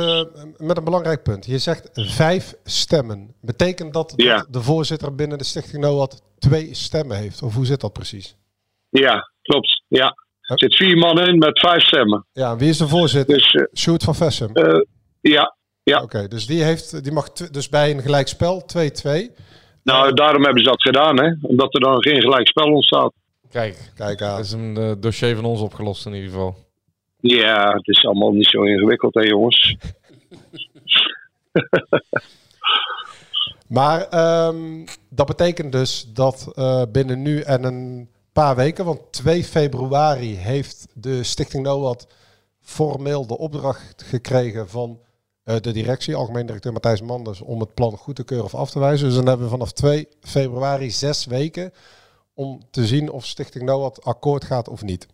met 0.57 0.77
een 0.77 0.85
belangrijk 0.85 1.23
punt. 1.23 1.47
Je 1.47 1.59
zegt 1.59 1.91
vijf 1.93 2.55
stemmen. 2.65 3.35
Betekent 3.41 3.93
dat 3.93 4.13
Ja. 4.17 4.37
dat 4.37 4.47
de 4.51 4.63
voorzitter 4.63 5.15
binnen 5.15 5.39
de 5.39 5.45
Stichting 5.45 5.83
NOAD 5.83 6.23
twee 6.39 6.75
stemmen 6.75 7.17
heeft? 7.17 7.43
Of 7.43 7.55
hoe 7.55 7.67
zit 7.67 7.81
dat 7.81 7.93
precies? 7.93 8.37
Ja, 8.89 9.31
klopt. 9.43 9.83
Ja. 9.89 10.15
Er 10.41 10.59
zit 10.59 10.77
vier 10.77 10.97
mannen 10.97 11.27
in 11.27 11.39
met 11.39 11.59
vijf 11.59 11.83
stemmen. 11.83 12.27
Ja, 12.33 12.57
wie 12.57 12.69
is 12.69 12.79
de 12.79 12.89
voorzitter? 12.89 13.35
Dus 13.37 13.67
Sjoerd 13.75 14.03
van 14.03 14.15
Vessem. 14.15 14.51
ja, 15.21 15.57
ja. 15.83 16.03
Oké, 16.03 16.29
dus 16.29 16.47
die, 16.47 16.63
heeft, 16.63 17.03
die 17.05 17.13
mag 17.13 17.33
dus 17.33 17.69
bij 17.69 17.91
een 17.91 18.03
gelijkspel 18.03 18.65
2-2. 18.77 19.11
Nou, 19.87 20.15
daarom 20.15 20.45
hebben 20.45 20.63
ze 20.63 20.69
dat 20.69 20.83
gedaan, 20.83 21.21
hè? 21.21 21.35
Omdat 21.43 21.75
er 21.75 21.81
dan 21.81 22.03
geen 22.03 22.21
gelijk 22.21 22.49
spel 22.49 22.73
ontstaat. 22.73 23.13
Kijk, 23.51 23.93
Kijk 23.95 24.23
aan. 24.23 24.37
dat 24.37 24.45
is 24.45 24.53
een 24.53 24.77
eh, 24.77 24.93
dossier 25.01 25.35
van 25.35 25.45
ons 25.45 25.61
opgelost 25.61 26.07
in 26.07 26.15
ieder 26.15 26.31
geval. 26.31 26.57
Ja, 27.21 27.73
het 27.73 27.89
is 27.89 28.05
allemaal 28.07 28.33
niet 28.33 28.47
zo 28.47 28.63
ingewikkeld, 28.63 29.15
hè, 29.15 29.21
jongens. 29.21 29.77
Maar 33.69 34.09
ehm, 34.09 34.87
dat 35.11 35.27
betekent 35.27 35.73
dus 35.73 36.11
dat 36.13 36.53
eh, 36.55 36.83
binnen 36.93 37.23
nu 37.23 37.41
en 37.41 37.65
een 37.65 38.09
paar 38.33 38.57
weken, 38.57 38.85
want 38.85 39.13
2 39.13 39.45
februari 39.45 40.37
heeft 40.37 40.87
de 40.95 41.23
Stichting 41.23 41.63
NOAD 41.65 42.07
formeel 42.61 43.27
de 43.27 43.39
opdracht 43.39 44.03
gekregen 44.03 44.69
van 44.69 44.99
de 45.47 45.73
directie, 45.73 46.15
algemeen 46.15 46.47
directeur 46.47 46.73
Matthijs 46.73 47.01
Manders, 47.01 47.41
om 47.41 47.61
het 47.61 47.75
plan 47.75 47.97
goed 47.97 48.17
te 48.17 48.25
keuren 48.25 48.47
of 48.47 48.55
af 48.55 48.71
te 48.71 48.79
wijzen. 48.79 49.07
Dus 49.07 49.17
dan 49.17 49.27
hebben 49.27 49.47
we 49.47 49.53
vanaf 49.53 49.73
2 49.73 50.09
februari 50.21 50.91
zes 50.91 51.27
weken 51.27 51.73
om 52.35 52.61
te 52.71 52.87
zien 52.87 53.11
of 53.11 53.25
Stichting 53.25 53.65
NOAD 53.65 54.05
akkoord 54.05 54.45
gaat 54.45 54.69
of 54.69 54.83
niet. 54.83 55.07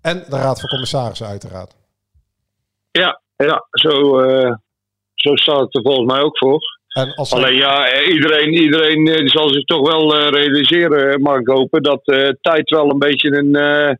En 0.00 0.24
de 0.28 0.36
Raad 0.36 0.60
van 0.60 0.68
Commissarissen 0.68 1.26
uiteraard. 1.26 1.74
Ja, 2.90 3.20
ja 3.36 3.66
zo, 3.70 4.20
eh, 4.20 4.54
zo 5.14 5.36
staat 5.36 5.60
het 5.60 5.74
er 5.74 5.82
volgens 5.82 6.12
mij 6.12 6.22
ook 6.22 6.38
voor. 6.38 6.60
En 6.88 7.14
als 7.14 7.32
Alleen 7.32 7.54
ja, 7.54 7.88
eh, 7.88 8.14
iedereen, 8.14 8.52
iedereen 8.52 9.06
eh, 9.06 9.26
zal 9.26 9.48
zich 9.48 9.64
toch 9.64 9.90
wel 9.90 10.16
eh, 10.16 10.28
realiseren, 10.28 11.12
eh, 11.12 11.16
mag 11.16 11.38
ik 11.38 11.46
hopen, 11.46 11.82
dat 11.82 12.06
eh, 12.06 12.28
tijd 12.40 12.70
wel 12.70 12.90
een 12.90 12.98
beetje 12.98 13.36
een, 13.36 13.54
eh, 13.54 13.94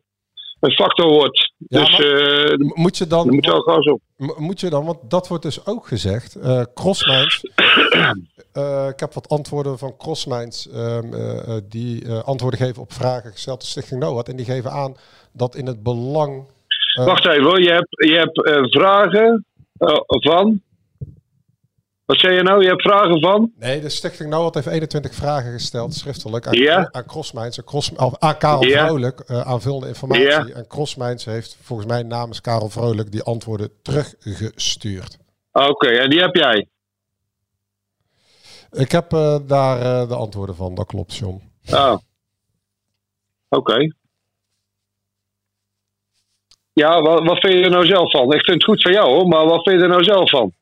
een 0.65 0.71
factor 0.71 1.09
wordt. 1.09 1.53
Ja, 1.67 1.79
dus 1.79 1.99
eh, 1.99 2.53
moet 2.57 2.97
je 2.97 3.07
dan, 3.07 3.29
moet 3.29 3.45
wel 3.45 3.61
gas 3.61 3.85
op. 3.85 4.01
M- 4.17 4.43
Moet 4.43 4.59
je 4.59 4.69
dan, 4.69 4.85
want 4.85 4.97
dat 5.09 5.27
wordt 5.27 5.43
dus 5.43 5.65
ook 5.65 5.87
gezegd. 5.87 6.35
eh 6.35 6.61
Crossminds. 6.73 7.41
eh, 8.53 8.87
ik 8.89 8.99
heb 8.99 9.13
wat 9.13 9.29
antwoorden 9.29 9.77
van 9.77 9.97
Crossminds 9.97 10.69
ehm, 10.69 11.13
eh, 11.13 11.37
eh, 11.55 11.61
die 11.69 12.09
antwoorden 12.11 12.59
geven 12.59 12.81
op 12.81 12.93
vragen 12.93 13.31
gesteld 13.31 13.59
door 13.59 13.69
Stichting 13.69 13.99
NOAD. 14.01 14.29
En 14.29 14.35
die 14.35 14.45
geven 14.45 14.71
aan 14.71 14.95
dat 15.31 15.55
in 15.55 15.65
het 15.67 15.83
belang. 15.83 16.43
Wacht 17.05 17.25
even 17.27 17.43
hoor, 17.43 17.61
je 17.61 17.71
hebt, 17.71 17.87
je 17.89 18.15
hebt 18.15 18.71
vragen 18.73 19.45
van. 20.07 20.61
Wat 22.05 22.19
zei 22.19 22.35
je 22.35 22.43
nou? 22.43 22.61
Je 22.61 22.67
hebt 22.67 22.81
vragen 22.81 23.19
van? 23.21 23.51
Nee, 23.55 23.81
de 23.81 23.89
Stichting 23.89 24.29
NOAD 24.29 24.53
heeft 24.53 24.67
21 24.67 25.13
vragen 25.13 25.51
gesteld, 25.51 25.93
schriftelijk, 25.93 26.47
aan, 26.47 26.53
Ja. 26.53 26.89
aan 26.91 27.05
Cross, 27.05 27.35
aan 28.19 28.37
Karel 28.37 28.63
Ja. 28.63 28.85
Vrolijk, 28.85 29.19
eh, 29.19 29.41
aanvullende 29.41 29.87
informatie. 29.87 30.25
Ja. 30.25 30.47
En 30.47 30.67
Crossminds 30.67 31.25
heeft 31.25 31.57
volgens 31.61 31.87
mij 31.87 32.03
namens 32.03 32.41
Karel 32.41 32.69
Vrolijk 32.69 33.11
die 33.11 33.23
antwoorden 33.23 33.69
teruggestuurd. 33.81 35.17
Oké, 35.51 35.87
en 35.87 36.09
die 36.09 36.19
heb 36.19 36.35
jij. 36.35 36.67
Ik 38.71 38.91
heb 38.91 39.13
eh, 39.13 39.39
daar 39.47 39.81
eh, 39.81 40.07
de 40.09 40.15
antwoorden 40.15 40.55
van, 40.55 40.75
dat 40.75 40.85
klopt, 40.85 41.15
John. 41.15 41.41
Ah. 41.69 41.97
Oké. 43.49 43.91
Ja, 46.73 47.01
wat, 47.01 47.23
wat 47.23 47.39
vind 47.39 47.53
je 47.53 47.61
er 47.63 47.69
nou 47.69 47.85
zelf 47.85 48.11
van? 48.11 48.33
Ik 48.33 48.43
vind 48.45 48.61
het 48.61 48.63
goed 48.63 48.81
van 48.81 48.91
jou 48.91 49.07
hoor, 49.13 49.27
maar 49.27 49.45
wat 49.45 49.63
vind 49.63 49.77
je 49.77 49.83
er 49.83 49.89
nou 49.89 50.03
zelf 50.03 50.29
van? 50.29 50.53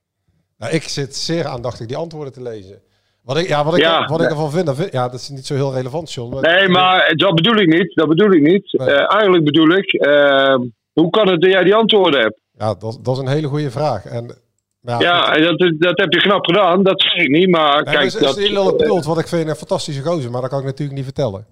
Nou, 0.64 0.76
ik 0.76 0.84
zit 0.84 1.16
zeer 1.16 1.46
aandachtig 1.48 1.88
die 1.88 1.98
antwoorden 1.98 2.34
te 2.34 2.42
lezen. 2.42 2.82
Wat 3.24 3.38
ik, 3.38 3.48
ja, 3.48 3.64
wat 3.64 3.74
ik, 3.76 3.82
Ja. 3.82 4.06
wat 4.06 4.22
ik 4.22 4.30
ervan 4.30 4.52
vind, 4.52 4.66
dat 4.66 4.76
vind- 4.76 4.92
ja, 4.92 5.10
dat 5.10 5.20
is 5.20 5.30
niet 5.30 5.46
zo 5.46 5.54
heel 5.56 5.74
relevant, 5.74 6.14
John. 6.14 6.40
Nee, 6.42 6.68
maar 6.68 7.14
dat 7.16 7.36
bedoel 7.36 7.56
ik 7.56 7.68
niet. 7.68 7.96
Dat 7.96 8.08
bedoel 8.08 8.32
ik 8.32 8.42
niet. 8.42 8.74
Nee. 8.78 8.88
Eh, 8.90 9.14
eigenlijk 9.14 9.44
bedoel 9.44 9.70
ik, 9.70 9.94
eh, 9.94 10.56
hoe 10.94 11.10
kan 11.10 11.28
het 11.28 11.42
dat 11.42 11.52
jij 11.52 11.64
die 11.64 11.76
antwoorden 11.76 12.20
hebt? 12.22 12.40
Ja, 12.58 12.74
dat, 12.74 13.00
dat 13.02 13.16
is 13.16 13.22
een 13.22 13.28
hele 13.28 13.48
goede 13.48 13.72
vraag. 13.72 14.06
En, 14.06 14.36
ja, 14.82 15.00
Ja, 15.00 15.38
dat, 15.38 15.74
dat 15.80 15.98
heb 15.98 16.14
je 16.14 16.20
knap 16.22 16.46
gedaan. 16.46 16.84
Dat 16.84 17.02
zeg 17.02 17.16
ik 17.16 17.30
niet, 17.30 17.50
maar 17.50 17.74
Nee, 17.76 17.84
kijk, 17.84 17.96
maar 17.96 18.06
is, 18.06 18.14
dat, 18.14 18.38
is 18.38 18.50
lullig 18.50 18.76
bedoeld, 18.76 19.06
want 19.06 19.20
ik 19.20 19.28
vind 19.28 19.50
een 19.50 19.56
fantastische 19.56 20.02
gozer, 20.02 20.32
maar 20.32 20.42
dat 20.42 20.50
kan 20.50 20.60
ik 20.60 20.66
natuurlijk 20.66 20.96
niet 20.98 21.06
vertellen. 21.06 21.46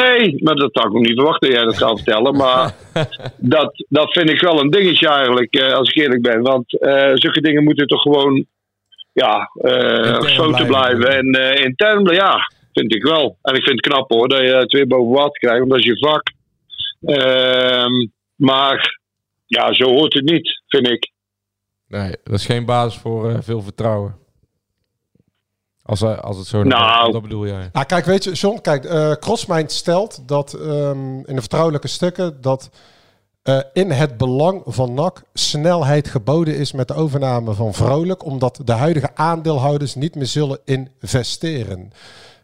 Nee, 0.00 0.42
maar 0.42 0.54
dat 0.54 0.74
had 0.74 0.84
ik 0.84 0.94
ook 0.94 1.06
niet 1.06 1.14
verwacht 1.14 1.40
dat 1.40 1.52
jij 1.52 1.64
dat 1.64 1.76
gaat 1.76 1.96
vertellen. 1.96 2.36
Maar 2.36 2.74
dat, 3.56 3.84
dat 3.88 4.12
vind 4.12 4.30
ik 4.30 4.40
wel 4.40 4.60
een 4.60 4.70
dingetje 4.70 5.08
eigenlijk, 5.08 5.54
eh, 5.54 5.72
als 5.72 5.88
ik 5.88 5.96
eerlijk 5.96 6.22
ben. 6.22 6.42
Want 6.42 6.80
eh, 6.80 7.10
zulke 7.14 7.40
dingen 7.40 7.64
moeten 7.64 7.86
toch 7.86 8.02
gewoon 8.02 8.46
ja, 9.12 9.50
eh 9.54 9.96
Intern 9.96 10.22
gesloten 10.22 10.66
blijven. 10.66 11.08
En 11.16 11.32
eh 11.32 11.64
intern, 11.64 12.14
ja, 12.14 12.50
vind 12.72 12.94
ik 12.94 13.02
wel. 13.02 13.38
En 13.42 13.54
ik 13.54 13.62
vind 13.62 13.84
het 13.84 13.92
knap 13.92 14.10
hoor, 14.10 14.28
dat 14.28 14.40
je 14.40 14.54
het 14.54 14.72
weer 14.72 14.86
boven 14.86 15.12
water 15.12 15.38
krijgt, 15.38 15.58
want 15.58 15.70
dat 15.70 15.80
is 15.80 15.86
je 15.86 15.98
vak. 15.98 16.32
Ehm, 17.00 18.06
maar 18.34 19.00
ja, 19.46 19.72
zo 19.72 19.84
hoort 19.84 20.14
het 20.14 20.24
niet, 20.24 20.62
vind 20.66 20.88
ik. 20.88 21.12
Nee, 21.88 22.10
dat 22.24 22.34
is 22.34 22.46
geen 22.46 22.64
basis 22.64 23.00
voor 23.00 23.30
eh, 23.30 23.38
veel 23.40 23.62
vertrouwen. 23.62 24.16
Als, 25.84 26.02
eh, 26.02 26.18
als 26.18 26.36
het 26.36 26.46
zo 26.46 26.62
Nou. 26.62 27.12
dat 27.12 27.22
bedoel 27.22 27.46
jij. 27.46 27.68
Ah, 27.72 27.84
kijk, 27.86 28.04
weet 28.04 28.24
je, 28.24 28.32
John, 28.32 28.60
kijk, 28.60 28.84
eh 28.84 29.12
Crossmind 29.12 29.72
stelt 29.72 30.20
dat 30.26 30.52
ehm, 30.52 31.16
in 31.16 31.34
de 31.34 31.40
vertrouwelijke 31.40 31.88
stukken 31.88 32.40
dat 32.40 32.70
eh, 33.42 33.58
in 33.72 33.90
het 33.90 34.16
belang 34.16 34.62
van 34.66 34.94
NAC 34.94 35.22
snelheid 35.34 36.08
geboden 36.08 36.56
is 36.56 36.72
met 36.72 36.88
de 36.88 36.94
overname 36.94 37.54
van 37.54 37.74
Vrolijk, 37.74 38.24
omdat 38.24 38.60
de 38.64 38.72
huidige 38.72 39.10
aandeelhouders 39.14 39.94
niet 39.94 40.14
meer 40.14 40.26
zullen 40.26 40.58
investeren. 40.64 41.92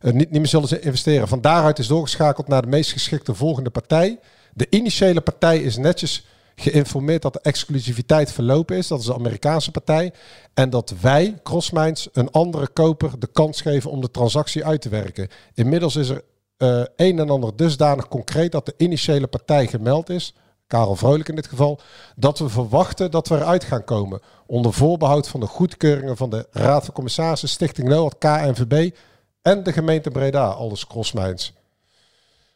Niet, 0.01 0.31
niet 0.31 0.41
meer 0.41 0.47
zullen 0.47 0.83
investeren. 0.83 1.29
Van 1.29 1.41
daaruit 1.41 1.79
is 1.79 1.87
doorgeschakeld 1.87 2.49
naar 2.49 2.63
de 2.63 2.69
meest 2.69 2.93
geschikte 2.93 3.35
volgende 3.35 3.71
partij. 3.71 4.19
De 4.55 4.67
initiële 4.71 5.21
partij 5.21 5.59
is 5.59 5.77
netjes 5.77 6.27
geïnformeerd 6.61 7.23
dat 7.23 7.33
de 7.33 7.41
exclusiviteit 7.43 8.33
verlopen 8.33 8.77
is. 8.77 8.89
Dat 8.89 9.01
is 9.01 9.07
de 9.07 9.15
Amerikaanse 9.15 9.71
partij. 9.71 10.13
En 10.55 10.71
dat 10.71 10.95
wij, 11.01 11.39
Crossminds, 11.43 12.09
een 12.13 12.31
andere 12.31 12.69
koper 12.69 13.19
de 13.19 13.29
kans 13.33 13.61
geven 13.61 13.91
om 13.91 14.01
de 14.01 14.11
transactie 14.11 14.65
uit 14.65 14.81
te 14.81 14.89
werken. 14.89 15.29
Inmiddels 15.55 15.97
is 15.97 16.09
er 16.09 16.23
eh, 16.57 16.83
een 16.97 17.19
en 17.19 17.31
ander 17.31 17.57
dusdanig 17.57 18.09
concreet 18.09 18.53
dat 18.53 18.67
de 18.67 18.75
initiële 18.77 19.27
partij 19.27 19.67
gemeld 19.67 20.11
is. 20.11 20.35
Karel 20.67 20.97
Vrolijk 20.97 21.29
in 21.29 21.35
dit 21.35 21.47
geval, 21.47 21.81
dat 22.17 22.39
we 22.39 22.49
verwachten 22.49 23.11
dat 23.11 23.29
we 23.29 23.35
eruit 23.35 23.65
gaan 23.65 23.85
komen. 23.85 24.21
Onder 24.47 24.73
voorbehoud 24.73 25.29
van 25.29 25.41
de 25.41 25.47
goedkeuringen 25.47 26.17
van 26.17 26.31
de 26.31 26.47
Raad 26.51 26.85
van 26.85 26.95
Commissarissen, 26.95 27.49
Stichting 27.49 27.89
NOAD, 27.89 28.19
KNVB 28.19 28.91
en 29.43 29.63
de 29.63 29.73
gemeente 29.73 30.11
Breda, 30.11 30.47
alles 30.47 30.87
Crossminds. 30.87 31.53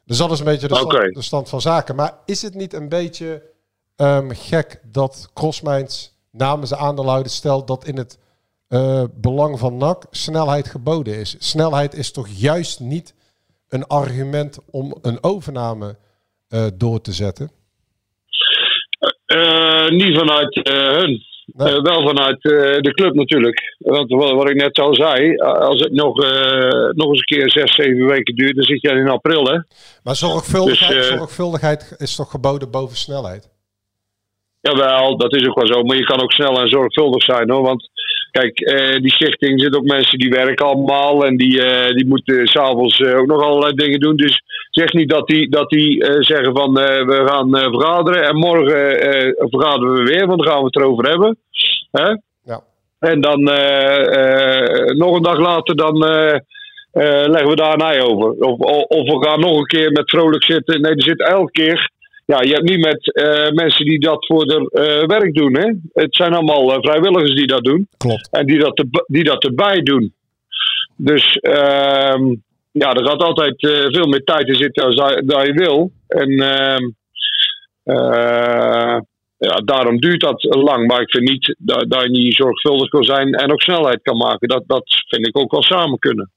Dus 0.04 0.16
dat 0.16 0.30
is 0.30 0.38
een 0.38 0.44
beetje 0.44 0.68
de 0.68 0.74
stand, 0.74 0.94
Oké. 0.94 1.08
de 1.08 1.22
stand 1.22 1.48
van 1.48 1.60
zaken. 1.60 1.96
Maar 1.96 2.18
is 2.24 2.42
het 2.42 2.54
niet 2.54 2.74
een 2.74 2.88
beetje 2.88 3.42
ehm, 4.02 4.30
gek 4.30 4.80
dat 4.92 5.30
Crossminds 5.34 6.12
namens 6.30 6.70
de 6.70 6.76
aandeelhouder 6.76 7.32
stelt 7.32 7.66
dat 7.66 7.86
in 7.86 7.96
het 7.96 8.18
eh, 8.68 9.04
belang 9.14 9.58
van 9.58 9.76
NAC 9.76 10.04
snelheid 10.10 10.68
geboden 10.68 11.14
is? 11.14 11.36
Snelheid 11.38 11.94
is 11.94 12.12
toch 12.12 12.28
juist 12.28 12.80
niet 12.80 13.14
een 13.68 13.86
argument 13.86 14.58
om 14.70 14.94
een 15.02 15.18
overname 15.20 15.96
eh, 16.48 16.66
door 16.74 17.00
te 17.00 17.12
zetten? 17.12 17.50
Eh, 19.24 19.88
niet 19.88 20.18
vanuit 20.18 20.60
hun. 20.62 21.30
Nee. 21.46 21.80
Wel 21.80 22.06
vanuit 22.06 22.42
de 22.42 22.92
club 22.94 23.14
natuurlijk. 23.14 23.76
Want 23.78 24.10
wat, 24.10 24.32
wat 24.32 24.50
ik 24.50 24.56
net 24.56 24.78
al 24.78 24.94
zei, 24.94 25.36
als 25.36 25.80
het 25.80 25.92
nog, 25.92 26.16
nog 26.92 27.08
eens 27.08 27.18
een 27.18 27.36
keer 27.36 27.50
zes, 27.50 27.74
zeven 27.74 28.06
weken 28.06 28.34
duurt, 28.34 28.54
dan 28.54 28.64
zit 28.64 28.80
je 28.80 28.88
in 28.88 29.08
april. 29.08 29.44
Hè? 29.44 29.58
Maar 30.02 30.16
zorgvuldigheid, 30.16 30.92
Dus, 30.92 31.06
zorgvuldigheid 31.06 31.94
is 31.98 32.16
toch 32.16 32.30
geboden 32.30 32.70
boven 32.70 32.96
snelheid? 32.96 33.50
Jawel, 34.62 35.16
dat 35.16 35.34
is 35.34 35.48
ook 35.48 35.58
wel 35.58 35.66
zo. 35.66 35.82
Maar 35.82 35.96
je 35.96 36.04
kan 36.04 36.22
ook 36.22 36.32
snel 36.32 36.60
en 36.60 36.68
zorgvuldig 36.68 37.22
zijn 37.22 37.50
hoor. 37.50 37.62
Want 37.62 37.90
kijk, 38.30 38.60
eh, 38.60 39.00
die 39.00 39.10
stichting 39.10 39.60
zit 39.60 39.76
ook 39.76 39.84
mensen 39.84 40.18
die 40.18 40.30
werken 40.30 40.66
allemaal. 40.66 41.24
En 41.24 41.36
die, 41.36 41.62
eh, 41.62 41.94
die 41.94 42.06
moeten 42.06 42.46
s'avonds 42.46 43.00
eh, 43.00 43.18
ook 43.18 43.26
nog 43.26 43.42
allerlei 43.42 43.74
dingen 43.74 44.00
doen. 44.00 44.16
Dus 44.16 44.42
zeg 44.70 44.92
niet 44.92 45.10
dat 45.10 45.26
die, 45.26 45.50
dat 45.50 45.70
die 45.70 46.04
zeggen 46.18 46.56
van 46.56 46.72
we 46.74 47.22
gaan 47.26 47.50
vergaderen. 47.50 48.22
En 48.22 48.36
morgen 48.36 49.34
vergaderen 49.36 49.94
we 49.94 50.02
weer, 50.02 50.26
want 50.26 50.42
dan 50.42 50.52
gaan 50.52 50.58
we 50.58 50.64
het 50.64 50.76
erover 50.76 51.08
hebben. 51.08 51.38
Hè? 51.90 52.08
Ja. 52.44 52.60
En 52.98 53.20
dan 53.20 53.42
nog 54.96 55.16
een 55.16 55.22
dag 55.22 55.38
later 55.38 55.76
dan 55.76 55.98
leggen 57.30 57.48
we 57.48 57.56
daar 57.56 57.72
een 57.72 57.80
ei 57.80 58.00
over. 58.00 58.30
Of, 58.30 58.58
of, 58.58 58.82
of 58.82 59.04
we 59.04 59.26
gaan 59.26 59.40
nog 59.40 59.58
een 59.58 59.66
keer 59.66 59.92
met 59.92 60.10
vrolijk 60.10 60.44
zitten. 60.44 60.80
Nee, 60.80 60.92
er 60.92 61.02
zit 61.02 61.20
elke 61.20 61.50
keer 61.50 61.90
ja, 62.24 62.40
je 62.40 62.52
hebt 62.52 62.68
niet 62.68 62.84
met 62.84 63.14
eh, 63.14 63.50
mensen 63.50 63.84
die 63.84 64.00
dat 64.00 64.26
voor 64.26 64.46
de 64.46 64.70
eh, 64.70 65.06
werk 65.06 65.34
doen. 65.34 65.56
Hè? 65.56 65.72
Het 65.92 66.14
zijn 66.14 66.34
allemaal 66.34 66.72
eh, 66.72 66.78
vrijwilligers 66.80 67.34
die 67.34 67.46
dat 67.46 67.64
doen. 67.64 67.88
Klopt. 67.96 68.28
En 68.30 68.46
die 68.46 68.58
dat, 68.58 68.78
er, 68.78 68.86
die 69.06 69.24
dat 69.24 69.44
erbij 69.44 69.82
doen. 69.82 70.14
Dus 70.96 71.36
ehm, 71.36 72.34
ja, 72.72 72.92
er 72.92 73.06
gaat 73.06 73.22
altijd 73.22 73.62
eh, 73.62 73.70
veel 73.70 74.06
meer 74.06 74.24
tijd 74.24 74.48
in 74.48 74.54
zitten 74.54 74.84
als 74.84 74.96
dat, 74.96 75.22
dat 75.24 75.46
je 75.46 75.52
wil. 75.52 75.90
En 76.06 76.40
ehm, 76.40 76.90
eh, 77.82 79.00
ja, 79.38 79.56
daarom 79.64 80.00
duurt 80.00 80.20
dat 80.20 80.42
lang. 80.42 80.86
Maar 80.86 81.00
ik 81.00 81.10
vind 81.10 81.28
niet 81.28 81.56
dat, 81.58 81.90
dat 81.90 82.02
je 82.02 82.10
niet 82.10 82.34
zorgvuldig 82.34 82.88
kan 82.88 83.02
zijn 83.02 83.32
en 83.34 83.52
ook 83.52 83.62
snelheid 83.62 84.02
kan 84.02 84.16
maken. 84.16 84.48
Dat, 84.48 84.62
dat 84.66 84.84
vind 85.08 85.26
ik 85.26 85.38
ook 85.38 85.52
wel 85.52 85.62
samen 85.62 85.98
kunnen. 85.98 86.30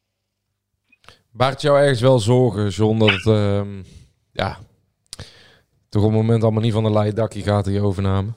Baart 1.32 1.62
jou 1.62 1.80
ergens 1.80 2.02
wel 2.02 2.20
zorgen, 2.20 2.70
John, 2.70 3.00
dat 3.00 3.10
het 3.10 3.26
ehm, 3.26 3.84
ja, 4.32 4.58
op 5.96 6.04
het 6.04 6.12
moment 6.12 6.44
allemaal 6.44 6.62
niet 6.62 6.74
van 6.74 6.84
de 6.84 6.92
leien 6.92 7.16
dakje 7.16 7.42
gaat, 7.42 7.66
die 7.66 7.82
overname? 7.82 8.30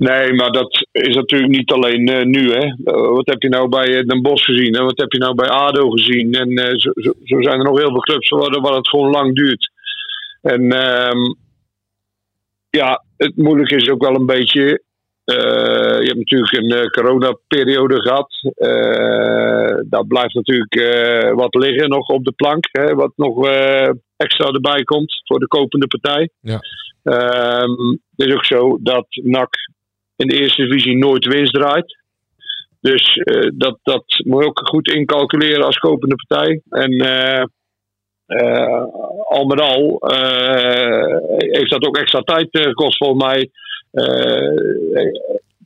Nee, 0.00 0.32
maar 0.32 0.50
dat 0.50 0.86
is 0.92 1.14
natuurlijk 1.14 1.52
niet 1.52 1.72
alleen 1.72 2.08
eh, 2.08 2.24
nu. 2.24 2.52
Hè. 2.52 2.66
Eh, 2.84 3.08
wat 3.10 3.26
heb 3.26 3.42
je 3.42 3.48
nou 3.48 3.68
bij 3.68 3.98
eh, 3.98 4.06
Den 4.06 4.22
Bosch 4.22 4.44
gezien? 4.44 4.74
Hè? 4.74 4.82
Wat 4.82 4.98
heb 4.98 5.12
je 5.12 5.18
nou 5.18 5.34
bij 5.34 5.48
ADO 5.48 5.90
gezien? 5.90 6.32
En 6.32 6.80
zo, 6.80 6.90
zo, 6.94 7.12
zo 7.24 7.42
zijn 7.42 7.58
er 7.58 7.64
nog 7.64 7.78
heel 7.78 7.90
veel 7.90 8.00
clubs 8.00 8.28
waar, 8.28 8.60
waar 8.60 8.74
het 8.74 8.88
gewoon 8.88 9.10
lang 9.10 9.34
duurt. 9.34 9.70
En 10.42 10.72
ehm, 10.72 11.34
ja, 12.70 13.04
het 13.16 13.36
moeilijke 13.36 13.76
is 13.76 13.90
ook 13.90 14.02
wel 14.02 14.14
een 14.14 14.26
beetje. 14.26 14.82
Eh, 15.26 16.00
je 16.00 16.06
hebt 16.06 16.18
natuurlijk 16.18 16.52
een 16.52 16.70
eh, 16.70 16.86
coronaperiode 16.86 18.00
gehad. 18.00 18.30
Eh, 18.54 19.78
daar 19.88 20.06
blijft 20.06 20.34
natuurlijk 20.34 20.74
wat 21.34 21.54
liggen 21.54 21.88
nog 21.88 22.08
op 22.08 22.24
de 22.24 22.32
plank. 22.32 22.68
Hè, 22.72 22.94
wat 22.94 23.12
nog 23.16 23.48
extra 24.16 24.46
erbij 24.46 24.82
komt 24.82 25.20
voor 25.24 25.38
de 25.38 25.46
kopende 25.46 25.86
partij. 25.86 26.30
Ja. 26.40 26.60
Ehm, 27.02 27.70
het 28.16 28.26
is 28.26 28.34
ook 28.34 28.44
zo 28.44 28.78
dat 28.82 29.06
NAC 29.08 29.54
in 30.16 30.26
de 30.26 30.36
eerste 30.40 30.62
divisie 30.62 30.96
nooit 30.96 31.26
winst 31.26 31.54
draait. 31.54 31.96
Dus 32.80 33.20
dat, 33.54 33.78
dat 33.82 34.04
moet 34.24 34.42
je 34.42 34.48
ook 34.48 34.68
goed 34.68 34.88
incalculeren 34.88 35.64
als 35.64 35.78
kopende 35.78 36.14
partij. 36.26 36.60
En 36.68 37.00
al 39.28 39.44
met 39.44 39.60
al 39.60 40.02
heeft 41.36 41.70
dat 41.70 41.86
ook 41.86 41.96
extra 41.96 42.20
tijd 42.20 42.48
gekost 42.50 42.96
volgens 42.96 43.24
mij. 43.24 43.50
Eh, 43.96 45.12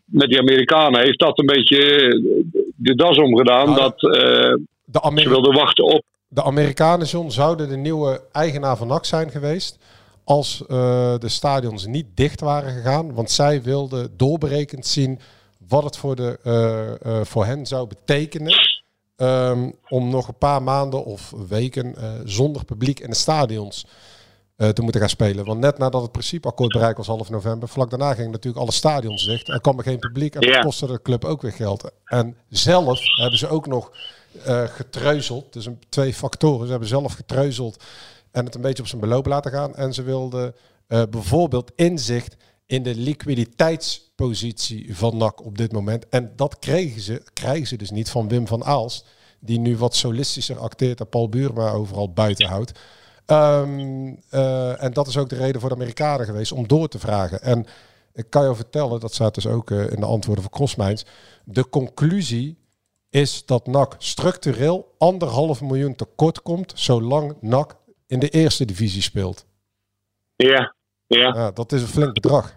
met 0.04 0.28
die 0.28 0.38
Amerikanen 0.38 1.00
heeft 1.00 1.18
dat 1.18 1.38
een 1.38 1.46
beetje 1.46 1.78
de 2.76 2.94
das 2.94 3.18
omgedaan. 3.18 3.66
Nou, 3.66 3.80
dat 3.80 4.02
eh, 4.02 4.54
De, 4.84 5.20
ze 5.22 5.28
wilden 5.28 5.54
wachten 5.54 5.84
op. 5.84 6.04
de 6.28 6.42
Amerikanen, 6.42 7.06
John, 7.06 7.30
zouden 7.30 7.68
de 7.68 7.76
nieuwe 7.76 8.20
eigenaar 8.32 8.76
van 8.76 8.86
NAC 8.86 9.04
zijn 9.04 9.30
geweest 9.30 9.78
als 10.24 10.62
eh, 10.68 11.14
de 11.18 11.28
stadions 11.28 11.86
niet 11.86 12.06
dicht 12.14 12.40
waren 12.40 12.72
gegaan. 12.72 13.14
Want 13.14 13.30
zij 13.30 13.62
wilden 13.62 14.16
doorberekend 14.16 14.86
zien 14.86 15.20
wat 15.68 15.84
het 15.84 15.96
voor, 15.96 16.16
de, 16.16 16.38
eh, 16.42 17.18
eh, 17.18 17.24
voor 17.24 17.44
hen 17.44 17.66
zou 17.66 17.86
betekenen 17.86 18.52
ehm, 19.16 19.70
om 19.88 20.10
nog 20.10 20.28
een 20.28 20.38
paar 20.38 20.62
maanden 20.62 21.04
of 21.04 21.32
weken 21.48 21.96
eh, 21.96 22.10
zonder 22.24 22.64
publiek 22.64 23.00
in 23.00 23.10
de 23.10 23.16
stadions 23.16 23.84
eh, 23.84 23.90
te 24.68 24.82
moeten 24.82 25.00
gaan 25.00 25.10
spelen. 25.10 25.44
Want 25.44 25.60
net 25.60 25.78
nadat 25.78 26.02
het 26.02 26.12
principeakkoord 26.12 26.72
bereikt 26.72 26.96
was 26.96 27.06
half 27.06 27.30
november, 27.30 27.68
vlak 27.68 27.90
daarna 27.90 28.14
gingen 28.14 28.30
natuurlijk 28.30 28.62
alle 28.62 28.72
stadions 28.72 29.24
dicht. 29.24 29.48
Er 29.48 29.60
kwam 29.60 29.78
er 29.78 29.84
geen 29.84 29.98
publiek 29.98 30.34
en 30.34 30.52
dat 30.52 30.64
kostte 30.64 30.86
de 30.86 31.02
club 31.02 31.24
ook 31.24 31.42
weer 31.42 31.52
geld. 31.52 31.90
En 32.04 32.36
zelf 32.48 33.00
hebben 33.16 33.38
ze 33.38 33.48
ook 33.48 33.66
nog 33.66 33.92
eh 34.44 34.64
getreuzeld. 34.64 35.52
Dus 35.52 35.66
een, 35.66 35.78
twee 35.88 36.14
factoren. 36.14 36.64
Ze 36.64 36.70
hebben 36.70 36.88
zelf 36.88 37.12
getreuzeld 37.12 37.84
en 38.30 38.44
het 38.44 38.54
een 38.54 38.60
beetje 38.60 38.82
op 38.82 38.88
zijn 38.88 39.00
beloop 39.00 39.26
laten 39.26 39.50
gaan. 39.50 39.74
En 39.74 39.94
ze 39.94 40.02
wilden 40.02 40.54
eh, 40.86 41.02
bijvoorbeeld 41.10 41.72
inzicht 41.74 42.36
in 42.66 42.82
de 42.82 42.94
liquiditeitspositie 42.94 44.96
van 44.96 45.16
NAC 45.16 45.44
op 45.44 45.58
dit 45.58 45.72
moment. 45.72 46.08
En 46.08 46.32
dat 46.36 46.58
kregen 46.58 47.00
ze, 47.00 47.22
krijgen 47.32 47.66
ze 47.66 47.76
dus 47.76 47.90
niet 47.90 48.10
van 48.10 48.28
Wim 48.28 48.46
van 48.46 48.64
Aalst, 48.64 49.06
die 49.40 49.58
nu 49.58 49.76
wat 49.76 49.94
solistischer 49.94 50.58
acteert 50.58 51.00
en 51.00 51.08
Paul 51.08 51.28
Buurma 51.28 51.70
overal 51.70 52.12
buiten 52.12 52.46
houdt. 52.46 52.72
Ehm, 53.30 54.14
eh, 54.30 54.82
en 54.82 54.92
dat 54.92 55.06
is 55.06 55.16
ook 55.16 55.28
de 55.28 55.36
reden 55.36 55.60
voor 55.60 55.68
de 55.68 55.74
Amerikanen 55.74 56.26
geweest 56.26 56.52
om 56.52 56.68
door 56.68 56.88
te 56.88 56.98
vragen. 56.98 57.42
En 57.42 57.66
ik 58.14 58.26
kan 58.28 58.48
je 58.48 58.54
vertellen, 58.54 59.00
dat 59.00 59.14
staat 59.14 59.34
dus 59.34 59.46
ook 59.46 59.70
eh, 59.70 59.90
in 59.90 60.00
de 60.00 60.06
antwoorden 60.06 60.42
van 60.44 60.52
Crossminds. 60.52 61.04
De 61.44 61.68
conclusie 61.68 62.58
is 63.10 63.46
dat 63.46 63.66
NAC 63.66 63.94
structureel 63.98 64.94
anderhalf 64.98 65.60
miljoen 65.60 65.94
tekort 65.94 66.42
komt, 66.42 66.72
zolang 66.76 67.36
NAC 67.40 67.76
in 68.06 68.18
de 68.18 68.28
eerste 68.28 68.64
divisie 68.64 69.02
speelt. 69.02 69.46
Ja, 70.36 70.74
ja. 71.06 71.34
Ja, 71.34 71.50
dat 71.50 71.72
is 71.72 71.82
een 71.82 71.88
flink 71.88 72.12
bedrag. 72.12 72.56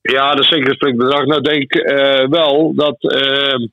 Ja, 0.00 0.30
dat 0.30 0.40
is 0.44 0.48
zeker 0.48 0.68
een 0.70 0.76
flink 0.76 0.96
bedrag. 0.96 1.24
Nou, 1.24 1.40
denk 1.40 1.62
ik 1.62 1.74
eh, 1.74 2.28
wel 2.28 2.74
dat 2.74 3.02
ehm, 3.02 3.66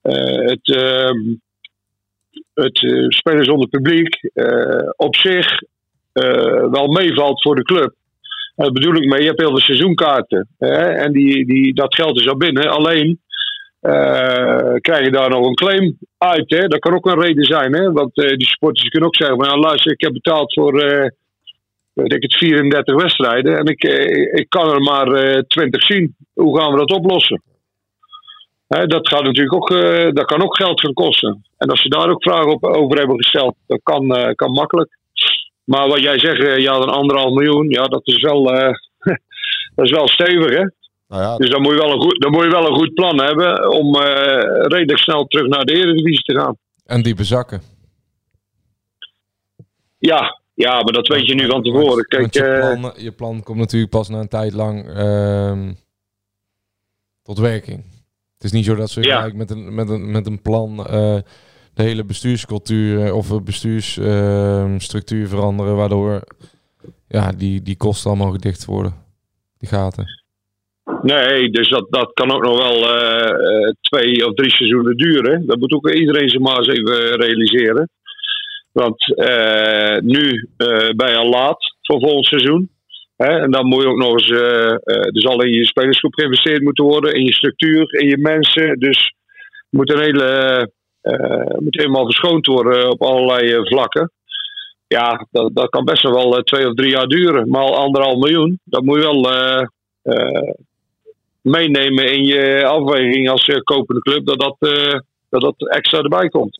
eh, 0.00 0.48
het, 0.48 0.68
ehm, 0.76 1.34
het 2.54 2.82
eh, 2.82 3.04
spelen 3.08 3.44
zonder 3.44 3.68
publiek 3.68 4.14
eh, 4.34 4.88
op 4.96 5.16
zich 5.16 5.60
eh, 6.12 6.70
wel 6.70 6.86
meevalt 6.86 7.42
voor 7.42 7.54
de 7.56 7.62
club. 7.62 7.94
Dat 8.56 8.72
bedoel 8.72 8.94
ik 8.94 9.08
mee, 9.08 9.20
je 9.20 9.26
hebt 9.26 9.40
heel 9.40 9.48
veel 9.48 9.60
seizoenkaarten. 9.60 10.48
Hè, 10.58 10.76
en 10.76 11.12
die, 11.12 11.46
die, 11.46 11.74
dat 11.74 11.94
geld 11.94 12.20
is 12.20 12.28
al 12.28 12.36
binnen. 12.36 12.70
Alleen 12.70 13.20
krijg 14.80 15.04
je 15.04 15.10
daar 15.10 15.30
nog 15.30 15.46
een 15.46 15.54
claim 15.54 15.98
uit. 16.18 16.50
Hè? 16.50 16.66
Dat 16.68 16.80
kan 16.80 16.94
ook 16.94 17.06
een 17.06 17.20
reden 17.20 17.44
zijn. 17.44 17.74
Hè? 17.74 17.92
Want 17.92 18.14
die 18.14 18.46
supporters 18.46 18.88
kunnen 18.88 19.08
ook 19.08 19.16
zeggen: 19.16 19.36
van, 19.36 19.48
ja, 19.48 19.56
luister, 19.56 19.92
ik 19.92 20.00
heb 20.00 20.12
betaald 20.12 20.52
voor. 20.52 20.80
eh, 20.80 21.10
weet 21.92 22.12
ik 22.12 22.22
het, 22.22 22.36
34 22.36 22.94
wedstrijden. 22.94 23.58
En 23.58 23.64
ik, 23.66 23.82
ik 24.32 24.46
kan 24.48 24.70
er 24.70 24.80
maar 24.80 25.06
eh 25.06 25.38
20 25.38 25.82
zien. 25.82 26.16
Hoe 26.34 26.58
gaan 26.58 26.72
we 26.72 26.78
dat 26.78 26.92
oplossen? 26.92 27.42
Dat, 28.80 29.08
gaat 29.08 29.22
natuurlijk 29.22 29.54
ook, 29.54 29.70
eh, 29.70 30.12
dat 30.12 30.24
kan 30.24 30.42
ook 30.42 30.56
geld 30.56 30.80
gaan 30.80 30.92
kosten. 30.92 31.44
En 31.56 31.68
als 31.68 31.82
ze 31.82 31.88
daar 31.88 32.10
ook 32.10 32.22
vragen 32.22 32.50
op, 32.50 32.64
over 32.64 32.98
hebben 32.98 33.16
gesteld, 33.16 33.54
dat 33.66 33.80
kan, 33.82 34.16
eh, 34.16 34.34
kan 34.34 34.52
makkelijk. 34.52 34.98
Maar 35.64 35.88
wat 35.88 36.00
jij 36.00 36.18
zegt, 36.18 36.44
eh, 36.44 36.58
ja, 36.58 36.74
een 36.74 36.88
anderhalf 36.88 37.34
miljoen, 37.34 37.68
ja, 37.68 37.84
dat 37.84 38.06
is 38.06 38.22
wel, 38.22 38.42
dat 39.74 39.84
is 39.84 39.90
wel 39.90 40.08
stevig, 40.08 40.50
hè? 40.50 40.64
Nou 41.08 41.22
ja, 41.22 41.36
Dus 41.36 41.50
dan 41.50 41.62
moet, 41.62 41.72
je 41.72 41.78
wel 41.78 41.92
een 41.92 42.00
goed, 42.00 42.20
dan 42.20 42.30
moet 42.30 42.42
je 42.42 42.50
wel 42.50 42.66
een 42.66 42.74
goed 42.74 42.94
plan 42.94 43.20
hebben 43.20 43.70
om 43.70 43.96
redelijk 43.96 44.98
snel 44.98 45.24
terug 45.24 45.48
naar 45.48 45.64
de 45.64 45.72
Eredivisie 45.72 46.22
te 46.22 46.40
gaan. 46.40 46.56
En 46.86 47.02
diepe 47.02 47.24
zakken. 47.24 47.62
Ja, 49.98 50.40
ja 50.54 50.72
maar 50.72 50.92
dat 50.92 51.08
weet 51.08 51.26
je 51.26 51.34
nu 51.34 51.46
van 51.46 51.62
tevoren. 51.62 52.04
Kijk, 52.04 52.34
je, 52.34 52.58
plan, 52.58 52.92
je 52.96 53.12
plan 53.12 53.42
komt 53.42 53.58
natuurlijk 53.58 53.92
pas 53.92 54.08
na 54.08 54.18
een 54.18 54.28
tijd 54.28 54.52
lang 54.52 54.88
ehm, 54.88 55.72
tot 57.22 57.38
werking. 57.38 57.91
Het 58.42 58.50
is 58.52 58.56
niet 58.58 58.66
zo 58.66 58.74
dat 58.74 58.90
ze 58.90 59.02
Ja. 59.02 59.16
gelijk 59.16 59.34
met 59.34 59.50
een, 59.50 59.74
met 59.74 59.88
een, 59.88 60.10
met 60.10 60.26
een 60.26 60.42
plan 60.42 60.86
eh, 60.86 61.18
de 61.74 61.82
hele 61.82 62.04
bestuurscultuur 62.04 63.06
eh, 63.06 63.16
of 63.16 63.42
bestuursstructuur 63.44 65.28
veranderen, 65.28 65.76
waardoor 65.76 66.22
ja, 67.08 67.32
die, 67.32 67.62
die 67.62 67.76
kosten 67.76 68.10
allemaal 68.10 68.30
gedicht 68.30 68.64
worden. 68.64 68.94
Die 69.58 69.68
gaten. 69.68 70.06
Nee, 71.02 71.50
dus 71.50 71.68
dat, 71.68 71.86
dat 71.90 72.10
kan 72.12 72.30
ook 72.32 72.42
nog 72.42 72.58
wel 72.58 72.94
eh, 72.94 73.30
eh, 73.30 73.72
twee 73.80 74.26
of 74.26 74.34
drie 74.34 74.50
seizoenen 74.50 74.96
duren. 74.96 75.46
Dat 75.46 75.58
moet 75.58 75.72
ook 75.72 75.90
iedereen 75.90 76.28
zich 76.28 76.40
maar 76.40 76.58
eens 76.58 76.68
even 76.68 77.20
realiseren. 77.20 77.88
Want 78.72 79.16
eh, 79.16 79.98
nu 80.00 80.48
eh, 80.56 80.88
ben 80.96 81.10
je 81.10 81.16
al 81.16 81.28
laat 81.28 81.76
voor 81.80 82.00
volgend 82.00 82.26
seizoen. 82.26 82.70
En 83.28 83.50
dan 83.50 83.66
moet 83.66 83.82
je 83.82 83.88
ook 83.88 83.96
nog 83.98 84.12
eens. 84.12 84.30
eh, 84.30 84.64
eh, 84.72 84.76
er 84.84 85.20
zal 85.20 85.42
in 85.42 85.52
je 85.52 85.64
spelersgroep 85.66 86.14
geïnvesteerd 86.14 86.62
moeten 86.62 86.84
worden, 86.84 87.14
in 87.14 87.24
je 87.24 87.32
structuur, 87.32 87.94
in 88.00 88.08
je 88.08 88.18
mensen. 88.18 88.78
Dus 88.78 89.14
moet 89.70 89.92
een 89.92 90.00
hele. 90.00 90.70
eh, 91.00 91.56
moet 91.58 91.76
helemaal 91.76 92.04
verschoond 92.04 92.46
worden 92.46 92.90
op 92.90 93.02
allerlei 93.02 93.52
eh, 93.52 93.60
vlakken. 93.64 94.10
Ja, 94.86 95.26
dat, 95.30 95.50
dat 95.54 95.68
kan 95.68 95.84
best 95.84 96.02
wel 96.02 96.36
eh, 96.36 96.42
twee 96.42 96.66
of 96.68 96.74
drie 96.74 96.90
jaar 96.90 97.06
duren. 97.06 97.48
Maar 97.48 97.62
al 97.62 97.76
anderhalf 97.76 98.16
miljoen, 98.18 98.60
dat 98.64 98.82
moet 98.82 98.96
je 98.96 99.02
wel 99.02 99.30
eh, 99.32 99.66
eh, 100.02 100.52
meenemen 101.40 102.12
in 102.12 102.24
je 102.24 102.64
afweging 102.66 103.30
als 103.30 103.44
eh, 103.46 103.60
kopende 103.60 104.00
club. 104.00 104.26
Dat 104.26 104.40
dat, 104.40 104.56
eh, 104.58 104.98
dat 105.28 105.40
dat 105.40 105.68
extra 105.68 105.98
erbij 105.98 106.28
komt. 106.28 106.56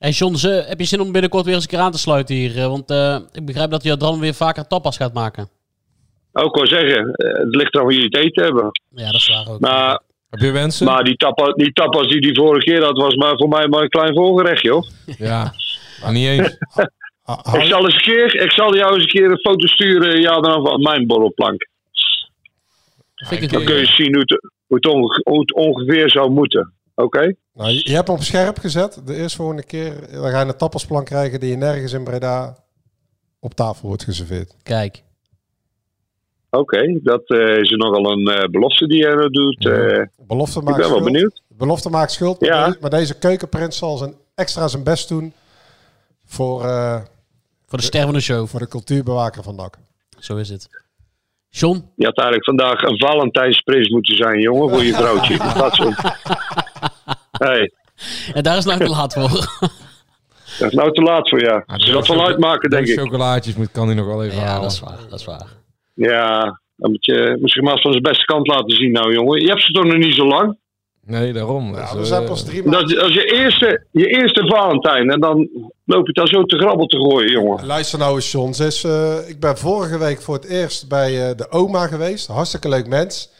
Hey 0.00 0.10
John, 0.10 0.34
ze- 0.34 0.64
heb 0.68 0.78
je 0.78 0.84
zin 0.86 1.00
om 1.00 1.12
binnenkort 1.12 1.44
weer 1.44 1.54
eens 1.54 1.62
een 1.62 1.68
keer 1.70 1.78
aan 1.78 1.92
te 1.92 1.98
sluiten 1.98 2.34
hier? 2.34 2.56
Eh, 2.58 2.66
Want 2.66 2.90
eh, 2.90 3.18
ik 3.32 3.44
begrijp 3.46 3.70
dat 3.70 3.82
je 3.82 3.96
dan 3.96 4.20
weer 4.20 4.34
vaker 4.34 4.66
tapas 4.66 4.96
gaat 4.96 5.12
maken. 5.14 5.48
Ook 6.32 6.56
wel 6.56 6.66
zeggen, 6.66 7.12
eh, 7.12 7.38
het 7.44 7.54
ligt 7.54 7.74
er 7.74 7.80
hoe 7.82 7.94
je 7.94 8.02
het 8.02 8.16
eten 8.16 8.44
hebben. 8.44 8.70
Ja, 8.88 9.04
dat 9.04 9.14
is 9.14 9.28
waar 9.28 9.48
ook. 9.54 9.60
Maar, 9.60 10.00
Heb 10.30 10.40
je 10.40 10.50
wensen? 10.50 10.86
maar 10.86 11.04
die, 11.04 11.16
tapa, 11.16 11.52
die 11.52 11.72
tapas 11.72 12.08
die 12.08 12.20
die 12.20 12.34
vorige 12.34 12.64
keer 12.64 12.84
had, 12.84 12.96
was 12.96 13.14
maar 13.14 13.36
voor 13.36 13.48
mij 13.48 13.68
maar 13.68 13.82
een 13.82 13.88
klein 13.88 14.14
voorgerecht, 14.14 14.62
joh. 14.62 14.82
Ja, 15.18 15.54
maar 16.02 16.12
niet 16.12 16.26
eens. 16.26 16.56
Ik 17.52 17.62
zal, 17.62 17.84
eens 17.84 17.94
een 17.94 18.00
keer, 18.00 18.34
ik 18.42 18.52
zal 18.52 18.76
jou 18.76 18.92
eens 18.94 19.02
een 19.02 19.08
keer 19.08 19.30
een 19.30 19.38
foto 19.38 19.66
sturen 19.66 20.20
ja, 20.20 20.40
dan 20.40 20.66
van 20.66 20.82
mijn 20.82 21.06
borrelplank. 21.06 21.68
Vind 23.14 23.42
ik 23.42 23.52
Dan 23.52 23.64
kun 23.64 23.76
je 23.76 23.86
zien 23.86 24.14
hoe 24.14 24.24
het, 24.26 25.24
hoe 25.24 25.40
het 25.40 25.54
ongeveer 25.54 26.10
zou 26.10 26.30
moeten. 26.30 26.72
Oké? 27.02 27.34
Nou, 27.54 27.70
je, 27.70 27.88
je 27.88 27.94
hebt 27.94 28.06
hem 28.08 28.16
op 28.16 28.22
scherp 28.22 28.58
gezet. 28.58 29.00
De 29.06 29.14
eerste 29.16 29.36
volgende 29.36 29.64
keer 29.64 29.94
dan 30.12 30.30
ga 30.30 30.40
je 30.40 30.46
een 30.46 30.56
tappasplan 30.56 31.04
krijgen 31.04 31.40
die 31.40 31.50
je 31.50 31.56
nergens 31.56 31.92
in 31.92 32.04
Breda 32.04 32.56
op 33.40 33.54
tafel 33.54 33.88
wordt 33.88 34.04
geserveerd. 34.04 34.54
Kijk. 34.62 35.02
Oké, 36.50 37.00
dat 37.02 37.22
eh, 37.28 37.56
is 37.56 37.70
nogal 37.70 38.12
een 38.12 38.26
eh, 38.28 38.48
belofte 38.50 38.86
die 38.86 38.98
je 38.98 39.06
er 39.06 39.30
doet. 39.30 39.66
eh. 39.66 40.02
Belofte 40.26 40.58
ik 40.58 40.64
maakt 40.64 40.78
ben 40.78 40.90
wel 40.90 41.02
benieuwd. 41.02 41.42
Belofte 41.48 41.90
maakt 41.90 42.12
schuld. 42.12 42.40
Maar, 42.40 42.48
Ja. 42.50 42.66
deze, 42.66 42.78
maar 42.80 42.90
deze 42.90 43.18
keukenprins 43.18 43.76
zal 43.78 43.96
zijn 43.96 44.14
extra 44.34 44.68
zijn 44.68 44.82
best 44.82 45.08
doen 45.08 45.32
voor, 46.24 46.64
eh, 46.64 47.00
Voor 47.66 47.78
de 47.78 47.84
ster 47.84 48.02
van 48.02 48.12
de 48.12 48.20
show. 48.20 48.46
voor 48.46 48.60
de 48.60 48.68
cultuurbewaker 48.68 49.42
van 49.42 49.54
NAC. 49.54 49.78
Zo 50.18 50.36
is 50.36 50.48
het. 50.48 50.68
John? 51.48 51.90
Je 51.96 52.04
had 52.04 52.16
eigenlijk 52.16 52.44
vandaag 52.44 52.82
een 52.82 52.98
Valentijnsprins 52.98 53.88
moeten 53.88 54.16
zijn, 54.16 54.40
jongen, 54.40 54.68
voor 54.70 54.82
je 54.84 54.94
vrouwtje. 54.94 55.36
Dat 55.58 55.74
zo. 55.74 55.90
En 58.34 58.42
daar 58.42 58.56
is 58.56 58.64
nou 58.64 58.78
te 58.78 58.88
laat 58.88 59.12
voor. 59.12 59.30
dat 60.58 60.68
is 60.68 60.72
nou 60.72 60.92
te 60.92 61.02
laat 61.02 61.28
voor 61.28 61.40
jou. 61.40 61.62
Als 61.66 61.86
je 61.86 61.92
dat 61.92 62.06
wel 62.06 62.26
uitmaken, 62.26 62.70
denk 62.70 62.86
ik. 62.86 62.98
Chocolaatjes 62.98 63.54
moet, 63.56 63.70
kan 63.72 63.86
hij 63.86 63.96
nog 63.96 64.06
wel 64.06 64.24
even 64.24 64.36
Ja, 64.38 64.44
halen. 64.44 64.62
dat 64.62 64.72
is 64.72 64.80
waar. 64.80 64.98
Dat 65.10 65.18
is 65.18 65.24
waar. 65.24 65.46
Ja, 65.94 66.60
dan 66.76 66.90
moet 66.90 67.04
je 67.04 67.38
misschien 67.40 67.64
maar 67.64 67.80
van 67.80 67.90
zijn 67.90 68.02
beste 68.02 68.24
kant 68.24 68.46
laten 68.46 68.76
zien, 68.76 68.92
nou, 68.92 69.12
jongen. 69.14 69.40
Je 69.40 69.48
hebt 69.48 69.62
ze 69.62 69.72
toch 69.72 69.84
nog 69.84 69.96
niet 69.96 70.14
zo 70.14 70.26
lang? 70.26 70.58
Nee, 71.06 71.32
daarom. 71.32 71.74
Ja, 71.74 71.80
Dus, 71.80 71.92
we 71.92 71.98
eh, 71.98 72.04
zijn 72.04 72.24
pas 72.24 72.44
drie 72.44 72.62
maanden. 72.62 72.88
Dat, 72.88 72.98
als 73.02 73.14
je 73.14 73.24
eerste, 73.24 73.86
je 73.90 74.06
eerste 74.06 74.46
Valentijn, 74.46 75.10
en 75.10 75.20
dan 75.20 75.48
loop 75.84 76.06
je 76.06 76.12
daar 76.12 76.28
zo 76.28 76.42
te 76.42 76.58
grabbel 76.58 76.86
te 76.86 76.96
gooien, 76.96 77.30
jongen. 77.30 77.66
Luister 77.66 77.98
nou 77.98 78.14
eens, 78.14 78.32
John. 78.32 78.52
Ze 78.52 78.64
is, 78.66 78.84
eh, 78.84 79.28
ik 79.28 79.40
ben 79.40 79.58
vorige 79.58 79.98
week 79.98 80.22
voor 80.22 80.34
het 80.34 80.44
eerst 80.44 80.88
bij 80.88 81.28
eh, 81.28 81.36
de 81.36 81.50
oma 81.50 81.86
geweest. 81.86 82.26
Hartstikke 82.26 82.68
leuk 82.68 82.86
mens. 82.86 83.30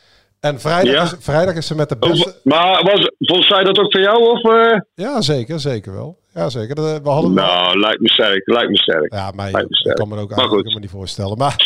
En 0.41 0.61
vrijdag, 0.61 0.93
Ja? 0.95 1.03
is, 1.03 1.15
vrijdag 1.19 1.55
is 1.55 1.67
ze 1.67 1.75
met 1.75 1.89
de 1.89 1.97
Oh, 2.01 2.11
beste... 2.11 2.41
maar 2.43 2.83
was, 2.83 3.11
volgens 3.19 3.49
zij 3.49 3.65
dat 3.65 3.79
ook 3.79 3.93
voor 3.93 4.01
jou? 4.01 4.31
Of, 4.31 4.45
eh? 4.55 4.79
Ja, 4.95 5.21
zeker. 5.21 5.61
Zeker 5.61 5.93
wel. 5.93 6.19
Ja, 6.35 6.49
zeker. 6.49 6.75
Dat, 6.75 7.03
we 7.03 7.09
hadden... 7.09 7.35
Nou, 7.35 7.79
lijkt 7.79 8.01
me 8.01 8.09
sterk. 8.09 8.47
Lijkt 8.47 8.71
me 8.71 8.77
sterk. 8.77 9.13
Ja, 9.13 9.33
Lijkt 9.37 9.69
me 9.71 9.91
ik 9.91 9.95
kan 9.95 10.09
me 10.09 10.17
ook 10.17 10.29
Maar 10.29 10.39
eigenlijk 10.39 10.51
helemaal 10.51 10.81
niet 10.81 10.91
voorstellen. 10.91 11.39
Maar 11.39 11.57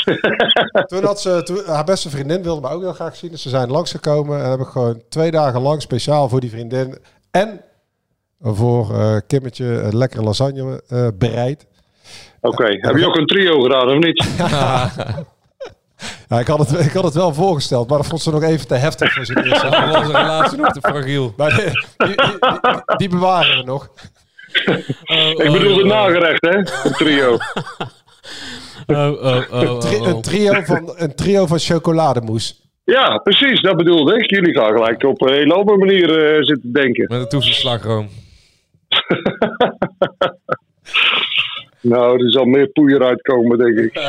toen 0.91 1.05
had 1.05 1.21
ze, 1.21 1.43
toen, 1.43 1.63
haar 1.67 1.85
beste 1.85 2.11
vriendin 2.11 2.43
wilde 2.43 2.61
me 2.61 2.69
ook 2.75 2.83
heel 2.83 2.93
graag 2.93 3.17
zien. 3.17 3.31
Dus 3.31 3.43
ze 3.43 3.49
zijn 3.49 3.71
langsgekomen 3.71 4.43
en 4.45 4.51
heb 4.51 4.61
ik 4.61 4.67
gewoon 4.67 5.03
twee 5.09 5.31
dagen 5.31 5.61
lang 5.61 5.83
speciaal 5.83 6.29
voor 6.29 6.41
die 6.41 6.51
vriendin 6.51 6.99
en 7.31 7.61
voor 8.41 8.95
eh 8.95 9.17
Kimmetje 9.27 9.65
een 9.65 9.97
lekkere 9.97 10.23
lasagne 10.23 10.83
eh, 10.89 11.09
bereid. 11.19 11.67
Oké, 12.41 12.65
heb 12.65 12.97
je 12.97 13.07
ook 13.07 13.17
een 13.17 13.27
trio 13.27 13.61
gedaan 13.61 13.89
of 13.91 13.99
niet? 13.99 14.27
Ja, 16.29 16.39
ik, 16.41 16.47
had 16.47 16.59
het, 16.59 16.87
ik 16.87 16.93
had 16.93 17.05
het 17.05 17.15
wel 17.15 17.35
voorgesteld, 17.35 17.89
maar 17.89 17.99
dat 17.99 18.07
vond 18.07 18.21
ze 18.23 18.31
nog 18.31 18.43
even 18.43 18.67
te 18.67 18.75
heftig 18.75 19.13
voor 19.13 19.25
zijn 19.27 19.45
eerste 19.45 19.67
Ja, 19.67 19.87
was 19.91 20.01
een 20.09 20.17
relatie 20.17 20.59
nog 20.59 20.73
te 20.73 20.81
fragiel. 20.81 21.35
Maar 21.37 21.51
die, 21.57 21.65
die, 22.07 22.17
die- 22.17 22.97
die 22.97 23.09
bewaren 23.09 23.57
we 23.59 23.63
nog. 23.65 23.89
Ik 25.37 25.53
bedoel 25.53 25.77
het 25.77 25.87
nagerecht, 25.87 26.41
hè? 26.43 26.57
Een 26.57 26.93
trio. 26.93 27.39
Oh, 28.87 28.97
oh, 28.97 29.43
oh, 29.51 29.61
Een, 29.63 29.79
tri- 29.81 29.97
oh, 29.97 30.07
een 30.07 30.15
oh. 30.15 30.21
trio 30.21 30.53
van, 30.63 30.93
een 30.97 31.15
trio 31.15 31.47
van 31.47 31.59
chocolademousse. 31.59 32.55
Ja, 32.85 33.19
precies, 33.19 33.61
dat 33.61 33.77
bedoelde 33.77 34.15
ik. 34.19 34.31
Jullie 34.31 34.55
gaan 34.55 34.73
gelijk 34.73 35.03
op 35.05 35.21
een 35.23 35.33
hele 35.33 35.55
andere 35.55 35.79
manier 35.79 36.35
eh, 36.37 36.43
zitten 36.43 36.73
denken. 36.73 37.07
Met 37.09 37.21
een 37.21 37.29
toevoegde 37.29 37.59
slagroom. 37.61 38.09
Nou, 41.81 42.25
er 42.25 42.31
zal 42.33 42.45
meer 42.45 42.67
poeier 42.69 43.05
uitkomen, 43.05 43.59
denk 43.59 43.79
ik. 43.79 43.93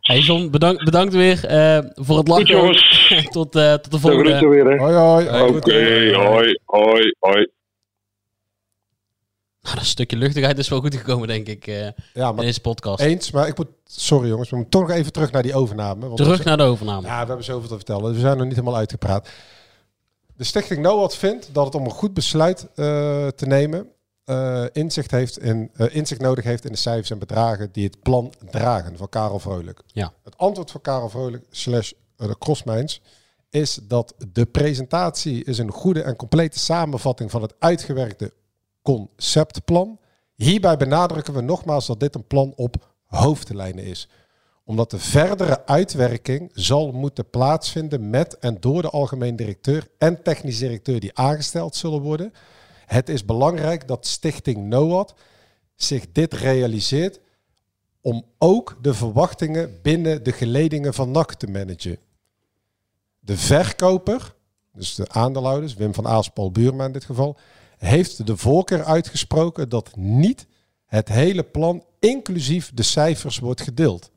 Hey 0.00 0.18
John, 0.18 0.50
bedankt, 0.50 0.84
bedankt 0.84 1.12
weer 1.14 1.44
eh, 1.44 1.78
voor 1.94 2.18
het 2.18 2.28
lachen. 2.28 2.46
Jongens. 2.46 3.08
tot, 3.30 3.56
eh, 3.56 3.72
tot 3.72 3.84
de 3.84 3.90
De 3.90 3.98
volgende. 3.98 4.24
groeten 4.36 4.50
weer, 4.50 4.66
hè? 4.70 4.76
Hoi 4.76 4.94
hoi. 4.94 5.46
Oké, 5.56 6.14
hoi, 6.14 6.58
hoi, 6.64 7.14
hoi. 7.18 7.48
Nou, 9.62 9.76
dat 9.76 9.84
stukje 9.84 10.16
luchtigheid 10.16 10.58
is 10.58 10.68
wel 10.68 10.80
goed 10.80 10.94
gekomen, 10.94 11.28
denk 11.28 11.46
ik, 11.46 11.66
eh, 11.66 11.80
Ja, 11.82 12.28
in 12.28 12.34
maar 12.34 12.44
deze 12.44 12.60
podcast. 12.60 13.00
eens. 13.02 13.30
Maar 13.30 13.48
ik 13.48 13.56
moet, 13.58 13.68
sorry 13.84 14.28
jongens, 14.28 14.50
we 14.50 14.56
moeten 14.56 14.80
toch 14.80 14.88
nog 14.88 14.96
even 14.98 15.12
terug 15.12 15.30
naar 15.32 15.42
die 15.42 15.54
overname. 15.54 16.06
Want 16.06 16.16
Terug 16.16 16.44
naar 16.44 16.56
de 16.56 16.62
overname. 16.62 17.06
Ja, 17.06 17.20
we 17.20 17.26
hebben 17.26 17.44
zoveel 17.44 17.68
te 17.68 17.74
vertellen. 17.74 18.02
Dus 18.04 18.12
we 18.14 18.20
zijn 18.20 18.36
nog 18.36 18.46
niet 18.46 18.56
helemaal 18.56 18.76
uitgepraat. 18.78 19.28
De 20.36 20.44
stichting 20.44 20.80
NOAD 20.80 21.16
vindt 21.16 21.54
dat 21.54 21.64
het 21.64 21.74
om 21.74 21.84
een 21.84 21.90
goed 21.90 22.14
besluit 22.14 22.60
eh, 22.74 23.26
te 23.26 23.46
nemen... 23.46 23.86
eh, 24.28 24.64
inzicht, 24.72 25.10
heeft 25.10 25.38
in, 25.38 25.70
eh, 25.74 25.94
inzicht 25.94 26.20
nodig 26.20 26.44
heeft 26.44 26.64
in 26.64 26.72
de 26.72 26.78
cijfers 26.78 27.10
en 27.10 27.18
bedragen 27.18 27.68
die 27.72 27.84
het 27.84 28.02
plan 28.02 28.32
dragen 28.50 28.96
van 28.96 29.08
Karel 29.08 29.38
Vrolijk. 29.38 29.80
Ja. 29.86 30.12
Het 30.24 30.36
antwoord 30.36 30.70
van 30.70 30.80
Karel 30.80 31.08
Vrolijk 31.08 31.44
slash 31.50 31.92
eh, 32.16 32.28
de 32.28 32.38
Crossmijns 32.38 33.02
is 33.50 33.78
dat 33.82 34.14
de 34.32 34.46
presentatie 34.46 35.44
is 35.44 35.58
een 35.58 35.70
goede 35.70 36.02
en 36.02 36.16
complete 36.16 36.58
samenvatting 36.58 37.30
van 37.30 37.42
het 37.42 37.54
uitgewerkte 37.58 38.32
conceptplan. 38.82 39.98
Hierbij 40.34 40.76
benadrukken 40.76 41.34
we 41.34 41.40
nogmaals 41.40 41.86
dat 41.86 42.00
dit 42.00 42.14
een 42.14 42.26
plan 42.26 42.52
op 42.56 42.94
hoofdlijnen 43.04 43.84
is 43.84 44.08
omdat 44.68 44.90
de 44.90 44.98
verdere 44.98 45.66
uitwerking 45.66 46.50
zal 46.54 46.92
moeten 46.92 47.30
plaatsvinden 47.30 48.10
met 48.10 48.38
en 48.38 48.56
door 48.60 48.82
de 48.82 48.90
algemeen 48.90 49.36
directeur 49.36 49.88
en 49.98 50.22
technisch 50.22 50.58
directeur 50.58 51.00
die 51.00 51.16
aangesteld 51.16 51.76
zullen 51.76 52.00
worden. 52.00 52.32
Het 52.88 53.08
is 53.08 53.24
belangrijk 53.24 53.88
dat 53.88 54.06
Stichting 54.06 54.68
NOAD 54.68 55.14
zich 55.74 56.12
dit 56.12 56.34
realiseert 56.34 57.20
om 58.00 58.24
ook 58.38 58.78
de 58.82 58.94
verwachtingen 58.94 59.78
binnen 59.82 60.22
de 60.22 60.32
geledingen 60.32 60.94
van 60.94 61.10
NAC 61.10 61.34
te 61.34 61.46
managen. 61.46 61.98
De 63.20 63.36
verkoper, 63.36 64.34
dus 64.72 64.94
de 64.94 65.08
aandeelhouders, 65.08 65.74
Wim 65.74 65.94
van 65.94 66.06
Aals, 66.06 66.28
Paul 66.28 66.50
Buurma 66.50 66.84
in 66.84 66.92
dit 66.92 67.04
geval, 67.04 67.36
heeft 67.78 68.26
de 68.26 68.36
voorkeur 68.36 68.84
uitgesproken 68.84 69.68
dat 69.68 69.96
niet 69.96 70.46
het 70.86 71.08
hele 71.08 71.42
plan, 71.42 71.84
inclusief 71.98 72.70
de 72.74 72.82
cijfers, 72.82 73.38
wordt 73.38 73.60
gedeeld. 73.60 74.10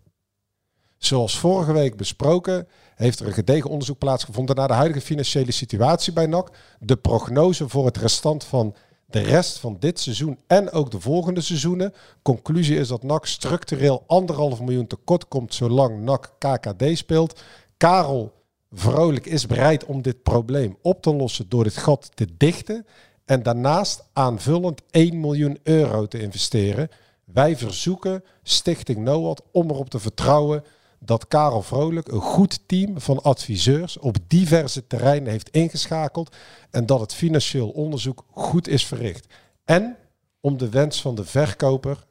Zoals 0.97 1.39
vorige 1.39 1.73
week 1.73 1.97
besproken, 1.97 2.67
heeft 3.01 3.19
er 3.19 3.27
een 3.27 3.33
gedegen 3.33 3.69
onderzoek 3.69 3.97
plaatsgevonden 3.97 4.55
naar 4.55 4.67
de 4.67 4.73
huidige 4.73 5.05
financiële 5.05 5.51
situatie 5.51 6.13
bij 6.13 6.25
NAC, 6.25 6.49
de 6.79 6.95
prognose 6.95 7.69
voor 7.69 7.85
het 7.85 7.97
restant 7.97 8.43
van 8.43 8.75
de 9.05 9.19
rest 9.19 9.59
van 9.59 9.77
dit 9.79 9.99
seizoen 9.99 10.39
en 10.47 10.71
ook 10.71 10.91
de 10.91 10.99
volgende 10.99 11.41
seizoenen. 11.41 11.93
Conclusie 12.21 12.77
is 12.77 12.87
dat 12.87 13.03
NAC 13.03 13.25
structureel 13.25 14.03
anderhalf 14.07 14.61
miljoen 14.61 14.87
tekort 14.87 15.27
komt 15.27 15.53
zolang 15.53 16.01
NAC 16.01 16.33
KKD 16.37 16.97
speelt. 16.97 17.41
Karel 17.77 18.39
Vrolijk 18.73 19.25
is 19.25 19.45
bereid 19.45 19.85
om 19.85 20.01
dit 20.01 20.23
probleem 20.23 20.77
op 20.81 21.01
te 21.01 21.15
lossen 21.15 21.49
door 21.49 21.63
dit 21.63 21.77
gat 21.77 22.11
te 22.13 22.27
dichten 22.37 22.85
en 23.25 23.43
daarnaast 23.43 24.03
aanvullend 24.13 24.81
1 24.91 25.19
miljoen 25.19 25.59
euro 25.63 26.07
te 26.07 26.21
investeren. 26.21 26.89
Wij 27.25 27.57
verzoeken 27.57 28.23
Stichting 28.43 28.97
NOAD 28.97 29.41
om 29.51 29.69
erop 29.69 29.89
te 29.89 29.99
vertrouwen 29.99 30.63
dat 31.03 31.27
Karel 31.27 31.61
Vrolijk 31.61 32.07
een 32.07 32.21
goed 32.21 32.59
team 32.67 32.99
van 32.99 33.21
adviseurs 33.21 33.97
op 33.97 34.17
diverse 34.27 34.87
terreinen 34.87 35.31
heeft 35.31 35.49
ingeschakeld 35.49 36.35
en 36.69 36.85
dat 36.85 36.99
het 36.99 37.13
financieel 37.13 37.69
onderzoek 37.69 38.25
goed 38.31 38.67
is 38.67 38.85
verricht. 38.85 39.33
En 39.65 39.97
om 40.39 40.57
de 40.57 40.69
wens 40.69 41.01
van 41.01 41.15
de 41.15 41.25
verkoper, 41.25 42.05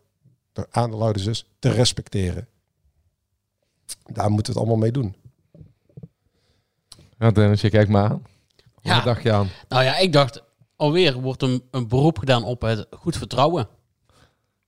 de 0.52 0.66
aandeelhouders 0.70 1.24
dus, 1.24 1.46
te 1.58 1.70
respecteren. 1.70 2.48
Daar 4.04 4.30
moeten 4.30 4.52
we 4.52 4.58
het 4.58 4.68
allemaal 4.68 4.82
mee 4.82 4.92
doen. 4.92 5.14
Ja, 7.18 7.30
Dennis, 7.30 7.60
je 7.60 7.70
kijkt 7.70 7.90
me 7.90 7.98
aan. 7.98 8.22
Ja. 8.80 8.94
Wat 8.94 9.04
dacht 9.04 9.22
je 9.22 9.32
aan? 9.32 9.48
Nou 9.68 9.84
ja, 9.84 9.98
ik 9.98 10.12
dacht, 10.12 10.42
alweer 10.76 11.20
wordt 11.20 11.42
een, 11.42 11.62
een 11.70 11.88
beroep 11.88 12.18
gedaan 12.18 12.44
op 12.44 12.60
het 12.60 12.86
goed 12.90 13.16
vertrouwen. 13.16 13.68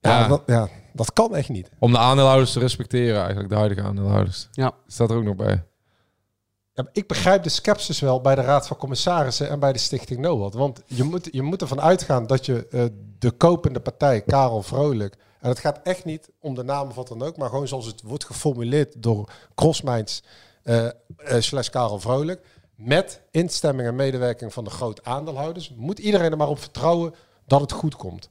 Ja, 0.01 0.21
Ja. 0.21 0.29
Dat, 0.29 0.43
ja, 0.47 0.69
dat 0.93 1.13
kan 1.13 1.37
echt 1.37 1.49
niet. 1.49 1.71
Om 1.79 1.93
de 1.93 1.99
aandeelhouders 1.99 2.53
te 2.53 2.59
respecteren, 2.59 3.19
eigenlijk, 3.19 3.49
de 3.49 3.55
huidige 3.55 3.83
aandeelhouders. 3.83 4.49
Ja. 4.53 4.73
Staat 4.87 5.11
er 5.11 5.17
ook 5.17 5.25
nog 5.25 5.37
bij. 5.37 5.65
Ja, 6.75 6.87
ik 6.93 7.09
begrijp 7.09 7.43
de 7.43 7.49
sceptisch 7.49 8.01
wel 8.01 8.21
bij 8.21 8.35
de 8.35 8.41
Raad 8.41 8.67
van 8.67 8.77
Commissarissen 8.77 9.49
en 9.49 9.61
bij 9.61 9.73
de 9.73 9.79
Stichting 9.79 10.21
NOWAT. 10.21 10.55
Want 10.55 10.83
je 10.87 11.03
moet, 11.03 11.29
je 11.33 11.43
moet 11.43 11.61
ervan 11.61 11.81
uitgaan 11.81 12.27
dat 12.27 12.47
je 12.47 12.67
eh, 12.69 12.85
de 13.19 13.31
kopende 13.31 13.81
partij, 13.81 14.21
Karel 14.21 14.63
Vrolijk... 14.63 15.17
en 15.41 15.49
het 15.49 15.59
gaat 15.59 15.81
echt 15.83 16.05
niet 16.05 16.31
om 16.41 16.55
de 16.55 16.63
naam 16.63 16.89
of 16.89 16.95
wat 16.95 17.09
dan 17.09 17.23
ook... 17.23 17.37
maar 17.37 17.49
gewoon 17.49 17.69
zoals 17.69 17.87
het 17.87 18.03
wordt 18.03 18.25
geformuleerd 18.25 19.03
door 19.03 19.31
Crossminds 19.55 20.23
eh, 20.63 20.87
eh, 20.87 20.93
slash 21.39 21.69
Karel 21.69 22.01
Vrolijk... 22.01 22.47
met 22.77 23.21
instemming 23.31 23.89
en 23.89 23.97
medewerking 23.97 24.53
van 24.53 24.65
de 24.65 24.71
groot 24.71 25.05
aandeelhouders... 25.05 25.75
moet 25.77 25.99
iedereen 25.99 26.31
er 26.31 26.37
maar 26.37 26.49
op 26.49 26.59
vertrouwen 26.59 27.15
dat 27.47 27.61
het 27.61 27.73
goed 27.73 27.97
komt. 27.97 28.31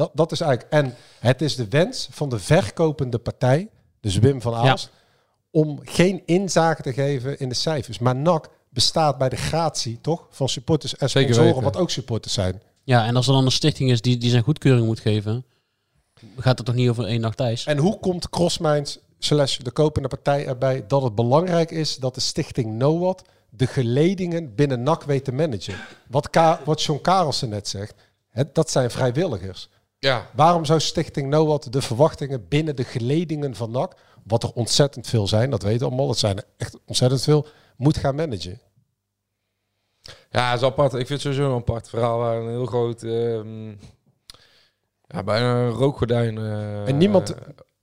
Dat, 0.00 0.10
dat 0.14 0.32
is 0.32 0.40
eigenlijk... 0.40 0.72
En 0.72 0.94
het 1.18 1.42
is 1.42 1.56
de 1.56 1.68
wens 1.68 2.08
van 2.10 2.28
de 2.28 2.38
verkopende 2.38 3.18
partij, 3.18 3.68
dus 4.00 4.18
Wim 4.18 4.40
van 4.40 4.54
Aalst 4.54 4.90
om 5.50 5.80
geen 5.82 6.22
inzage 6.26 6.82
te 6.82 6.92
geven 6.92 7.38
in 7.38 7.48
de 7.48 7.54
cijfers. 7.54 7.98
Maar 7.98 8.16
NAC 8.16 8.48
bestaat 8.68 9.18
bij 9.18 9.28
de 9.28 9.36
gratie, 9.36 9.98
toch? 10.00 10.26
Van 10.30 10.48
supporters 10.48 10.96
en 10.96 11.10
sponsoren, 11.10 11.62
wat 11.62 11.76
ook 11.76 11.90
supporters 11.90 12.34
zijn. 12.34 12.62
Ja, 12.84 13.06
en 13.06 13.16
als 13.16 13.26
er 13.26 13.32
dan 13.32 13.44
een 13.44 13.50
stichting 13.50 13.90
is 13.90 14.00
die, 14.00 14.18
die 14.18 14.30
zijn 14.30 14.42
goedkeuring 14.42 14.86
moet 14.86 15.00
geven, 15.00 15.44
gaat 16.36 16.56
het 16.56 16.66
toch 16.66 16.74
niet 16.74 16.88
over 16.88 17.04
één 17.04 17.20
nacht 17.20 17.40
ijs? 17.40 17.64
En 17.64 17.78
hoe 17.78 17.98
komt 17.98 18.28
Crossminds 18.28 18.98
slash 19.18 19.56
de 19.56 19.70
kopende 19.70 20.08
partij 20.08 20.46
erbij 20.46 20.84
dat 20.86 21.02
het 21.02 21.14
belangrijk 21.14 21.70
is 21.70 21.96
dat 21.96 22.14
de 22.14 22.20
stichting 22.20 22.78
NOWAT 22.78 23.22
de 23.50 23.66
geledingen 23.66 24.54
binnen 24.54 24.82
NAC 24.82 25.02
weet 25.02 25.24
te 25.24 25.32
managen? 25.32 25.74
Wat, 26.08 26.30
Ka 26.30 26.60
wat 26.64 26.82
John 26.82 27.00
Karelsen 27.00 27.48
net 27.48 27.68
zegt, 27.68 27.94
het, 28.30 28.54
dat 28.54 28.70
zijn 28.70 28.90
vrijwilligers. 28.90 29.68
Ja. 30.00 30.30
Waarom 30.34 30.64
zou 30.64 30.80
Stichting 30.80 31.28
NOWAT 31.28 31.72
de 31.72 31.82
verwachtingen 31.82 32.48
binnen 32.48 32.76
de 32.76 32.84
geledingen 32.84 33.54
van 33.54 33.70
NAC, 33.70 33.94
wat 34.24 34.42
er 34.42 34.52
ontzettend 34.52 35.06
veel 35.06 35.26
zijn, 35.26 35.50
dat 35.50 35.62
weten 35.62 35.80
we 35.80 35.86
allemaal, 35.86 36.08
het 36.08 36.18
zijn 36.18 36.36
er 36.36 36.44
echt 36.56 36.76
ontzettend 36.86 37.22
veel, 37.22 37.46
moet 37.76 37.96
gaan 37.96 38.14
managen? 38.14 38.60
Ja, 40.30 40.50
het 40.50 40.60
is 40.60 40.66
apart. 40.66 40.92
Ik 40.92 41.06
vind 41.06 41.08
het 41.08 41.20
sowieso 41.20 41.50
een 41.50 41.60
apart 41.60 41.88
verhaal 41.88 42.18
waar 42.18 42.36
een 42.40 42.48
heel 42.48 42.66
groot... 42.66 43.02
ehm, 43.02 43.68
ja, 45.06 45.22
bijna 45.24 45.54
een 45.54 45.70
rookgordijn... 45.70 46.38
eh, 46.38 46.88
En 46.88 46.96
niemand- 46.98 47.34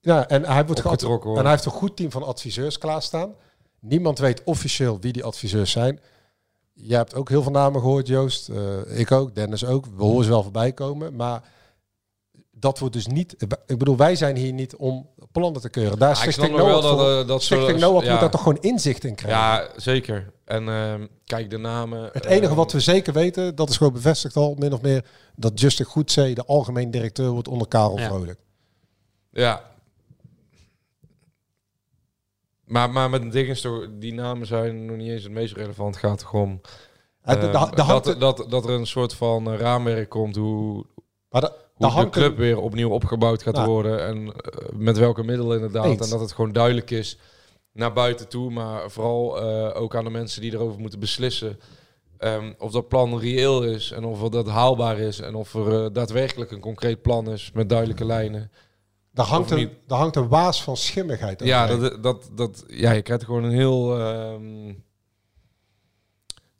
Ja, 0.01 0.27
en 0.27 0.45
hij 0.45 0.65
wordt 0.65 0.81
wordt. 0.81 1.25
En 1.37 1.41
hij 1.41 1.51
heeft 1.51 1.65
een 1.65 1.71
goed 1.71 1.95
team 1.95 2.11
van 2.11 2.23
adviseurs 2.23 2.77
klaarstaan. 2.77 3.35
Niemand 3.79 4.19
weet 4.19 4.43
officieel 4.43 4.99
wie 4.99 5.11
die 5.13 5.23
adviseurs 5.23 5.71
zijn. 5.71 5.99
Jij 6.73 6.97
hebt 6.97 7.15
ook 7.15 7.29
heel 7.29 7.41
veel 7.43 7.51
namen 7.51 7.81
gehoord, 7.81 8.07
Joost. 8.07 8.49
Eh, 8.49 8.99
ik 8.99 9.11
ook, 9.11 9.35
Dennis 9.35 9.65
ook. 9.65 9.85
We 9.85 10.03
horen 10.03 10.23
ze 10.23 10.29
wel 10.29 10.43
voorbij 10.43 10.71
komen. 10.71 11.15
Maar 11.15 11.43
dat 12.59 12.79
wordt 12.79 12.93
dus 12.93 13.07
niet... 13.07 13.35
Ik 13.65 13.77
bedoel, 13.77 13.97
wij 13.97 14.15
zijn 14.15 14.35
hier 14.35 14.53
niet 14.53 14.75
om 14.75 15.09
plannen 15.31 15.61
te 15.61 15.69
keuren. 15.69 15.99
Daar 15.99 16.11
is 16.11 16.19
Ja, 16.19 16.25
ik 16.25 16.31
Stichting 16.31 16.57
Noord 16.57 16.83
wel 16.83 16.97
dat, 16.97 17.21
eh, 17.21 17.27
dat 17.27 17.43
Stichting 17.43 17.79
Noord 17.79 18.05
ja. 18.05 18.11
moet 18.11 18.19
daar 18.19 18.29
toch 18.31 18.41
gewoon 18.41 18.61
inzicht 18.61 19.03
in 19.03 19.15
krijgen. 19.15 19.39
Ja, 19.39 19.69
zeker. 19.75 20.33
En 20.45 20.69
ehm, 20.69 21.07
kijk, 21.25 21.49
de 21.49 21.57
namen... 21.57 22.09
Het 22.13 22.25
enige 22.25 22.47
ehm, 22.47 22.55
wat 22.55 22.71
we 22.71 22.79
zeker 22.79 23.13
weten, 23.13 23.55
dat 23.55 23.69
is 23.69 23.77
gewoon 23.77 23.93
bevestigd 23.93 24.35
al, 24.35 24.55
min 24.59 24.73
of 24.73 24.81
meer, 24.81 25.05
dat 25.35 25.59
Justin 25.59 25.85
Goedzee 25.85 26.35
de 26.35 26.45
algemeen 26.45 26.91
directeur 26.91 27.29
wordt 27.29 27.47
onder 27.47 27.67
Karel 27.67 27.99
Ja. 27.99 28.07
Vrolijk. 28.07 28.39
Ja. 29.31 29.61
Maar, 32.63 32.89
maar 32.89 33.09
met 33.09 33.61
toch, 33.61 33.87
die 33.99 34.13
namen 34.13 34.47
zijn 34.47 34.85
nog 34.85 34.97
niet 34.97 35.09
eens 35.09 35.23
het 35.23 35.31
meest 35.31 35.55
relevant. 35.55 35.95
Het 35.95 36.03
gaat 36.05 36.19
toch 36.19 36.33
om 36.33 36.61
Ja, 37.23 37.35
de- 37.35 37.39
de- 37.39 37.51
ehm, 37.51 37.69
de 37.69 37.75
dat, 37.85 38.15
dat, 38.19 38.45
dat 38.49 38.63
er 38.63 38.69
een 38.69 38.87
soort 38.87 39.13
van 39.13 39.51
eh, 39.51 39.59
raamwerk 39.59 40.09
komt 40.09 40.35
hoe, 40.35 40.85
Maar 41.29 41.51
hoe 41.77 42.03
de 42.03 42.09
club 42.09 42.37
weer 42.37 42.59
opnieuw 42.59 42.89
opgebouwd 42.89 43.43
gaat 43.43 43.55
Nou. 43.55 43.69
worden. 43.69 44.05
En 44.07 44.17
eh, 44.27 44.69
met 44.73 44.97
welke 44.97 45.23
middelen 45.23 45.55
inderdaad. 45.55 45.85
Eens. 45.85 45.99
En 46.05 46.09
dat 46.09 46.19
het 46.19 46.31
gewoon 46.31 46.51
duidelijk 46.51 46.91
is 46.91 47.17
naar 47.73 47.93
buiten 47.93 48.27
toe. 48.27 48.51
Maar 48.51 48.91
vooral 48.91 49.41
eh, 49.41 49.81
ook 49.81 49.95
aan 49.95 50.03
de 50.03 50.09
mensen 50.09 50.41
die 50.41 50.53
erover 50.53 50.79
moeten 50.79 50.99
beslissen. 50.99 51.59
ehm, 52.17 52.53
of 52.57 52.71
dat 52.71 52.87
plan 52.87 53.19
reëel 53.19 53.63
is 53.63 53.91
en 53.91 54.03
of 54.03 54.29
dat 54.29 54.47
haalbaar 54.47 54.99
is. 54.99 55.19
En 55.19 55.35
of 55.35 55.53
er 55.53 55.83
eh, 55.83 55.89
daadwerkelijk 55.93 56.51
een 56.51 56.59
concreet 56.59 57.01
plan 57.01 57.31
is 57.31 57.51
met 57.53 57.69
duidelijke 57.69 58.05
lijnen. 58.05 58.51
Daar 59.13 59.25
hangt, 59.25 59.51
een, 59.51 59.69
daar 59.87 59.97
hangt 59.99 60.15
een 60.15 60.27
waas 60.27 60.63
van 60.63 60.77
schimmigheid 60.77 61.43
Ja, 61.43 61.63
overheen. 61.63 61.81
dat, 61.81 62.03
dat, 62.03 62.29
dat, 62.35 62.63
ja, 62.67 62.91
je 62.91 63.01
krijgt 63.01 63.23
gewoon 63.23 63.43
een 63.43 63.51
heel... 63.51 63.99
ehm, 63.99 64.73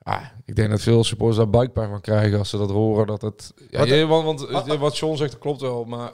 ah, 0.08 0.22
ik 0.46 0.56
denk 0.56 0.70
dat 0.70 0.82
veel 0.82 1.04
supporters 1.04 1.38
daar 1.38 1.50
buikpijn 1.50 1.90
van 1.90 2.02
krijgen 2.02 2.40
als 2.40 2.50
ze 2.50 2.58
dat 2.58 2.70
horen. 2.72 3.08
Dat 3.08 3.22
het, 3.22 3.54
ja, 3.70 4.08
Wat- 4.08 4.24
want, 4.24 4.40
want 4.50 4.68
Wat- 4.68 4.78
wat 4.78 4.98
John 4.98 5.16
zegt, 5.16 5.32
dat 5.32 5.40
klopt 5.40 5.62
wel. 5.62 5.84
Maar 5.86 6.12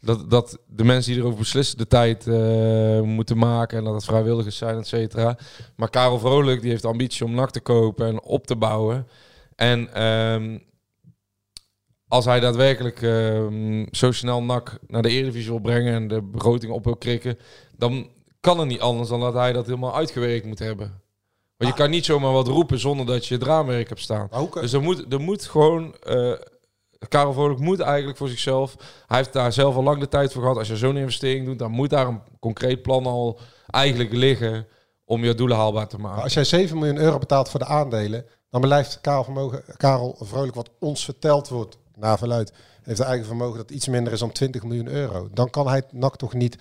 dat, 0.00 0.30
dat 0.30 0.58
de 0.66 0.84
mensen 0.84 1.12
die 1.12 1.20
erover 1.20 1.38
beslissen 1.38 1.78
de 1.78 1.86
tijd 1.86 2.26
eh, 2.26 3.00
moeten 3.00 3.38
maken... 3.38 3.78
en 3.78 3.84
dat 3.84 3.94
het 3.94 4.04
vrijwilligers 4.04 4.56
zijn, 4.56 4.78
et 4.78 4.86
cetera. 4.86 5.38
Maar 5.76 5.90
Karel 5.90 6.18
Vrolijk 6.18 6.60
die 6.60 6.70
heeft 6.70 6.82
de 6.82 6.88
ambitie 6.88 7.24
om 7.24 7.34
NAC 7.34 7.50
te 7.50 7.60
kopen 7.60 8.06
en 8.06 8.22
op 8.22 8.46
te 8.46 8.56
bouwen. 8.56 9.06
En... 9.56 9.94
ehm, 9.94 10.58
als 12.08 12.24
hij 12.24 12.40
daadwerkelijk 12.40 13.02
ehm, 13.02 13.84
zo 13.90 14.12
snel 14.12 14.42
NAC 14.42 14.78
naar 14.86 15.02
de 15.02 15.08
Eredivisie 15.08 15.50
wil 15.50 15.60
brengen 15.60 15.94
en 15.94 16.08
de 16.08 16.22
begroting 16.22 16.72
op 16.72 16.84
wil 16.84 16.96
krikken, 16.96 17.38
dan 17.76 18.08
kan 18.40 18.58
het 18.58 18.68
niet 18.68 18.80
anders 18.80 19.08
dan 19.08 19.20
dat 19.20 19.34
hij 19.34 19.52
dat 19.52 19.66
helemaal 19.66 19.96
uitgewerkt 19.96 20.46
moet 20.46 20.58
hebben. 20.58 21.01
Want 21.62 21.76
je 21.76 21.82
kan 21.82 21.90
niet 21.90 22.04
zomaar 22.04 22.32
wat 22.32 22.46
roepen 22.48 22.78
zonder 22.78 23.06
dat 23.06 23.26
je 23.26 23.34
het 23.34 23.42
raamwerk 23.42 23.88
hebt 23.88 24.00
staan. 24.00 24.28
Kan- 24.28 24.48
Dus 24.60 24.72
er 24.72 24.82
moet, 24.82 25.12
er 25.12 25.20
moet 25.20 25.44
gewoon... 25.44 25.94
eh 26.02 26.32
Karel 27.08 27.32
Vrolijk 27.32 27.60
moet 27.60 27.80
eigenlijk 27.80 28.18
voor 28.18 28.28
zichzelf... 28.28 28.76
Hij 29.06 29.16
heeft 29.18 29.32
daar 29.32 29.52
zelf 29.52 29.76
al 29.76 29.82
lang 29.82 30.00
de 30.00 30.08
tijd 30.08 30.32
voor 30.32 30.42
gehad. 30.42 30.56
Als 30.56 30.68
je 30.68 30.76
zo'n 30.76 30.96
investering 30.96 31.46
doet, 31.46 31.58
dan 31.58 31.70
moet 31.70 31.90
daar 31.90 32.06
een 32.06 32.20
concreet 32.40 32.82
plan 32.82 33.06
al 33.06 33.38
eigenlijk 33.70 34.12
liggen 34.12 34.66
om 35.04 35.24
je 35.24 35.34
doelen 35.34 35.56
haalbaar 35.56 35.88
te 35.88 35.98
maken. 35.98 36.22
als 36.22 36.34
jij 36.34 36.44
7 36.44 36.78
miljoen 36.78 36.96
euro 36.96 37.18
betaalt 37.18 37.48
voor 37.48 37.60
de 37.60 37.66
aandelen, 37.66 38.24
dan 38.50 38.60
blijft 38.60 39.00
Karel, 39.00 39.24
vermogen, 39.24 39.62
Karel 39.76 40.16
Vrolijk 40.20 40.54
wat 40.54 40.70
ons 40.80 41.04
verteld 41.04 41.48
wordt, 41.48 41.78
naar 41.96 42.18
verluid, 42.18 42.52
heeft 42.82 42.98
een 42.98 43.06
eigen 43.06 43.26
vermogen 43.26 43.56
dat 43.58 43.70
iets 43.70 43.88
minder 43.88 44.12
is 44.12 44.18
dan 44.18 44.32
20 44.32 44.62
miljoen 44.62 44.88
euro. 44.88 45.28
Dan 45.32 45.50
kan 45.50 45.68
hij 45.68 45.82
NAC 45.90 46.16
toch 46.16 46.34
niet 46.34 46.58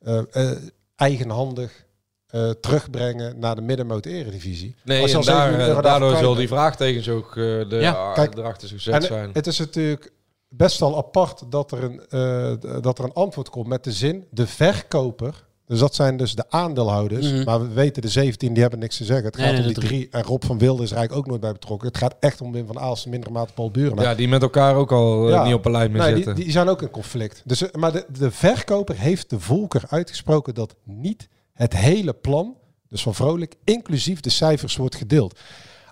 eh, 0.00 0.18
eh, 0.30 0.56
eigenhandig 0.96 1.84
eh, 2.30 2.50
terugbrengen 2.50 3.38
naar 3.38 3.54
de 3.54 3.60
middenmoot 3.60 4.06
eredivisie. 4.06 4.74
Nee, 4.84 5.02
Als 5.02 5.10
je 5.10 5.16
en 5.16 5.22
al 5.26 5.28
7 5.42 5.58
daar, 5.58 5.76
eh, 5.76 5.82
daardoor 5.82 6.16
zal 6.16 6.34
die 6.34 6.48
vraagtekens 6.48 7.08
ook 7.08 7.28
eh, 7.28 7.34
de, 7.68 7.76
Ja, 7.80 7.92
ah, 7.92 8.14
kijk, 8.14 8.36
erachter 8.36 8.68
gezet 8.68 9.04
zijn. 9.04 9.30
het 9.32 9.46
is 9.46 9.58
natuurlijk 9.58 10.12
best 10.48 10.80
wel 10.80 10.96
apart 10.96 11.42
dat 11.50 11.72
er, 11.72 11.82
een, 11.84 12.00
eh, 12.08 12.80
dat 12.82 12.98
er 12.98 13.04
een 13.04 13.12
antwoord 13.12 13.48
komt 13.50 13.66
met 13.66 13.84
de 13.84 13.92
zin, 13.92 14.24
de 14.30 14.46
verkoper, 14.46 15.44
dus 15.66 15.78
dat 15.78 15.94
zijn 15.94 16.16
dus 16.16 16.34
de 16.34 16.44
aandeelhouders, 16.48 17.32
Mhm. 17.32 17.44
maar 17.44 17.60
we 17.60 17.68
weten 17.74 18.02
de 18.02 18.08
17 18.08 18.52
die 18.52 18.62
hebben 18.62 18.80
niks 18.80 18.96
te 18.96 19.04
zeggen. 19.04 19.24
Het 19.26 19.36
gaat 19.36 19.44
nee, 19.52 19.60
om 19.60 19.66
de 19.66 19.74
die 19.80 19.84
drie. 19.88 20.08
En 20.10 20.22
Rob 20.22 20.44
van 20.44 20.58
Wilde 20.58 20.82
is 20.82 20.90
er 20.90 20.96
eigenlijk 20.96 21.24
ook 21.24 21.30
nooit 21.30 21.40
bij 21.42 21.52
betrokken. 21.52 21.88
Het 21.88 21.96
gaat 21.96 22.14
echt 22.20 22.40
om 22.40 22.52
Wim 22.52 22.66
van 22.66 22.78
Aalst, 22.78 23.04
in 23.04 23.10
mindere 23.10 23.32
mate 23.32 23.52
Paul 23.52 23.70
Buren. 23.70 24.02
ja, 24.02 24.14
die 24.14 24.28
met 24.28 24.42
elkaar 24.42 24.74
ook 24.74 24.92
al 24.92 25.28
Ja. 25.28 25.44
niet 25.44 25.54
op 25.54 25.64
een 25.64 25.72
lijn 25.72 25.90
meer 25.92 26.02
Nee, 26.02 26.14
zitten. 26.14 26.34
die, 26.34 26.44
die 26.44 26.52
zijn 26.52 26.68
ook 26.68 26.82
in 26.82 26.90
conflict. 26.90 27.42
Dus, 27.44 27.64
maar 27.72 27.92
de, 27.92 28.04
de 28.18 28.30
verkoper 28.30 28.96
heeft 28.98 29.30
de 29.30 29.40
volker 29.40 29.82
uitgesproken 29.88 30.54
dat 30.54 30.74
niet 30.84 31.28
het 31.60 31.76
hele 31.76 32.12
plan, 32.12 32.56
dus 32.88 33.02
van 33.02 33.14
Vrolijk, 33.14 33.54
inclusief 33.64 34.20
de 34.20 34.30
cijfers, 34.30 34.76
wordt 34.76 34.94
gedeeld. 34.94 35.38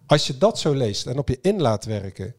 Als 0.06 0.26
je 0.26 0.38
dat 0.38 0.58
zo 0.58 0.72
leest 0.72 1.06
en 1.06 1.18
op 1.18 1.28
je 1.28 1.38
in 1.42 1.60
laat 1.60 1.84
werken, 1.84 2.34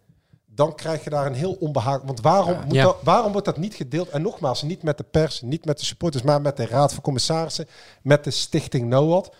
dan 0.45 0.75
krijg 0.75 1.03
je 1.03 1.09
daar 1.09 1.25
een 1.25 1.33
heel 1.33 1.53
onbehaag. 1.53 2.01
Want 2.01 2.21
waarom, 2.21 2.57
moet 2.65 2.73
Ja. 2.75 2.83
dat, 2.83 2.97
waarom 3.03 3.31
wordt 3.31 3.47
dat 3.47 3.57
niet 3.57 3.73
gedeeld? 3.73 4.09
En 4.09 4.21
nogmaals, 4.21 4.61
niet 4.61 4.83
met 4.83 4.97
de 4.97 5.03
pers, 5.03 5.41
niet 5.41 5.65
met 5.65 5.79
de 5.79 5.85
supporters, 5.85 6.23
maar 6.23 6.41
met 6.41 6.57
de 6.57 6.65
Raad 6.65 6.93
van 6.93 7.03
Commissarissen, 7.03 7.67
met 8.01 8.23
de 8.23 8.31
Stichting 8.31 8.89
NOAD. 8.89 9.31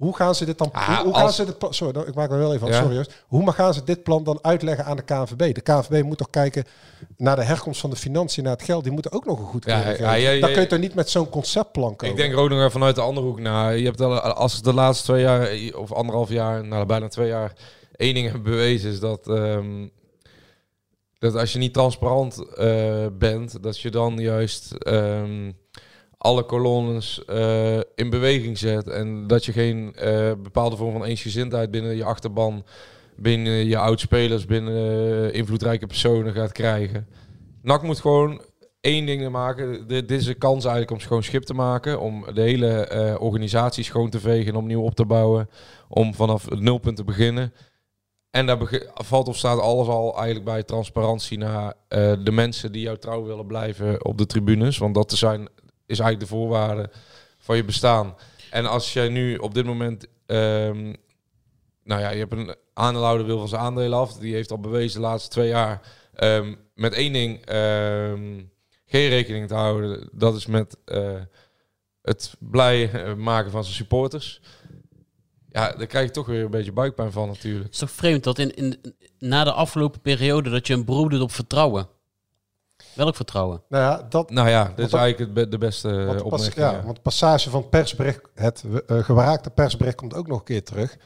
Hoe 0.00 0.16
gaan 0.16 0.34
ze 0.34 0.44
dit 0.44 0.58
dan? 0.58 0.68
Ah, 0.72 0.86
hoe, 0.96 1.04
hoe 1.04 1.14
gaan 1.14 1.22
als- 1.22 1.36
ze 1.36 1.44
dit 1.44 1.58
plan- 1.58 1.74
Sorry, 1.74 1.94
nou, 1.94 2.08
ik 2.08 2.14
maak 2.14 2.30
me 2.30 2.36
wel 2.36 2.54
even. 2.54 2.68
Ja. 2.68 2.82
Sorry. 2.82 3.06
Hoe 3.26 3.52
gaan 3.52 3.74
ze 3.74 3.84
dit 3.84 4.02
plan 4.02 4.24
dan 4.24 4.38
uitleggen 4.42 4.84
aan 4.84 4.96
de 4.96 5.02
KNVB? 5.02 5.54
De 5.54 5.60
KNVB 5.60 6.02
moet 6.02 6.18
toch 6.18 6.30
kijken 6.30 6.64
naar 7.16 7.36
de 7.36 7.42
herkomst 7.42 7.80
van 7.80 7.90
de 7.90 7.96
financiën, 7.96 8.42
naar 8.44 8.52
het 8.52 8.62
geld. 8.62 8.82
Die 8.84 8.92
moeten 8.92 9.12
ook 9.12 9.24
nog 9.26 9.38
een 9.38 9.44
goed 9.46 9.64
Ja, 9.64 9.88
ja, 9.90 10.14
ja, 10.14 10.40
Dan 10.40 10.52
kun 10.52 10.60
je 10.60 10.66
toch 10.66 10.78
niet 10.78 10.94
met 10.94 11.10
zo'n 11.10 11.28
conceptplan 11.28 11.96
komen? 11.96 12.14
Ik 12.16 12.20
denk 12.20 12.36
ook 12.36 12.48
nog 12.48 12.72
vanuit 12.72 12.94
de 12.94 13.00
andere 13.00 13.26
hoek 13.26 13.40
naar. 13.40 13.76
Je 13.76 13.84
hebt 13.84 14.00
al, 14.00 14.20
als 14.20 14.62
de 14.62 14.72
laatste 14.74 15.04
twee 15.04 15.22
jaar 15.22 15.48
of 15.76 15.92
anderhalf 15.92 16.28
jaar, 16.28 16.66
nou 16.66 16.86
bijna 16.86 17.08
twee 17.08 17.28
jaar, 17.28 17.52
één 17.96 18.14
ding 18.14 18.26
hebben 18.26 18.42
bewezen 18.50 18.90
is 18.90 19.00
dat, 19.00 19.28
ehm, 19.28 19.86
dat 21.18 21.34
als 21.34 21.52
je 21.52 21.58
niet 21.58 21.72
transparant 21.74 22.54
eh, 22.56 23.06
bent, 23.12 23.62
dat 23.62 23.80
je 23.80 23.90
dan 23.90 24.18
juist 24.18 24.72
ehm, 24.72 25.52
alle 26.22 26.42
kolonnes 26.42 27.24
eh, 27.24 27.76
in 27.94 28.10
beweging 28.10 28.58
zet 28.58 28.88
en 28.88 29.26
dat 29.26 29.44
je 29.44 29.52
geen 29.52 29.94
eh, 29.94 30.32
bepaalde 30.42 30.76
vorm 30.76 30.92
van 30.92 31.04
eensgezindheid 31.04 31.70
binnen 31.70 31.96
je 31.96 32.04
achterban, 32.04 32.64
binnen 33.16 33.66
je 33.66 33.78
oudspelers, 33.78 34.46
binnen 34.46 34.74
eh, 34.74 35.34
invloedrijke 35.34 35.86
personen 35.86 36.32
gaat 36.32 36.52
krijgen. 36.52 37.06
NAC 37.62 37.82
moet 37.82 38.00
gewoon 38.00 38.42
één 38.80 39.06
ding 39.06 39.28
maken. 39.28 39.88
Dit, 39.88 40.10
is 40.10 40.26
een 40.26 40.38
kans 40.38 40.64
eigenlijk 40.64 40.92
om 40.92 41.00
schoon 41.00 41.22
schip 41.22 41.42
te 41.42 41.54
maken. 41.54 42.00
Om 42.00 42.24
de 42.34 42.40
hele 42.40 43.16
organisatie 43.20 43.84
schoon 43.84 44.10
te 44.10 44.20
vegen 44.20 44.52
en 44.52 44.58
opnieuw 44.58 44.82
op 44.82 44.94
te 44.94 45.04
bouwen. 45.04 45.48
Om 45.88 46.14
vanaf 46.14 46.50
het 46.50 46.60
nulpunt 46.60 46.96
te 46.96 47.04
beginnen. 47.04 47.52
En 48.30 48.46
daar 48.46 48.58
valt 48.94 49.28
of 49.28 49.36
staat 49.36 49.60
alles 49.60 49.88
al 49.88 50.14
eigenlijk 50.14 50.44
bij 50.44 50.62
transparantie 50.62 51.38
naar 51.38 51.74
de 52.24 52.32
mensen 52.32 52.72
die 52.72 52.82
jou 52.82 52.98
trouw 52.98 53.24
willen 53.24 53.46
blijven 53.46 54.04
op 54.04 54.18
de 54.18 54.26
tribunes. 54.26 54.78
Want 54.78 54.94
dat 54.94 55.12
zijn, 55.12 55.48
is 55.90 55.98
eigenlijk 55.98 56.30
de 56.30 56.36
voorwaarde 56.36 56.90
van 57.38 57.56
je 57.56 57.64
bestaan. 57.64 58.16
En 58.50 58.66
als 58.66 58.92
jij 58.92 59.08
nu 59.08 59.36
op 59.36 59.54
dit 59.54 59.64
moment... 59.64 60.06
ehm, 60.26 60.94
nou 61.84 62.00
ja, 62.00 62.10
je 62.10 62.18
hebt 62.18 62.32
een 62.32 62.54
aandeelhouder 62.74 63.26
wil 63.26 63.38
van 63.38 63.48
zijn 63.48 63.60
aandelen 63.60 63.98
af. 63.98 64.12
Die 64.12 64.34
heeft 64.34 64.50
al 64.50 64.60
bewezen 64.60 65.00
de 65.00 65.06
laatste 65.06 65.30
twee 65.30 65.48
jaar 65.48 65.80
ehm, 66.14 66.54
met 66.74 66.92
één 66.92 67.12
ding 67.12 67.44
ehm, 67.44 68.42
geen 68.86 69.08
rekening 69.08 69.48
te 69.48 69.54
houden. 69.54 70.08
Dat 70.12 70.36
is 70.36 70.46
met 70.46 70.76
eh, 70.84 71.20
het 72.02 72.34
blij 72.38 72.90
eh, 72.90 73.14
maken 73.14 73.50
van 73.50 73.64
zijn 73.64 73.76
supporters. 73.76 74.40
Ja, 75.48 75.72
daar 75.72 75.86
krijg 75.86 76.06
je 76.06 76.12
toch 76.12 76.26
weer 76.26 76.44
een 76.44 76.50
beetje 76.50 76.72
buikpijn 76.72 77.12
van 77.12 77.28
natuurlijk. 77.28 77.64
Het 77.64 77.72
is 77.72 77.80
toch 77.80 77.90
vreemd 77.90 78.24
dat 78.24 78.38
in, 78.38 78.54
in, 78.54 78.94
na 79.18 79.44
de 79.44 79.52
afgelopen 79.52 80.00
periode 80.00 80.50
dat 80.50 80.66
je 80.66 80.74
een 80.74 80.84
beroep 80.84 81.10
doet 81.10 81.20
op 81.20 81.32
vertrouwen. 81.32 81.88
Welk 82.94 83.16
vertrouwen? 83.16 83.62
Nou 83.68 83.84
ja, 83.84 84.06
dat, 84.08 84.30
Nou 84.30 84.48
ja, 84.48 84.58
dit 84.64 84.66
Want 84.68 84.78
is 84.78 84.90
dat- 84.90 85.00
eigenlijk 85.00 85.30
het 85.36 85.44
be- 85.44 85.48
de 85.50 85.58
beste 85.58 85.88
eh, 85.88 85.94
want, 86.06 86.08
de 86.08 86.14
pas- 86.14 86.22
opmerking. 86.32 86.54
ja, 86.66 86.70
ja. 86.72 86.82
want 86.82 86.96
de 86.96 87.02
passage 87.02 87.50
van 87.50 87.60
het 87.60 87.70
persbericht, 87.70 88.20
het 88.34 88.64
eh, 88.86 88.98
gewaakte 88.98 89.50
persbericht 89.50 89.96
komt 89.96 90.14
ook 90.14 90.26
nog 90.26 90.38
een 90.38 90.44
keer 90.44 90.64
terug. 90.64 90.96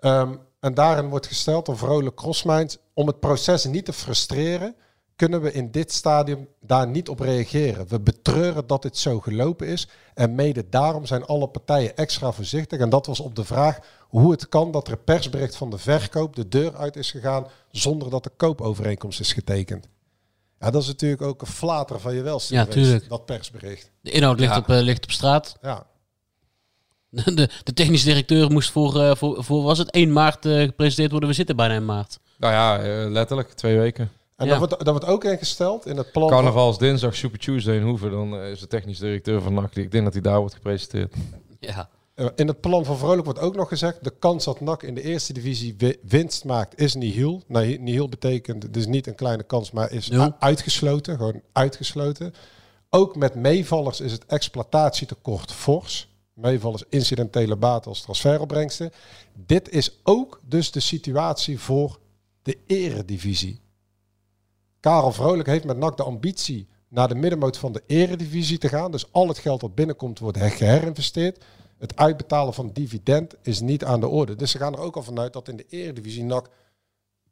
Ehm, 0.00 0.34
en 0.60 0.74
daarin 0.74 1.08
wordt 1.08 1.26
gesteld 1.26 1.66
door 1.66 1.78
Vrolijk 1.78 2.16
Crossminds, 2.16 2.78
om 2.94 3.06
het 3.06 3.20
proces 3.20 3.64
niet 3.64 3.84
te 3.84 3.92
frustreren, 3.92 4.74
kunnen 5.16 5.40
we 5.40 5.52
in 5.52 5.70
dit 5.70 5.92
stadium 5.92 6.48
daar 6.60 6.86
niet 6.86 7.08
op 7.08 7.20
reageren. 7.20 7.88
We 7.88 8.00
betreuren 8.00 8.66
dat 8.66 8.82
dit 8.82 8.96
zo 8.98 9.20
gelopen 9.20 9.66
is 9.66 9.88
en 10.14 10.34
mede 10.34 10.68
daarom 10.68 11.06
zijn 11.06 11.24
alle 11.26 11.48
partijen 11.48 11.96
extra 11.96 12.32
voorzichtig. 12.32 12.80
En 12.80 12.88
dat 12.88 13.06
was 13.06 13.20
op 13.20 13.34
de 13.36 13.44
vraag 13.44 13.78
hoe 14.00 14.30
het 14.30 14.48
kan 14.48 14.70
dat 14.70 14.86
er 14.86 14.92
een 14.92 15.04
persbericht 15.04 15.56
van 15.56 15.70
de 15.70 15.78
verkoop 15.78 16.36
de 16.36 16.48
deur 16.48 16.76
uit 16.76 16.96
is 16.96 17.10
gegaan 17.10 17.46
zonder 17.70 18.10
dat 18.10 18.22
de 18.24 18.30
koopovereenkomst 18.36 19.20
is 19.20 19.32
getekend. 19.32 19.88
Ja, 20.64 20.70
dat 20.70 20.82
is 20.82 20.88
natuurlijk 20.88 21.22
ook 21.22 21.40
een 21.40 21.46
flater 21.46 22.00
van 22.00 22.14
je 22.14 22.22
welste 22.22 22.54
Ja, 22.54 22.60
geweest, 22.64 22.78
tuurlijk. 22.84 23.08
dat 23.08 23.24
persbericht. 23.24 23.90
De 24.00 24.10
inhoud 24.10 24.38
ligt, 24.40 24.52
Ja. 24.52 24.58
op, 24.58 24.68
eh, 24.68 24.80
ligt 24.80 25.04
op 25.04 25.10
straat. 25.10 25.56
Ja, 25.62 25.86
De, 27.10 27.48
de 27.64 27.72
technisch 27.72 28.02
directeur 28.04 28.50
moest 28.50 28.70
voor, 28.70 29.00
eh, 29.00 29.14
voor, 29.14 29.44
voor 29.44 29.62
was 29.62 29.78
het 29.78 29.90
1 29.90 30.12
maart 30.12 30.46
eh, 30.46 30.60
gepresenteerd 30.62 31.10
worden. 31.10 31.28
We 31.28 31.34
zitten 31.34 31.56
bijna 31.56 31.74
in 31.74 31.84
maart. 31.84 32.18
Nou 32.38 32.52
ja, 32.52 33.08
letterlijk, 33.08 33.52
twee 33.52 33.78
weken. 33.78 34.10
En 34.36 34.46
Ja. 34.46 34.50
dat, 34.50 34.58
wordt, 34.58 34.84
dat 34.84 34.94
wordt 34.94 35.06
ook 35.06 35.24
ingesteld 35.24 35.86
in 35.86 35.96
het 35.96 36.12
plan. 36.12 36.28
van- 36.28 36.36
Carnaval 36.36 36.70
is 36.70 36.78
dinsdag, 36.78 37.14
Super 37.14 37.38
Tuesday 37.38 37.76
in 37.76 37.82
Hoeven. 37.82 38.10
Dan 38.10 38.36
is 38.40 38.60
de 38.60 38.66
technisch 38.66 38.98
directeur 38.98 39.40
van 39.42 39.54
NAC. 39.54 39.74
die- 39.74 39.84
Ik 39.84 39.90
denk 39.90 40.04
dat 40.04 40.12
hij 40.12 40.22
daar 40.22 40.38
wordt 40.38 40.54
gepresenteerd. 40.54 41.14
Ja. 41.60 41.88
Eh, 42.14 42.26
In 42.34 42.46
het 42.48 42.60
plan 42.60 42.84
van 42.84 42.98
Vrolijk 42.98 43.24
wordt 43.24 43.38
ook 43.40 43.56
nog 43.56 43.68
gezegd: 43.68 44.04
de 44.04 44.12
kans 44.18 44.44
dat 44.44 44.60
NAC 44.60 44.82
in 44.82 44.94
de 44.94 45.02
eerste 45.02 45.32
divisie 45.32 45.74
wi- 45.78 45.96
winst 46.02 46.44
maakt 46.44 46.80
is 46.80 46.94
nihil. 46.94 47.42
Nou, 47.46 47.76
nihil 47.78 48.08
betekent 48.08 48.74
dus 48.74 48.86
niet 48.86 49.06
een 49.06 49.14
kleine 49.14 49.42
kans, 49.42 49.70
maar 49.70 49.92
is 49.92 50.10
uitgesloten. 50.38 51.16
Gewoon 51.16 51.40
uitgesloten. 51.52 52.34
Ook 52.90 53.16
met 53.16 53.34
meevallers 53.34 54.00
is 54.00 54.12
het 54.12 54.26
exploitatietekort 54.26 55.52
fors. 55.52 56.12
Meevallers 56.32 56.82
incidentele 56.88 57.56
baten 57.56 57.90
als 57.90 58.02
transferopbrengsten. 58.02 58.90
Dit 59.46 59.68
is 59.70 60.00
ook 60.02 60.40
dus 60.48 60.70
de 60.70 60.80
situatie 60.80 61.58
voor 61.60 61.98
de 62.42 62.58
eredivisie. 62.66 63.60
Karel 64.80 65.12
Vrolijk 65.12 65.48
heeft 65.48 65.64
met 65.64 65.76
NAC 65.76 65.96
de 65.96 66.02
ambitie 66.02 66.68
naar 66.88 67.08
de 67.08 67.14
middenmoot 67.14 67.58
van 67.58 67.72
de 67.72 67.82
eredivisie 67.86 68.58
te 68.58 68.68
gaan. 68.68 68.90
Dus 68.90 69.12
al 69.12 69.28
het 69.28 69.38
geld 69.38 69.60
dat 69.60 69.74
binnenkomt 69.74 70.18
wordt 70.18 70.38
her- 70.38 70.50
geherinvesteerd. 70.50 71.44
Het 71.84 71.96
uitbetalen 71.96 72.54
van 72.54 72.70
dividend 72.72 73.34
is 73.42 73.60
niet 73.60 73.84
aan 73.84 74.00
de 74.00 74.08
orde. 74.08 74.34
Dus 74.36 74.50
ze 74.50 74.58
gaan 74.58 74.72
er 74.72 74.78
ook 74.80 74.96
al 74.96 75.02
vanuit 75.02 75.32
dat 75.32 75.48
in 75.48 75.56
de 75.56 75.66
eredivisie 75.68 76.24
NAC 76.24 76.48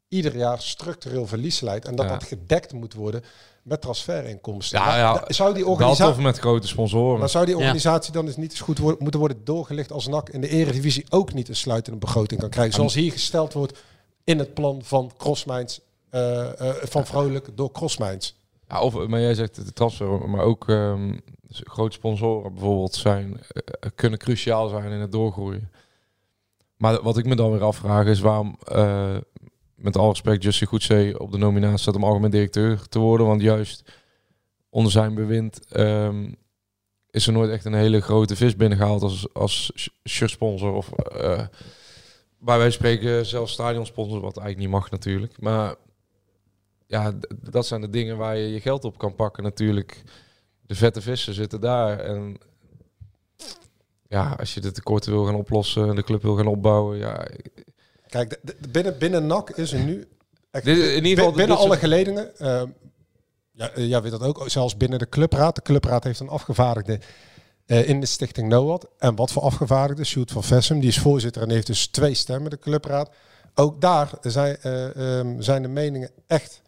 ieder 0.08 0.36
jaar 0.36 0.60
structureel 0.60 1.26
verlies 1.26 1.60
leidt. 1.60 1.84
En 1.86 1.94
dat 1.96 2.06
Ja. 2.06 2.12
dat 2.12 2.22
gedekt 2.24 2.72
moet 2.72 2.94
worden 2.94 3.22
met 3.62 3.80
transferinkomsten. 3.80 4.78
Ja, 4.78 4.96
ja, 4.98 5.24
zou 5.26 5.54
die 5.54 5.62
Dat 5.62 5.72
organisatie... 5.72 6.12
of 6.14 6.18
met 6.20 6.38
grote 6.38 6.66
sponsoren. 6.66 7.18
Maar 7.18 7.28
zou 7.28 7.44
die 7.44 7.54
Ja. 7.54 7.60
organisatie 7.60 8.12
dan 8.12 8.26
eens 8.26 8.36
niet 8.36 8.50
eens 8.50 8.60
goed 8.60 8.78
wo- 8.78 8.96
moeten 8.98 9.20
worden 9.20 9.44
doorgelicht 9.44 9.92
als 9.92 10.06
NAC 10.06 10.28
in 10.28 10.40
de 10.40 10.48
eredivisie 10.48 11.06
ook 11.08 11.32
niet 11.32 11.48
een 11.48 11.56
sluitende 11.56 11.98
begroting 11.98 12.40
kan 12.40 12.50
krijgen? 12.50 12.74
Zoals 12.74 12.94
hier 12.94 13.12
gesteld 13.12 13.52
wordt 13.52 13.78
in 14.24 14.38
het 14.38 14.54
plan 14.54 14.80
van 14.82 15.12
Crossminds, 15.16 15.80
eh, 16.10 16.60
eh, 16.68 16.74
van 16.82 17.06
Vrolijk 17.06 17.48
door 17.54 17.72
Crossminds. 17.72 18.36
Ja, 18.68 18.80
of, 18.80 19.06
maar 19.06 19.20
jij 19.20 19.34
zegt 19.34 19.54
de 19.54 19.72
transfer, 19.72 20.28
maar 20.28 20.44
ook 20.44 20.66
ehm, 21.60 21.70
grote 21.70 21.94
sponsoren 21.94 22.52
bijvoorbeeld 22.52 22.94
zijn, 22.94 23.40
eh, 23.48 23.90
kunnen 23.94 24.18
cruciaal 24.18 24.68
zijn 24.68 24.92
in 24.92 25.00
het 25.00 25.12
doorgroeien. 25.12 25.70
Maar 26.76 27.02
wat 27.02 27.18
ik 27.18 27.24
me 27.24 27.36
dan 27.36 27.50
weer 27.50 27.62
afvraag 27.62 28.06
is 28.06 28.20
waarom, 28.20 28.56
eh, 28.64 29.16
met 29.74 29.96
alle 29.96 30.08
respect, 30.08 30.42
Justin 30.42 30.66
Goedzee 30.68 31.20
op 31.20 31.32
de 31.32 31.38
nominatie 31.38 31.78
staat 31.78 31.94
om 31.94 32.04
algemeen 32.04 32.30
directeur 32.30 32.88
te 32.88 32.98
worden. 32.98 33.26
Want 33.26 33.42
juist 33.42 33.92
onder 34.70 34.92
zijn 34.92 35.14
bewind 35.14 35.66
ehm, 35.66 36.32
is 37.10 37.26
er 37.26 37.32
nooit 37.32 37.50
echt 37.50 37.64
een 37.64 37.74
hele 37.74 38.00
grote 38.00 38.36
vis 38.36 38.56
binnengehaald 38.56 39.02
als, 39.02 39.34
als 39.34 39.72
shirtsponsor. 40.08 40.72
Of 40.72 40.92
eh 40.92 41.46
bij 42.44 42.58
wij 42.58 42.70
spreken 42.70 43.26
zelfs 43.26 43.52
stadionsponsor, 43.52 44.20
wat 44.20 44.36
eigenlijk 44.36 44.58
niet 44.58 44.80
mag 44.80 44.90
natuurlijk. 44.90 45.40
Maar 45.40 45.74
ja, 46.86 47.12
dat 47.50 47.66
zijn 47.66 47.80
de 47.80 47.90
dingen 47.90 48.16
waar 48.16 48.36
je 48.36 48.52
je 48.52 48.60
geld 48.60 48.84
op 48.84 48.98
kan 48.98 49.14
pakken 49.14 49.42
natuurlijk. 49.42 50.02
De 50.72 50.78
vette 50.78 51.00
vissen 51.02 51.34
zitten 51.34 51.60
daar. 51.60 51.98
En 52.00 52.36
ja, 54.08 54.34
als 54.38 54.54
je 54.54 54.60
de 54.60 54.72
tekorten 54.72 55.12
wil 55.12 55.24
gaan 55.24 55.34
oplossen 55.34 55.88
en 55.88 55.94
de 55.96 56.02
club 56.02 56.22
wil 56.22 56.36
gaan 56.36 56.46
opbouwen, 56.46 56.98
ja... 56.98 57.26
Kijk, 58.06 58.30
de- 58.42 58.56
de- 58.60 58.68
binnen, 58.68 58.98
binnen 58.98 59.26
NAC 59.26 59.50
is 59.50 59.72
er 59.72 59.78
nu... 59.80 60.08
Echt, 60.50 60.64
Dit- 60.64 60.78
in 60.78 61.04
ieder 61.04 61.24
geval, 61.24 61.32
binnen 61.32 61.56
alle 61.56 61.76
geledingen, 61.76 62.38
eh, 62.38 62.62
ja, 63.52 63.70
eh, 63.70 63.88
jij 63.88 64.02
weet 64.02 64.10
dat 64.10 64.22
ook, 64.22 64.42
zelfs 64.46 64.76
binnen 64.76 64.98
de 64.98 65.08
clubraad. 65.08 65.54
De 65.54 65.62
clubraad 65.62 66.04
heeft 66.04 66.20
een 66.20 66.28
afgevaardigde 66.28 67.00
eh, 67.66 67.88
in 67.88 68.00
de 68.00 68.06
stichting 68.06 68.48
NOAD. 68.48 68.86
En 68.98 69.14
wat 69.14 69.32
voor 69.32 69.42
afgevaardigde? 69.42 70.04
Sjoerd 70.04 70.30
van 70.30 70.44
Vessem, 70.44 70.80
die 70.80 70.88
is 70.88 70.98
voorzitter 70.98 71.42
en 71.42 71.50
heeft 71.50 71.66
dus 71.66 71.86
twee 71.86 72.14
stemmen, 72.14 72.50
de 72.50 72.58
clubraad. 72.58 73.10
Ook 73.54 73.80
daar 73.80 74.10
zijn, 74.20 74.56
eh, 74.60 75.18
ehm, 75.18 75.40
zijn 75.40 75.62
de 75.62 75.68
meningen 75.68 76.10
echt 76.26 76.62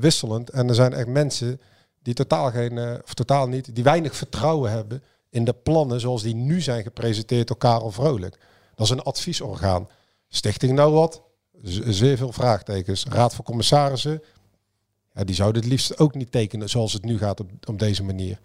wisselend. 0.00 0.50
En 0.50 0.68
er 0.68 0.74
zijn 0.74 0.92
echt 0.92 1.06
mensen 1.06 1.60
die 2.02 2.14
totaal 2.14 2.50
geen, 2.50 2.78
eh, 2.78 2.94
of 3.04 3.14
totaal 3.14 3.48
niet, 3.48 3.74
die 3.74 3.84
weinig 3.84 4.16
vertrouwen 4.16 4.70
hebben 4.70 5.02
in 5.30 5.44
de 5.44 5.52
plannen 5.52 6.00
zoals 6.00 6.22
die 6.22 6.34
nu 6.34 6.60
zijn 6.60 6.82
gepresenteerd 6.82 7.48
door 7.48 7.56
Karel 7.56 7.90
Vrolijk. 7.90 8.38
Dat 8.74 8.86
is 8.86 8.92
een 8.92 9.02
adviesorgaan. 9.02 9.88
Stichting 10.28 10.72
NOAD, 10.72 11.22
z- 11.62 11.80
zeer 11.80 12.16
veel 12.16 12.32
vraagtekens. 12.32 13.04
Raad 13.04 13.34
van 13.34 13.44
Commissarissen, 13.44 14.22
ja, 15.12 15.24
die 15.24 15.34
zouden 15.34 15.62
het 15.62 15.70
liefst 15.70 15.98
ook 15.98 16.14
niet 16.14 16.32
tekenen 16.32 16.68
zoals 16.68 16.92
het 16.92 17.04
nu 17.04 17.18
gaat 17.18 17.40
op, 17.40 17.50
op 17.68 17.78
deze 17.78 18.02
manier. 18.02 18.40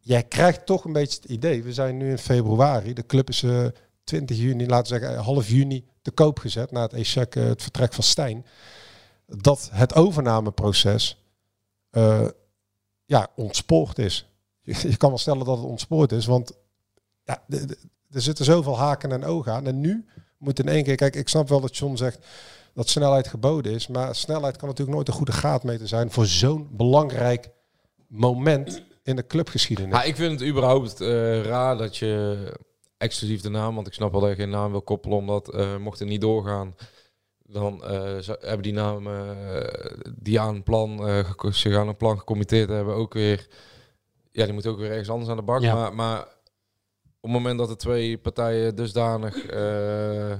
Jij 0.00 0.22
krijgt 0.22 0.66
toch 0.66 0.84
een 0.84 0.92
beetje 0.92 1.20
het 1.22 1.30
idee, 1.30 1.62
we 1.62 1.72
zijn 1.72 1.96
nu 1.96 2.10
in 2.10 2.18
februari, 2.18 2.92
de 2.92 3.06
club 3.06 3.28
is 3.28 3.42
eh 3.42 3.66
20 4.04 4.36
juni, 4.36 4.66
laten 4.66 4.92
we 4.92 4.98
zeggen 4.98 5.18
eh, 5.18 5.24
half 5.24 5.48
juni, 5.48 5.84
te 6.02 6.10
koop 6.10 6.38
gezet 6.38 6.70
na 6.70 6.82
het 6.82 6.92
eh, 6.92 7.44
het 7.44 7.62
vertrek 7.62 7.92
van 7.92 8.04
Stijn. 8.04 8.46
Dat 9.26 9.68
het 9.72 9.94
overnameproces 9.94 11.22
eh, 11.90 12.26
ja, 13.06 13.28
ontspoord 13.36 13.98
is. 13.98 14.26
Je, 14.62 14.96
kan 14.96 15.08
wel 15.08 15.18
stellen 15.18 15.44
dat 15.44 15.56
het 15.56 15.66
ontspoord 15.66 16.12
is, 16.12 16.26
want 16.26 16.52
ja, 17.24 17.44
er 18.10 18.22
zitten 18.22 18.44
zoveel 18.44 18.78
haken 18.78 19.12
en 19.12 19.24
ogen 19.24 19.52
aan. 19.52 19.66
En 19.66 19.80
nu 19.80 20.06
moet 20.38 20.58
in 20.58 20.68
één 20.68 20.84
keer, 20.84 20.96
kijk, 20.96 21.16
ik 21.16 21.28
snap 21.28 21.48
wel 21.48 21.60
dat 21.60 21.76
John 21.76 21.96
zegt 21.96 22.26
dat 22.74 22.88
snelheid 22.88 23.28
geboden 23.28 23.72
is, 23.72 23.86
maar 23.86 24.14
snelheid 24.14 24.56
kan 24.56 24.68
natuurlijk 24.68 24.96
nooit 24.96 25.08
een 25.08 25.14
goede 25.14 25.32
graadmeter 25.32 25.88
zijn 25.88 26.10
voor 26.10 26.26
zo'n 26.26 26.68
belangrijk 26.70 27.48
moment 28.08 28.82
in 29.02 29.16
de 29.16 29.26
clubgeschiedenis. 29.26 29.94
Ja, 29.94 30.02
ik 30.02 30.16
vind 30.16 30.40
het 30.40 30.48
überhaupt 30.48 31.00
eh, 31.00 31.42
raar 31.42 31.76
dat 31.76 31.96
je 31.96 32.38
exclusief 32.98 33.40
de 33.40 33.48
naam, 33.48 33.74
want 33.74 33.86
ik 33.86 33.92
snap 33.92 34.12
wel 34.12 34.20
dat 34.20 34.30
je 34.30 34.36
geen 34.36 34.50
naam 34.50 34.70
wil 34.70 34.82
koppelen, 34.82 35.18
omdat 35.18 35.54
eh, 35.54 35.76
mocht 35.76 35.98
het 35.98 36.08
niet 36.08 36.20
doorgaan, 36.20 36.74
dan 37.48 37.84
eh, 37.84 38.18
hebben 38.26 38.62
die 38.62 38.72
namen 38.72 39.36
eh, 39.54 40.00
die 40.18 40.40
aan 40.40 40.54
een 40.54 40.62
plan, 40.62 41.08
eh, 41.08 41.50
zich 41.50 41.76
aan 41.76 41.88
een 41.88 41.96
plan 41.96 42.18
gecommitteerd 42.18 42.68
hebben, 42.68 42.94
ook 42.94 43.14
weer, 43.14 43.46
ja, 44.32 44.44
die 44.44 44.52
moeten 44.52 44.70
ook 44.70 44.78
weer 44.78 44.90
ergens 44.90 45.10
anders 45.10 45.30
aan 45.30 45.36
de 45.36 45.42
bak. 45.42 45.60
Ja. 45.60 45.74
Maar, 45.74 45.94
maar 45.94 46.36
op 47.26 47.32
het 47.32 47.40
moment 47.42 47.58
dat 47.58 47.68
de 47.68 47.76
twee 47.76 48.18
partijen 48.18 48.74
dusdanig 48.74 49.46
eh, 49.46 50.32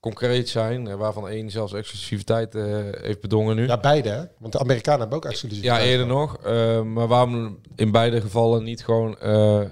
concreet 0.00 0.48
zijn, 0.48 0.96
waarvan 0.96 1.28
één 1.28 1.50
zelfs 1.50 1.72
exclusiviteit 1.72 2.54
eh, 2.54 2.64
heeft 3.00 3.20
bedongen 3.20 3.56
nu. 3.56 3.66
Ja, 3.66 3.80
beide, 3.80 4.08
hè? 4.08 4.24
Want 4.38 4.52
de 4.52 4.58
Amerikanen 4.58 5.00
hebben 5.00 5.18
ook 5.18 5.24
exclusief. 5.24 5.62
Ja, 5.62 5.80
eerder 5.80 6.06
nog. 6.06 6.42
Maar 6.84 7.06
waarom 7.06 7.60
in 7.76 7.90
beide 7.90 8.20
gevallen 8.20 8.64
niet 8.64 8.84
gewoon 8.84 9.18
eh, 9.18 9.62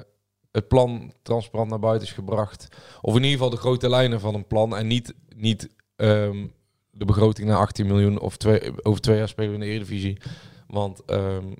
het 0.50 0.68
plan 0.68 1.12
transparant 1.22 1.70
naar 1.70 1.78
buiten 1.78 2.08
is 2.08 2.14
gebracht? 2.14 2.68
Of 3.00 3.16
in 3.16 3.22
ieder 3.22 3.36
geval 3.36 3.50
de 3.50 3.56
grote 3.56 3.88
lijnen 3.88 4.20
van 4.20 4.34
een 4.34 4.46
plan 4.46 4.76
en 4.76 4.86
niet, 4.86 5.14
niet 5.36 5.68
ehm, 5.96 6.46
de 6.94 7.04
begroting 7.04 7.48
naar 7.48 7.58
18 7.58 7.86
miljoen 7.86 8.18
of 8.20 8.36
twee, 8.36 8.84
over 8.84 9.00
twee 9.00 9.16
jaar 9.16 9.28
spelen 9.28 9.50
we 9.50 9.56
in 9.56 9.60
de 9.60 9.66
Eredivisie. 9.66 10.18
Want 10.66 11.04
ehm, 11.04 11.52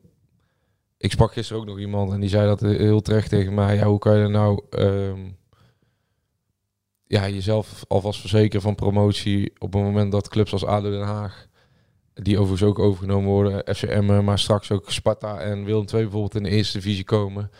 ik 0.96 1.10
sprak 1.10 1.32
gisteren 1.32 1.62
ook 1.62 1.68
nog 1.68 1.78
iemand 1.78 2.12
en 2.12 2.20
die 2.20 2.28
zei 2.28 2.46
dat 2.46 2.60
heel 2.60 3.00
terecht 3.00 3.28
tegen 3.28 3.54
mij. 3.54 3.74
Ja, 3.74 3.86
hoe 3.86 3.98
kan 3.98 4.16
je 4.16 4.22
er 4.22 4.30
nou... 4.30 4.60
ehm, 4.70 5.20
ja, 7.06 7.28
jezelf 7.28 7.84
alvast 7.88 8.20
verzekeren 8.20 8.62
van 8.62 8.74
promotie 8.74 9.52
op 9.58 9.72
het 9.72 9.82
moment 9.82 10.12
dat 10.12 10.28
clubs 10.28 10.52
als 10.52 10.64
ADO 10.64 10.90
Den 10.90 11.02
Haag, 11.02 11.46
die 12.14 12.38
overigens 12.38 12.68
ook 12.70 12.78
overgenomen 12.78 13.30
worden, 13.30 13.74
FCM, 13.74 14.24
maar 14.24 14.38
straks 14.38 14.70
ook 14.70 14.90
Sparta 14.90 15.38
en 15.40 15.64
Willem 15.64 15.86
II 15.92 16.02
bijvoorbeeld 16.02 16.34
in 16.34 16.42
de 16.42 16.48
eerste 16.48 16.78
divisie 16.78 17.04
komen, 17.04 17.50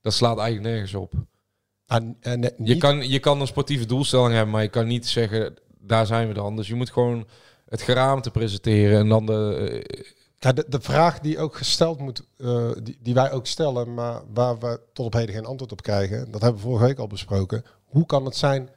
dat 0.00 0.12
slaat 0.12 0.38
eigenlijk 0.38 0.68
nergens 0.68 0.94
op. 0.94 1.12
En, 1.86 2.16
en, 2.20 2.44
eh, 2.44 2.66
Je 2.66 2.76
kan, 2.76 3.08
je 3.08 3.18
kan 3.18 3.40
een 3.40 3.46
sportieve 3.46 3.86
doelstelling 3.86 4.32
hebben, 4.32 4.50
maar 4.50 4.62
je 4.62 4.68
kan 4.68 4.86
niet 4.86 5.06
zeggen, 5.06 5.54
daar 5.88 6.06
zijn 6.06 6.28
we 6.28 6.34
dan. 6.34 6.56
Dus 6.56 6.68
je 6.68 6.74
moet 6.74 6.90
gewoon 6.90 7.26
het 7.68 7.82
geraamte 7.82 8.30
presenteren 8.30 8.98
en 8.98 9.08
dan 9.08 9.26
de... 9.26 9.82
eh, 9.86 10.04
Ja, 10.38 10.52
de, 10.52 10.64
de 10.68 10.80
vraag 10.80 11.20
die 11.20 11.38
ook 11.38 11.56
gesteld 11.56 11.98
moet, 11.98 12.22
eh, 12.36 12.70
die, 12.82 12.98
die 13.02 13.14
wij 13.14 13.32
ook 13.32 13.46
stellen, 13.46 13.94
maar 13.94 14.22
waar 14.34 14.58
we 14.58 14.80
tot 14.92 15.06
op 15.06 15.12
heden 15.12 15.34
geen 15.34 15.46
antwoord 15.46 15.72
op 15.72 15.82
krijgen, 15.82 16.30
dat 16.30 16.40
hebben 16.42 16.60
we 16.60 16.66
vorige 16.68 16.84
week 16.86 16.98
al 16.98 17.06
besproken. 17.06 17.64
Hoe 17.84 18.06
kan 18.06 18.24
het 18.24 18.36
zijn 18.36 18.68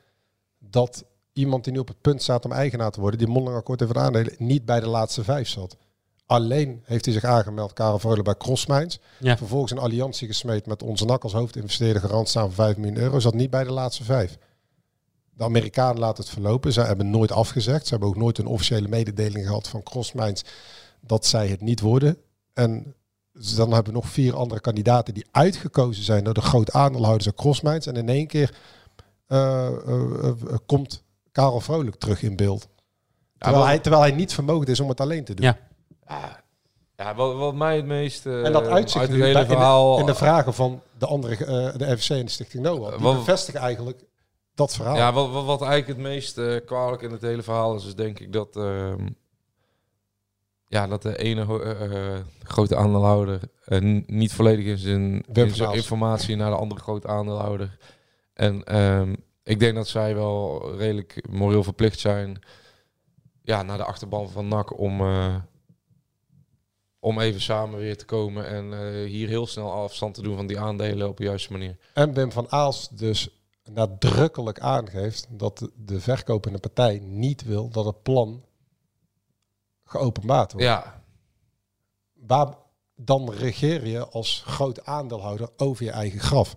dat 0.59 1.03
iemand 1.33 1.63
die 1.63 1.73
nu 1.73 1.79
op 1.79 1.87
het 1.87 2.01
punt 2.01 2.21
staat 2.21 2.45
om 2.45 2.51
eigenaar 2.51 2.91
te 2.91 2.99
worden, 2.99 3.19
die 3.19 3.27
mondeling 3.27 3.57
akkoord 3.59 3.79
heeft 3.79 3.97
aandelen, 3.97 4.33
niet 4.37 4.65
bij 4.65 4.79
de 4.79 4.87
laatste 4.87 5.23
vijf 5.23 5.47
zat? 5.47 5.77
Alleen 6.25 6.81
heeft 6.83 7.05
hij 7.05 7.13
zich 7.13 7.23
aangemeld, 7.23 7.73
Karel 7.73 7.99
Vrolijk, 7.99 8.23
bij 8.23 8.35
Crossmines. 8.37 8.99
Ja. 9.19 9.37
Vervolgens 9.37 9.71
een 9.71 9.77
alliantie 9.77 10.27
gesmeed 10.27 10.65
met 10.65 10.83
onze 10.83 11.05
NAC 11.05 11.23
als 11.23 11.33
hoofdinvesteerder 11.33 12.01
garant 12.01 12.29
staan 12.29 12.45
voor 12.51 12.63
5 12.65 12.77
miljoen 12.77 12.97
euro. 12.97 13.19
Zat 13.19 13.33
niet 13.33 13.49
bij 13.49 13.63
de 13.63 13.71
laatste 13.71 14.03
vijf. 14.03 14.37
De 15.33 15.43
Amerikanen 15.43 15.99
laten 15.99 16.23
het 16.23 16.33
verlopen. 16.33 16.73
Zij 16.73 16.85
hebben 16.85 17.09
nooit 17.09 17.31
afgezegd. 17.31 17.83
Ze 17.83 17.91
hebben 17.91 18.09
ook 18.09 18.15
nooit 18.15 18.37
een 18.37 18.45
officiële 18.45 18.87
mededeling 18.87 19.45
gehad 19.45 19.67
van 19.67 19.83
Crossmines 19.83 20.43
dat 21.01 21.25
zij 21.25 21.47
het 21.47 21.61
niet 21.61 21.79
worden. 21.79 22.17
En 22.53 22.95
dan 23.55 23.71
hebben 23.73 23.93
we 23.93 23.99
nog 23.99 24.09
vier 24.09 24.35
andere 24.35 24.61
kandidaten 24.61 25.13
die 25.13 25.27
uitgekozen 25.31 26.03
zijn 26.03 26.23
door 26.23 26.33
de 26.33 26.41
grote 26.41 26.71
aandeelhouders 26.71 27.25
en 27.25 27.35
Crossmines. 27.35 27.85
En 27.85 27.95
in 27.95 28.09
één 28.09 28.27
keer 28.27 28.55
eh, 29.27 29.67
eh, 29.67 30.27
eh, 30.27 30.57
komt 30.65 31.03
Karel 31.31 31.61
Vrolijk 31.61 31.95
terug 31.95 32.23
in 32.23 32.35
beeld. 32.35 32.67
Terwijl, 33.37 33.65
hij, 33.65 33.79
terwijl 33.79 34.03
hij 34.03 34.11
niet 34.11 34.33
vermogen 34.33 34.67
is 34.67 34.79
om 34.79 34.89
het 34.89 35.01
alleen 35.01 35.23
te 35.23 35.33
doen. 35.33 35.45
Ja. 35.45 35.57
Ja, 36.95 37.15
wat, 37.15 37.35
wat 37.35 37.55
mij 37.55 37.75
het 37.75 37.85
meest 37.85 38.25
eh, 38.25 38.45
En 38.45 38.51
dat 38.51 38.67
uitzicht 38.67 38.99
uit 38.99 39.09
het 39.09 39.17
nu 39.17 39.25
hele 39.25 39.39
in, 39.39 39.45
verhaal... 39.45 39.93
de, 39.95 39.99
in 39.99 40.05
de 40.05 40.15
vragen 40.15 40.53
van 40.53 40.81
de 40.97 41.05
andere, 41.05 41.45
eh, 41.45 41.77
de 41.77 41.97
FC 41.97 42.09
en 42.09 42.25
de 42.25 42.31
Stichting 42.31 42.63
Noah. 42.63 42.91
Die 42.91 42.99
Wat- 42.99 43.17
bevestigen 43.17 43.59
eigenlijk 43.59 44.03
dat 44.55 44.75
verhaal. 44.75 44.95
Ja, 44.95 45.13
wat, 45.13 45.31
wat, 45.31 45.45
wat 45.45 45.61
eigenlijk 45.61 45.99
het 45.99 46.07
meest 46.07 46.37
eh, 46.37 46.55
kwalijk 46.65 47.01
in 47.01 47.11
het 47.11 47.21
hele 47.21 47.43
verhaal 47.43 47.75
is, 47.75 47.85
is 47.85 47.95
denk 47.95 48.19
ik 48.19 48.33
dat, 48.33 48.55
ehm, 48.55 49.07
ja, 50.67 50.87
dat 50.87 51.01
de 51.01 51.17
ene 51.17 51.61
eh, 51.63 52.15
eh, 52.15 52.21
grote 52.43 52.75
aandeelhouder 52.75 53.39
niet 54.05 54.33
volledig 54.33 54.65
in 54.65 54.77
zijn, 54.77 55.25
in 55.33 55.55
zijn 55.55 55.73
informatie 55.73 56.35
naar 56.35 56.49
de 56.49 56.57
andere 56.57 56.81
grote 56.81 57.07
aandeelhouder. 57.07 57.77
En 58.33 58.63
ehm, 58.63 59.15
ik 59.43 59.59
denk 59.59 59.75
dat 59.75 59.87
zij 59.87 60.15
wel 60.15 60.71
redelijk 60.77 61.27
moreel 61.29 61.63
verplicht 61.63 61.99
zijn 61.99 62.39
ja, 63.41 63.63
naar 63.63 63.77
de 63.77 63.83
achterban 63.83 64.29
van 64.29 64.47
NAC 64.47 64.79
om, 64.79 65.01
om 66.99 67.19
even 67.19 67.41
samen 67.41 67.79
weer 67.79 67.97
te 67.97 68.05
komen 68.05 68.47
en 68.47 68.95
hier 69.05 69.27
heel 69.27 69.47
snel 69.47 69.71
afstand 69.71 70.13
te 70.13 70.21
doen 70.21 70.35
van 70.35 70.47
die 70.47 70.59
aandelen 70.59 71.07
op 71.07 71.17
de 71.17 71.23
juiste 71.23 71.51
manier. 71.51 71.77
En 71.93 72.13
Wim 72.13 72.31
van 72.31 72.51
Aalst 72.51 72.97
dus 72.97 73.40
nadrukkelijk 73.73 74.59
aangeeft 74.59 75.27
dat 75.29 75.57
de, 75.57 75.71
de 75.75 75.99
verkopende 75.99 76.59
partij 76.59 76.99
niet 76.99 77.43
wil 77.43 77.69
dat 77.69 77.85
het 77.85 78.03
plan 78.03 78.43
geopenbaard 79.83 80.51
wordt. 80.51 80.67
Ja, 80.67 81.03
Waar 82.13 82.55
dan 82.95 83.31
regeer 83.31 83.87
je 83.87 84.07
als 84.07 84.43
groot 84.45 84.85
aandeelhouder 84.85 85.49
over 85.57 85.85
je 85.85 85.91
eigen 85.91 86.19
graf? 86.19 86.55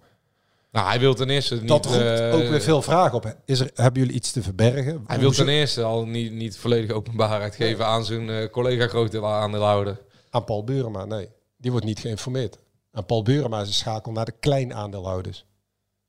nou, 0.71 0.87
hij 0.87 1.01
wil 1.01 1.15
ten 1.15 1.31
eerste 1.31 1.55
niet... 1.55 1.69
dat 1.69 1.87
roept 1.87 1.99
eh, 1.99 2.35
ook 2.35 2.49
weer 2.49 2.61
veel 2.61 2.83
vragen 2.83 3.17
op. 3.17 3.37
Is 3.45 3.61
er, 3.61 3.71
hebben 3.75 4.01
jullie 4.01 4.17
iets 4.17 4.33
te 4.33 4.43
verbergen? 4.43 5.05
Hij 5.07 5.19
wil 5.19 5.31
ten 5.31 5.49
eerste 5.49 5.83
al 5.83 6.07
niet, 6.07 6.33
niet 6.33 6.57
volledig 6.57 6.91
openbaarheid 6.91 7.55
geven 7.55 7.87
aan 7.87 8.05
zijn 8.05 8.31
eh, 8.31 8.51
collega 8.51 8.87
grote 8.87 9.25
aandeelhouder. 9.25 10.01
Aan 10.31 10.45
Paul 10.45 10.65
Burema, 10.65 11.05
nee. 11.05 11.29
Die 11.57 11.71
wordt 11.71 11.87
niet 11.87 11.99
geïnformeerd. 11.99 12.59
En 12.93 13.07
Paul 13.07 13.23
Burema 13.23 13.61
is 13.61 13.69
een 13.69 13.75
schakel 13.75 14.12
naar 14.12 14.25
de 14.25 14.35
klein 14.41 14.75
aandeelhouders. 14.75 15.45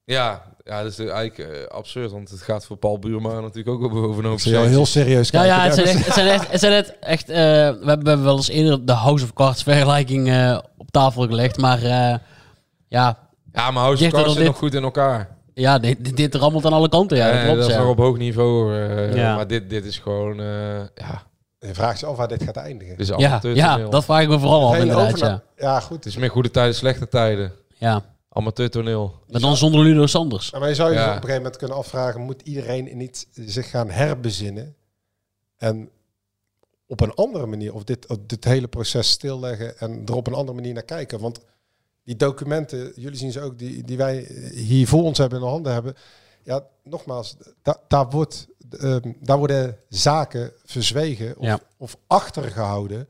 Ja, 0.06 0.42
ja, 0.64 0.84
dat 0.84 0.92
is 0.92 1.00
eigenlijk 1.00 1.38
eh, 1.38 1.68
absurd, 1.68 2.12
want 2.12 2.30
het 2.30 2.42
gaat 2.42 2.66
voor 2.66 2.78
Paul 2.78 3.00
Buurma 3.00 3.40
natuurlijk 3.40 3.84
ook 3.84 3.92
hoop 3.92 4.14
zie 4.14 4.24
jou 4.24 4.40
centjes. 4.40 4.70
heel 4.70 4.86
serieus 4.86 5.30
Ja, 5.30 5.40
kijken. 5.42 5.58
ja, 5.58 5.64
het 5.64 5.74
zijn 5.74 5.86
Dennis. 5.86 6.06
echt, 6.06 6.06
het 6.06 6.16
zijn 6.16 6.28
echt, 6.34 6.52
het 6.52 6.60
zijn 6.60 6.74
echt, 6.74 7.00
echt 7.00 7.30
eh, 7.30 7.36
we, 7.36 7.42
hebben, 7.86 8.04
we 8.04 8.10
hebben 8.10 8.24
wel 8.24 8.36
eens 8.36 8.48
eerder 8.50 8.86
de 8.86 8.92
House 8.94 9.24
of 9.24 9.34
Cards 9.34 9.64
vergelijking 9.64 10.30
eh, 10.30 10.58
op 10.78 10.92
tafel 10.92 11.28
gelegd, 11.28 11.58
maar 11.58 11.78
eh, 11.84 12.16
ja, 12.88 13.18
Ja, 13.54 13.72
maar 13.72 13.84
House 13.84 14.06
of 14.06 14.12
Cards 14.12 14.28
zit 14.30 14.38
dit. 14.38 14.46
nog 14.48 14.58
goed 14.58 14.74
in 14.74 14.84
elkaar. 14.84 15.30
ja 15.54 15.80
dit, 15.80 16.06
dit, 16.06 16.18
dit 16.18 16.36
rammelt 16.36 16.66
aan 16.66 16.74
alle 16.74 16.90
kanten. 16.90 17.18
Ja, 17.18 17.32
dat 17.32 17.42
klopt. 17.44 17.58
dat 17.60 17.68
is 17.70 17.74
ja. 17.76 17.80
nog 17.82 17.90
op 17.90 17.98
hoog 17.98 18.18
niveau. 18.18 18.76
Ja. 19.16 19.36
Maar 19.36 19.48
dit, 19.48 19.70
dit 19.70 19.86
is 19.86 19.98
gewoon, 19.98 20.40
eh, 20.40 20.80
ja, 20.96 21.24
Je 21.60 21.74
vraagt 21.74 22.00
je 22.00 22.06
af 22.06 22.18
waar 22.18 22.28
dit 22.28 22.44
gaat 22.44 22.56
eindigen. 22.56 22.98
dit 22.98 23.10
is 23.10 23.16
ja, 23.18 23.40
ja, 23.54 23.78
dat 23.78 24.06
vraag 24.06 24.22
ik 24.22 24.28
me 24.30 24.40
vooral 24.40 24.68
af 24.70 24.78
inderdaad. 24.78 25.20
Ja. 25.20 25.42
ja, 25.58 25.80
goed. 25.80 25.96
Het 25.98 26.06
is 26.06 26.18
meer 26.18 26.30
goede 26.30 26.52
tijden, 26.52 26.76
slechte 26.76 27.08
tijden. 27.08 27.52
Ja. 27.78 28.02
Amateurtoneel. 28.36 29.14
Maar 29.32 29.42
dan 29.42 29.58
zonder 29.58 29.82
Ludo 29.84 30.06
Sanders. 30.06 30.50
Ja, 30.50 30.60
maar 30.60 30.70
je 30.70 30.76
zou 30.76 30.90
je 30.90 30.96
Ja. 30.96 31.02
op 31.04 31.08
een 31.10 31.16
gegeven 31.16 31.36
moment 31.38 31.58
kunnen 31.58 31.78
afvragen, 31.78 32.22
moet 32.22 32.42
iedereen 32.42 32.88
in 32.88 33.00
iets 33.02 33.26
zich 33.34 33.70
gaan 33.70 33.90
herbezinnen 33.90 34.76
en 35.58 35.90
op 36.88 37.02
een 37.02 37.14
andere 37.14 37.46
manier, 37.46 37.74
of 37.74 37.84
dit, 37.84 38.08
of 38.08 38.18
dit 38.28 38.44
hele 38.44 38.68
proces 38.68 39.10
stilleggen 39.10 39.78
en 39.80 40.02
er 40.06 40.16
op 40.16 40.28
een 40.28 40.34
andere 40.34 40.56
manier 40.56 40.74
naar 40.74 40.84
kijken. 40.84 41.20
Want 41.20 41.40
die 42.04 42.16
documenten, 42.16 42.92
jullie 42.96 43.18
zien 43.18 43.32
ze 43.32 43.42
ook, 43.42 43.60
die, 43.60 43.84
die 43.84 43.98
wij 43.98 44.28
hier 44.54 44.88
voor 44.88 45.04
ons 45.04 45.18
hebben 45.18 45.40
in 45.40 45.46
de 45.46 45.52
handen 45.52 45.74
hebben. 45.74 45.96
Ja, 46.44 46.64
nogmaals, 46.84 47.36
da- 47.62 47.80
daar, 47.88 48.10
wordt, 48.10 48.48
ehm, 48.80 49.12
daar 49.20 49.38
worden 49.38 49.78
zaken 49.90 50.52
verzwegen 50.66 51.38
of, 51.38 51.46
Ja. 51.46 51.60
of 51.78 51.98
achtergehouden 52.08 53.08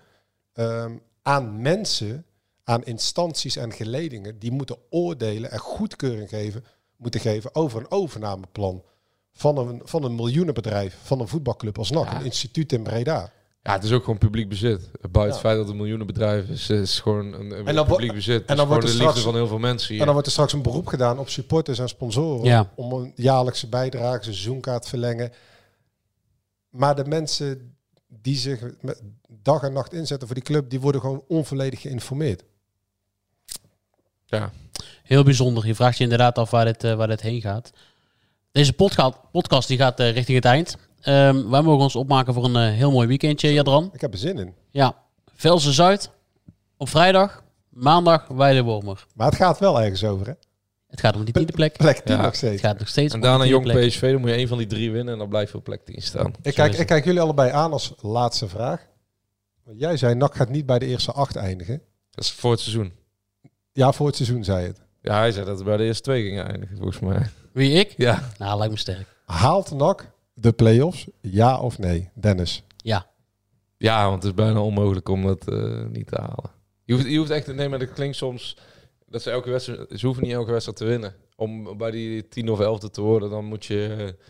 ehm, 0.54 0.92
aan 1.22 1.62
mensen, 1.62 2.26
aan 2.68 2.84
instanties 2.84 3.56
en 3.56 3.72
geledingen 3.74 4.40
die 4.40 4.52
moeten 4.52 4.78
oordelen 4.90 5.52
en 5.52 5.60
goedkeuring 5.60 6.30
geven, 6.30 6.64
moeten 6.98 7.20
geven 7.20 7.56
over 7.56 7.80
een 7.80 7.92
overnameplan 7.92 8.84
van 9.34 9.58
een, 9.58 9.82
van 9.84 10.04
een 10.04 10.16
miljoenenbedrijf, 10.16 10.98
van 11.04 11.20
een 11.20 11.28
voetbalclub 11.28 11.78
als 11.78 11.92
NAC, 11.92 12.06
Ja. 12.12 12.20
een 12.20 12.26
instituut 12.26 12.72
in 12.74 12.84
Breda. 12.84 13.32
Ja, 13.62 13.72
het 13.74 13.84
is 13.84 13.92
ook 13.92 14.04
gewoon 14.04 14.18
publiek 14.20 14.50
bezit. 14.50 14.90
Buiten 15.02 15.22
Ja. 15.22 15.28
het 15.28 15.38
feit 15.40 15.56
dat 15.56 15.64
het 15.64 15.70
een 15.70 15.76
miljoenenbedrijf 15.78 16.50
is, 16.50 16.70
is 16.70 17.00
gewoon 17.00 17.34
een, 17.34 17.52
een 17.52 17.68
En 17.68 17.76
dan 17.76 17.88
wo- 17.88 17.92
publiek 17.96 18.14
bezit. 18.14 18.46
En 18.46 18.56
dan 18.58 18.68
wordt 18.68 18.82
de 18.84 18.88
er 18.88 18.94
liefde 18.94 19.10
straks- 19.10 19.26
van 19.28 19.36
heel 19.36 19.48
veel 19.48 19.60
mensen 19.60 19.88
hier. 19.90 20.00
En 20.00 20.04
dan 20.04 20.14
wordt 20.14 20.28
er 20.28 20.34
straks 20.34 20.54
een 20.54 20.62
beroep 20.62 20.88
gedaan 20.88 21.20
op 21.20 21.30
supporters 21.30 21.80
en 21.80 21.90
sponsoren 21.90 22.46
Ja. 22.46 22.72
om 22.76 22.92
een 22.94 23.12
jaarlijkse 23.16 23.70
bijdrage, 23.70 24.24
seizoenkaart 24.24 24.88
verlengen. 24.88 25.32
Maar 26.70 26.96
de 26.96 27.06
mensen 27.06 27.76
die 28.08 28.36
zich 28.38 28.62
dag 29.28 29.62
en 29.64 29.74
nacht 29.74 29.94
inzetten 29.94 30.28
voor 30.28 30.36
die 30.36 30.46
club, 30.46 30.70
die 30.70 30.80
worden 30.82 31.02
gewoon 31.02 31.24
onvolledig 31.28 31.82
geïnformeerd. 31.82 32.44
Ja. 34.26 34.52
Heel 35.04 35.24
bijzonder. 35.24 35.66
Je 35.68 35.76
vraagt 35.76 35.98
je 35.98 36.04
inderdaad 36.04 36.38
af 36.38 36.50
waar 36.52 36.66
dit, 36.66 36.84
eh, 36.84 36.94
waar 36.94 37.08
dit 37.08 37.22
heen 37.22 37.42
gaat. 37.42 37.72
Deze 38.52 38.74
podcast, 38.74 39.18
podcast 39.32 39.68
die 39.68 39.78
gaat 39.78 40.00
eh, 40.00 40.12
richting 40.12 40.38
het 40.38 40.46
eind. 40.46 40.78
Ehm, 41.02 41.50
wij 41.50 41.62
mogen 41.62 41.84
ons 41.84 41.96
opmaken 41.96 42.34
voor 42.34 42.46
een 42.46 42.56
eh, 42.56 42.74
heel 42.78 42.92
mooi 42.92 43.08
weekendje, 43.08 43.54
Jadran. 43.54 43.90
Ik 43.94 44.02
heb 44.02 44.14
er 44.14 44.20
zin 44.20 44.38
in. 44.38 44.54
Ja, 44.72 44.96
Velsen 45.36 45.74
Zuid 45.74 46.10
op 46.78 46.90
vrijdag, 46.90 47.44
maandag 47.70 48.28
Weidewormer. 48.28 49.06
Maar 49.16 49.28
het 49.28 49.36
gaat 49.36 49.60
wel 49.60 49.82
ergens 49.82 50.04
over, 50.04 50.28
hè? 50.28 50.34
Het 50.88 51.00
gaat 51.00 51.16
om 51.16 51.24
die 51.24 51.34
tiende 51.34 51.52
plek. 51.54 51.78
Plek 51.78 51.98
10 51.98 52.16
Ja. 52.16 52.22
nog 52.22 52.26
Het 52.26 52.36
steeds. 52.36 52.62
gaat 52.62 52.80
nog 52.80 52.88
steeds 52.88 53.14
En 53.14 53.20
daarna 53.20 53.46
jong 53.46 53.64
plek. 53.64 53.88
PSV, 53.88 54.12
dan 54.12 54.20
moet 54.22 54.30
je 54.30 54.36
één 54.36 54.48
van 54.48 54.58
die 54.58 54.68
drie 54.68 54.92
winnen 54.92 55.14
en 55.14 55.20
dan 55.20 55.30
blijf 55.30 55.52
je 55.52 55.58
op 55.58 55.64
plek 55.64 55.86
10 55.86 56.02
staan. 56.02 56.34
Ik 56.42 56.54
kijk, 56.54 56.72
ik 56.72 56.78
het. 56.78 56.88
kijk 56.88 57.06
jullie 57.06 57.20
allebei 57.22 57.52
aan 57.52 57.72
als 57.72 57.94
laatste 58.02 58.48
vraag. 58.48 58.86
Want 59.64 59.80
Jij 59.80 59.98
zei, 59.98 60.16
NAC 60.16 60.36
gaat 60.36 60.50
niet 60.50 60.66
bij 60.66 60.80
de 60.80 60.86
eerste 60.86 61.12
acht 61.12 61.36
eindigen. 61.36 61.82
Dat 62.12 62.24
is 62.24 62.32
voor 62.32 62.52
het 62.52 62.60
seizoen. 62.60 62.94
Ja, 63.76 63.92
voor 63.92 64.08
het 64.08 64.16
seizoen 64.16 64.44
zei 64.44 64.68
het. 64.68 64.82
Ja, 65.02 65.18
hij 65.18 65.32
zei 65.32 65.46
dat 65.46 65.56
het 65.56 65.66
bij 65.66 65.78
de 65.78 65.84
eerste 65.84 66.04
twee 66.04 66.24
ging 66.24 66.42
eindigen, 66.42 66.78
volgens 66.78 67.00
mij. 67.00 67.30
Wie, 67.52 67.72
ik? 67.72 67.94
Ja. 67.98 68.30
Nou, 68.38 68.58
lijkt 68.58 68.74
me 68.74 68.80
sterk. 68.80 69.08
Haalt 69.26 69.72
NAC 69.72 70.12
de 70.34 70.52
play-offs? 70.52 71.08
Ja 71.22 71.60
of 71.60 71.80
nee? 71.80 72.10
Dennis? 72.14 72.64
Ja. 72.78 73.08
Ja, 73.78 74.10
want 74.10 74.24
het 74.24 74.32
is 74.32 74.44
bijna 74.44 74.62
onmogelijk 74.62 75.10
om 75.10 75.24
dat 75.24 75.48
eh, 75.48 75.86
niet 75.86 76.08
te 76.08 76.16
halen. 76.16 76.52
Je 76.84 76.94
hoeft, 76.94 77.08
je 77.08 77.18
hoeft 77.18 77.30
echt, 77.30 77.54
nee, 77.54 77.70
maar 77.70 77.80
dat 77.80 77.94
klinkt 77.94 78.16
soms 78.16 78.58
dat 79.08 79.22
ze 79.22 79.32
elke 79.32 79.50
wedstrijd, 79.50 79.88
ze 80.00 80.06
hoeven 80.06 80.24
niet 80.24 80.34
elke 80.34 80.52
wedstrijd 80.52 80.78
te 80.78 80.86
winnen. 80.86 81.14
Om 81.36 81.78
bij 81.78 81.92
die 81.92 82.28
10 82.28 82.50
of 82.50 82.60
11 82.60 82.80
te 82.80 83.02
worden, 83.02 83.30
dan 83.30 83.46
moet 83.46 83.66
je, 83.66 83.96
eh, 84.00 84.26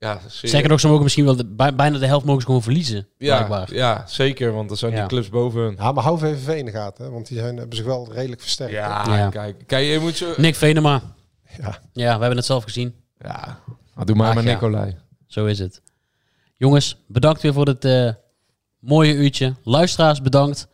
ja, 0.00 0.20
Sterker 0.26 0.68
nog, 0.68 0.80
ze 0.80 0.86
mogen 0.86 1.02
misschien 1.02 1.24
wel 1.24 1.36
de, 1.36 1.44
bij- 1.46 1.74
bijna 1.74 1.98
de 1.98 2.06
helft 2.06 2.24
mogen 2.24 2.40
ze 2.40 2.46
gewoon 2.46 2.62
verliezen. 2.62 3.08
ja, 3.18 3.34
blijkbaar. 3.36 3.74
ja, 3.74 4.04
zeker, 4.06 4.52
want 4.52 4.70
er 4.70 4.76
zijn 4.76 4.92
Ja. 4.92 4.98
die 4.98 5.06
clubs 5.08 5.28
boven 5.28 5.60
hun. 5.60 5.74
Ja, 5.78 5.92
maar 5.92 6.04
hou 6.04 6.18
VVV 6.18 6.48
in 6.58 6.64
de 6.64 6.70
gaten. 6.70 7.04
Hè? 7.04 7.10
Want 7.10 7.28
die 7.28 7.38
zijn, 7.38 7.56
hebben 7.56 7.76
zich 7.76 7.86
wel 7.86 8.12
redelijk 8.12 8.40
versterkt. 8.40 8.72
Ja, 8.72 9.04
Ja. 9.16 9.28
kijk, 9.28 9.62
kijk, 9.66 9.86
je 9.86 9.98
moet 9.98 10.16
zo, 10.16 10.32
Nick 10.36 10.54
Venema. 10.54 11.02
Ja. 11.58 11.78
Ja, 11.92 12.14
we 12.14 12.18
hebben 12.20 12.36
het 12.36 12.44
zelf 12.46 12.64
gezien. 12.64 12.94
ja, 13.18 13.58
maar 13.94 14.06
doe 14.06 14.16
maar 14.16 14.28
Ach, 14.28 14.34
met 14.34 14.44
ja. 14.44 14.50
Nicolai. 14.52 14.96
Zo 15.26 15.46
is 15.46 15.58
het. 15.58 15.82
Jongens, 16.56 16.96
bedankt 17.06 17.42
weer 17.42 17.52
voor 17.52 17.64
dit 17.64 17.84
eh, 17.84 18.10
mooie 18.78 19.14
uurtje. 19.14 19.54
Luisteraars, 19.62 20.22
bedankt. 20.22 20.68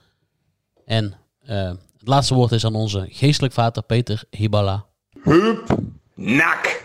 En 0.85 1.15
eh, 1.47 1.69
het 1.99 2.09
laatste 2.09 2.35
woord 2.35 2.53
is 2.53 2.65
aan 2.65 2.75
onze 2.75 3.07
geestelijk 3.11 3.55
vader 3.55 3.83
Peter 3.83 4.23
Hibala. 4.31 4.85
Nak. 6.15 6.85